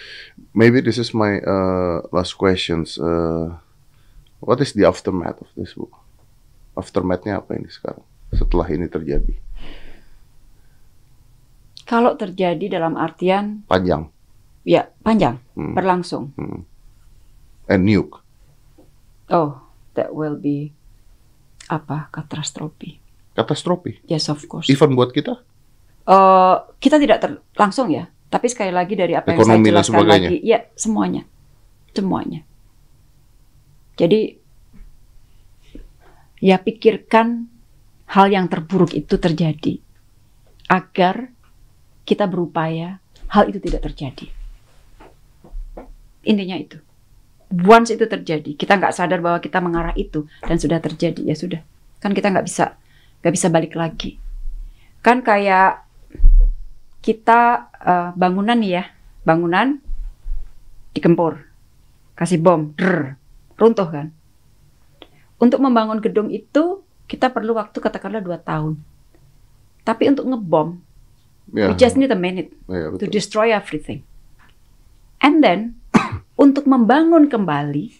maybe 0.51 0.81
this 0.81 0.97
is 0.97 1.13
my 1.13 1.37
uh, 1.39 2.01
last 2.09 2.35
questions. 2.35 2.97
Uh, 2.97 3.55
what 4.39 4.59
is 4.59 4.73
the 4.73 4.83
aftermath 4.83 5.39
of 5.39 5.49
this 5.53 5.73
book? 5.73 5.93
Aftermath-nya 6.73 7.37
apa 7.37 7.53
ini 7.53 7.69
sekarang? 7.69 8.01
Setelah 8.29 8.65
ini 8.67 8.89
terjadi, 8.89 9.37
Kalau 11.83 12.15
terjadi 12.15 12.79
dalam 12.79 12.95
artian 12.95 13.67
panjang, 13.67 14.07
ya 14.63 14.87
panjang, 15.03 15.37
Hmm. 15.53 15.75
berlangsung. 15.75 16.31
hmm. 16.33 16.63
and 17.63 17.83
nuke. 17.85 18.19
Oh, 19.29 19.55
that 19.93 20.11
will 20.11 20.35
be 20.35 20.71
apa 21.67 22.09
katastrofi. 22.09 22.99
Katastrofi. 23.35 24.03
Yes, 24.03 24.27
of 24.27 24.43
course. 24.47 24.67
Even 24.67 24.95
buat 24.95 25.11
kita. 25.11 25.39
Eh, 26.03 26.55
kita 26.79 26.99
tidak 26.99 27.17
ter- 27.23 27.41
langsung 27.55 27.87
ya, 27.87 28.11
tapi 28.33 28.49
sekali 28.49 28.73
lagi 28.73 28.97
dari 28.97 29.13
apa 29.13 29.29
yang 29.29 29.45
saya 29.45 29.53
Ekonomi 29.53 29.69
jelaskan 29.69 30.05
lagi, 30.09 30.41
ya 30.41 30.65
semuanya, 30.73 31.21
semuanya. 31.93 32.41
Jadi 33.93 34.41
ya 36.41 36.57
pikirkan 36.57 37.45
hal 38.09 38.33
yang 38.33 38.49
terburuk 38.49 38.97
itu 38.97 39.21
terjadi 39.21 39.77
agar 40.65 41.29
kita 42.09 42.25
berupaya 42.25 42.97
hal 43.29 43.53
itu 43.53 43.61
tidak 43.61 43.85
terjadi. 43.85 44.33
Intinya 46.25 46.57
itu. 46.57 46.81
Once 47.53 47.93
itu 47.93 48.09
terjadi, 48.09 48.57
kita 48.57 48.81
nggak 48.81 48.97
sadar 48.97 49.21
bahwa 49.21 49.37
kita 49.37 49.61
mengarah 49.61 49.93
itu 49.93 50.25
dan 50.41 50.57
sudah 50.57 50.81
terjadi 50.81 51.21
ya 51.21 51.37
sudah. 51.37 51.61
Kan 52.01 52.17
kita 52.17 52.33
nggak 52.33 52.49
bisa 52.49 52.81
nggak 53.21 53.33
bisa 53.37 53.47
balik 53.53 53.77
lagi. 53.77 54.17
Kan 55.05 55.21
kayak 55.21 55.82
kita 57.03 57.67
eh, 57.75 58.09
bangunan 58.15 58.55
nih 58.55 58.79
ya, 58.79 58.83
bangunan 59.27 59.77
dikempur, 60.95 61.43
kasih 62.15 62.39
bom, 62.39 62.71
drr, 62.73 63.19
runtuh 63.59 63.89
kan. 63.91 64.07
Untuk 65.35 65.59
membangun 65.59 65.99
gedung 65.99 66.31
itu 66.31 66.79
kita 67.05 67.27
perlu 67.27 67.59
waktu 67.59 67.75
katakanlah 67.75 68.23
dua 68.23 68.39
tahun. 68.39 68.79
Tapi 69.83 70.15
untuk 70.15 70.31
ngebom, 70.31 70.79
Ya, 71.51 71.67
we 71.67 71.75
just 71.75 71.99
need 71.99 72.07
a 72.07 72.15
minute 72.15 72.55
ya, 72.71 72.87
to 72.95 73.03
destroy 73.03 73.51
everything. 73.51 74.07
And 75.19 75.43
then 75.43 75.75
untuk 76.39 76.63
membangun 76.63 77.27
kembali 77.27 77.99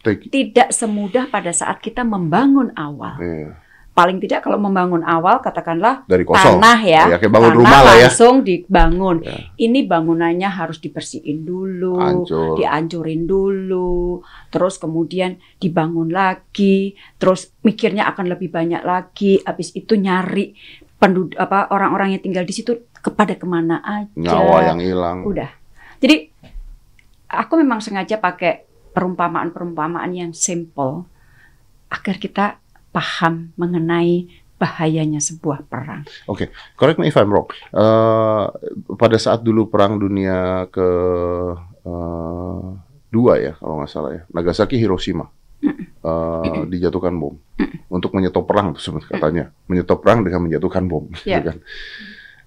Take- 0.00 0.32
tidak 0.32 0.72
semudah 0.72 1.28
pada 1.28 1.52
saat 1.52 1.84
kita 1.84 2.00
membangun 2.00 2.72
awal. 2.72 3.20
iya. 3.20 3.60
Paling 3.98 4.22
tidak 4.22 4.46
kalau 4.46 4.62
membangun 4.62 5.02
awal 5.02 5.42
katakanlah 5.42 6.06
Dari 6.06 6.22
kosong. 6.22 6.62
tanah 6.62 6.78
ya, 6.80 7.02
Ya, 7.10 7.16
kayak 7.18 7.34
bangun 7.34 7.50
tanah 7.50 7.58
rumah 7.58 7.80
lah 7.82 7.94
ya. 7.98 8.06
langsung 8.06 8.34
dibangun. 8.40 9.16
Ya. 9.26 9.34
Ini 9.58 9.80
bangunannya 9.84 10.46
harus 10.46 10.78
dibersihin 10.78 11.42
dulu, 11.42 11.98
Hancur. 11.98 12.54
diancurin 12.54 13.26
dulu, 13.26 14.22
terus 14.48 14.78
kemudian 14.78 15.36
dibangun 15.58 16.14
lagi, 16.14 16.94
terus 17.18 17.50
mikirnya 17.60 18.06
akan 18.06 18.30
lebih 18.30 18.48
banyak 18.48 18.86
lagi. 18.86 19.42
Habis 19.42 19.74
itu 19.74 19.98
nyari 19.98 20.54
penduduk 20.94 21.34
apa 21.34 21.66
orang-orang 21.68 22.14
yang 22.14 22.22
tinggal 22.22 22.46
di 22.46 22.54
situ 22.54 22.70
kepada 22.94 23.34
ke 23.34 23.46
mana 23.46 23.82
aja. 23.82 24.14
Nyawa 24.14 24.56
yang 24.64 24.78
hilang. 24.78 25.26
Udah. 25.26 25.50
Jadi 25.98 26.30
aku 27.26 27.58
memang 27.58 27.82
sengaja 27.82 28.14
pakai 28.16 28.62
perumpamaan-perumpamaan 28.94 30.10
yang 30.10 30.30
simple 30.30 31.02
agar 31.88 32.16
kita 32.16 32.44
paham 32.98 33.54
mengenai 33.54 34.26
bahayanya 34.58 35.22
sebuah 35.22 35.70
perang. 35.70 36.02
Correct 36.74 36.98
me 36.98 37.06
if 37.06 37.14
I'm 37.14 37.30
wrong. 37.30 37.46
Eh, 37.70 38.44
pada 38.92 39.14
saat 39.14 39.46
dulu 39.46 39.70
perang 39.70 40.02
dunia 40.02 40.66
ke 40.66 40.88
eh, 41.86 42.66
dua 43.08 43.32
ya 43.38 43.52
kalau 43.54 43.78
nggak 43.78 43.88
salah 43.88 44.10
ya, 44.18 44.22
Nagasaki 44.28 44.74
Hiroshima 44.76 45.30
eh, 46.02 46.60
dijatuhkan 46.66 47.14
bom 47.14 47.38
untuk 47.86 48.12
menyetop 48.12 48.44
perang 48.44 48.74
sebenarnya 48.74 49.08
katanya, 49.08 49.44
menyetop 49.64 50.02
perang 50.02 50.26
dengan 50.26 50.42
menjatuhkan 50.44 50.84
bom, 50.84 51.06
gitu 51.22 51.30
Ya. 51.30 51.40
kan. 51.40 51.58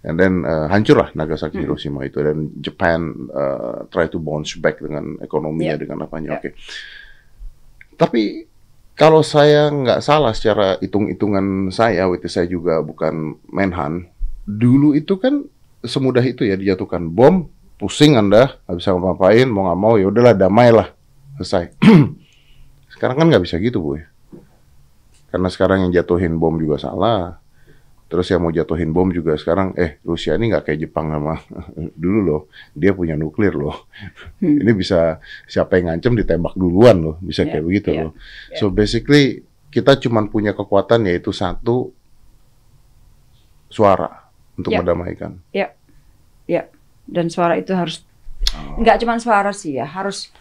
And 0.04 0.18
then 0.18 0.34
eh, 0.43 0.68
hancurlah 0.68 1.16
Nagasaki. 1.16 1.64
Hiroshima 1.64 2.04
itu 2.04 2.20
dan 2.20 2.52
Japan 2.60 2.99
eh, 3.32 3.88
try 3.88 4.12
to 4.12 4.20
bounce 4.20 4.60
back 4.60 4.84
dengan 4.84 5.16
ekonominya 5.24 5.78
Ya. 5.78 5.80
dengan 5.80 6.04
apanya. 6.04 6.36
Ya. 6.36 6.38
Oke. 6.43 6.49
Tapi 7.95 8.51
kalau 8.96 9.26
saya 9.26 9.72
nggak 9.74 10.00
salah 10.06 10.32
secara 10.36 10.78
hitung-hitungan 10.78 11.74
saya, 11.74 12.06
is 12.12 12.32
saya 12.32 12.46
juga 12.46 12.86
bukan 12.86 13.39
menhan, 13.50 14.08
dulu 14.46 14.94
itu 14.94 15.18
kan 15.18 15.44
semudah 15.82 16.22
itu 16.22 16.46
ya 16.46 16.54
dijatuhkan 16.54 17.10
bom, 17.10 17.50
pusing 17.82 18.14
anda, 18.14 18.62
nggak 18.70 18.78
bisa 18.78 18.94
ngapain, 18.94 19.48
mau 19.50 19.66
nggak 19.68 19.80
mau 19.82 19.94
ya 19.98 20.06
udahlah 20.14 20.38
damailah, 20.38 20.88
selesai. 21.42 21.74
sekarang 22.94 23.18
kan 23.18 23.28
nggak 23.34 23.44
bisa 23.44 23.58
gitu 23.58 23.82
bu, 23.82 23.98
ya. 23.98 24.06
karena 25.34 25.50
sekarang 25.50 25.89
yang 25.89 25.92
jatuhin 25.92 26.38
bom 26.38 26.54
juga 26.62 26.78
salah. 26.78 27.41
Terus 28.12 28.28
yang 28.28 28.43
mau 28.43 28.51
jatuhin 28.51 28.91
bom 28.91 29.07
juga 29.07 29.39
sekarang, 29.39 29.72
eh 29.80 29.95
Rusia 30.03 30.36
ini 30.36 30.51
nggak 30.51 30.68
kayak 30.68 30.80
Jepang 30.84 31.07
sama 31.16 31.39
dulu 32.03 32.20
loh, 32.20 32.41
dia 32.76 32.91
punya 32.91 33.16
nuklir 33.16 33.55
loh. 33.55 33.88
Hmm. 34.43 34.59
Ini 34.59 34.72
bisa 34.76 35.24
siapa 35.47 35.80
yang 35.80 35.95
ngancem 35.95 36.20
ditembak 36.20 36.59
duluan 36.59 36.99
loh, 36.99 37.16
bisa 37.24 37.47
Ya, 37.47 37.55
kayak 37.55 37.64
begitu 37.64 37.89
ya, 37.95 38.01
loh. 38.12 38.14
So 38.59 38.68
basically 38.68 39.47
kita 39.72 39.95
cuma 40.03 40.28
punya 40.28 40.51
kekuatan 40.51 41.07
yaitu 41.07 41.32
satu 41.32 41.95
suara 43.72 44.28
untuk 44.59 44.76
Ya. 44.76 44.84
mendamaikan. 44.84 45.39
Dan 47.12 47.28
suara 47.28 47.59
itu 47.59 47.76
harus 47.76 48.07
Oh. 48.55 48.80
nggak 48.82 49.03
cuma 49.03 49.20
suara 49.20 49.51
sih 49.53 49.76
ya, 49.78 49.86
harus 49.86 50.32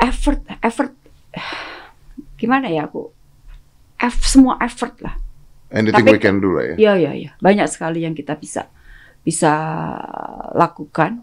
effort, 0.00 0.40
effort. 0.64 0.90
Gimana 2.40 2.72
ya 2.72 2.88
aku? 2.88 3.12
Eff, 4.00 4.24
semua 4.24 4.56
effort 4.64 4.96
lah. 5.04 5.20
Anything 5.70 6.02
we 6.02 6.18
Tapi- 6.18 6.22
can 6.22 6.42
do 6.42 6.58
lah 6.58 6.74
ya. 6.74 6.74
Iya 6.76 6.92
iya 6.98 7.12
iya, 7.14 7.30
banyak 7.38 7.70
sekali 7.70 8.02
yang 8.02 8.14
kita 8.18 8.34
bisa 8.34 8.66
bisa 9.22 9.52
lakukan 10.58 11.22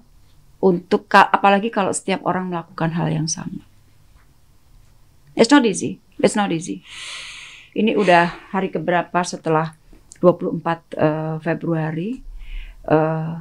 untuk 0.63 1.05
apalagi 1.11 1.69
kalau 1.69 1.91
setiap 1.91 2.23
orang 2.23 2.49
melakukan 2.49 2.95
hal 2.95 3.11
yang 3.11 3.27
sama. 3.27 3.67
It's 5.37 5.51
not 5.53 5.67
easy. 5.67 6.01
It's 6.17 6.33
not 6.33 6.49
easy. 6.49 6.81
Ini 7.77 7.93
udah 7.93 8.49
hari 8.49 8.73
keberapa 8.73 9.21
setelah 9.21 9.77
24 10.17 10.97
eh, 10.97 11.35
Februari 11.45 12.17
eh, 12.89 13.37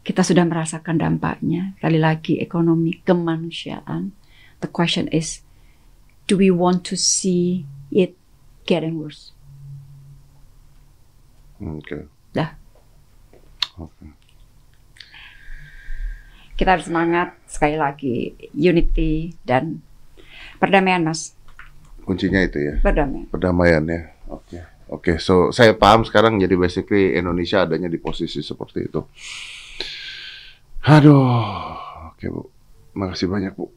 kita 0.00 0.24
sudah 0.24 0.48
merasakan 0.48 0.96
dampaknya. 0.96 1.76
Kali 1.84 2.00
lagi 2.00 2.40
ekonomi 2.40 2.96
kemanusiaan. 3.04 4.16
The 4.64 4.72
question 4.72 5.04
is, 5.12 5.44
do 6.24 6.40
we 6.40 6.48
want 6.48 6.88
to 6.88 6.96
see 6.96 7.68
it 7.92 8.16
getting 8.64 8.96
worse? 8.96 9.36
Oke. 11.60 12.06
Dah. 12.30 12.54
Oke. 13.76 14.06
kita 16.54 16.74
harus 16.74 16.86
semangat 16.86 17.38
sekali 17.46 17.78
lagi 17.78 18.14
unity 18.50 19.30
dan 19.40 19.78
perdamaian 20.58 20.98
mas 21.00 21.30
Kuncinya 22.02 22.40
itu 22.40 22.58
ya, 22.58 22.74
perdamaian 22.80 23.30
perdamaian 23.30 23.84
ya. 23.84 24.00
Oke. 24.26 24.58
Oke, 24.88 25.12
so 25.18 25.52
saya 25.52 25.70
paham 25.72 26.02
sekarang 26.02 26.34
jadi 26.36 26.56
basically 26.56 27.14
Indonesia 27.14 27.60
adanya 27.60 27.86
di 27.86 27.94
posisi 27.96 28.40
seperti 28.40 28.88
itu. 28.88 29.04
Aduh. 30.80 31.76
Oke, 32.08 32.26
Bu. 32.26 32.48
Makasih 32.92 33.28
banyak, 33.28 33.52
Bu. 33.52 33.68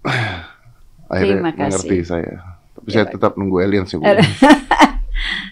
Akhirnya 1.05 1.43
Terima 1.43 1.51
kasih. 1.51 1.61
mengerti 1.67 1.97
saya. 2.01 2.35
Tapi 2.71 2.87
Ya, 2.87 2.93
saya 2.95 3.05
baik. 3.05 3.13
tetap 3.19 3.31
nunggu 3.35 3.57
alien 3.59 3.83
sih, 3.83 3.99
Bu. 3.99 4.07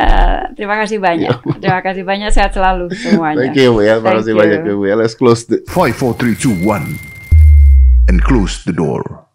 Eh, 0.00 0.40
terima 0.56 0.80
kasih 0.80 0.96
banyak 0.96 1.60
terima 1.60 1.80
kasih 1.84 2.02
banyak 2.08 2.30
sehat 2.32 2.56
selalu 2.56 2.88
semuanya 2.96 3.52
Thank 3.52 3.60
you, 3.60 3.76
Bu 3.76 3.84
ya. 3.84 4.00
Terima 4.00 4.16
Thank 4.16 4.18
kasih 4.24 4.32
you. 4.32 4.40
banyak 4.40 4.60
ya, 4.64 4.74
Bu 4.74 4.84
ya. 4.88 4.94
Let's 4.96 5.12
close 5.12 5.44
the 5.44 5.60
5, 5.68 5.92
4, 5.92 6.16
3, 6.16 6.40
2, 6.40 6.56
1. 6.64 6.96
And 8.08 8.18
close 8.24 8.64
the 8.64 8.72
door. 8.72 9.29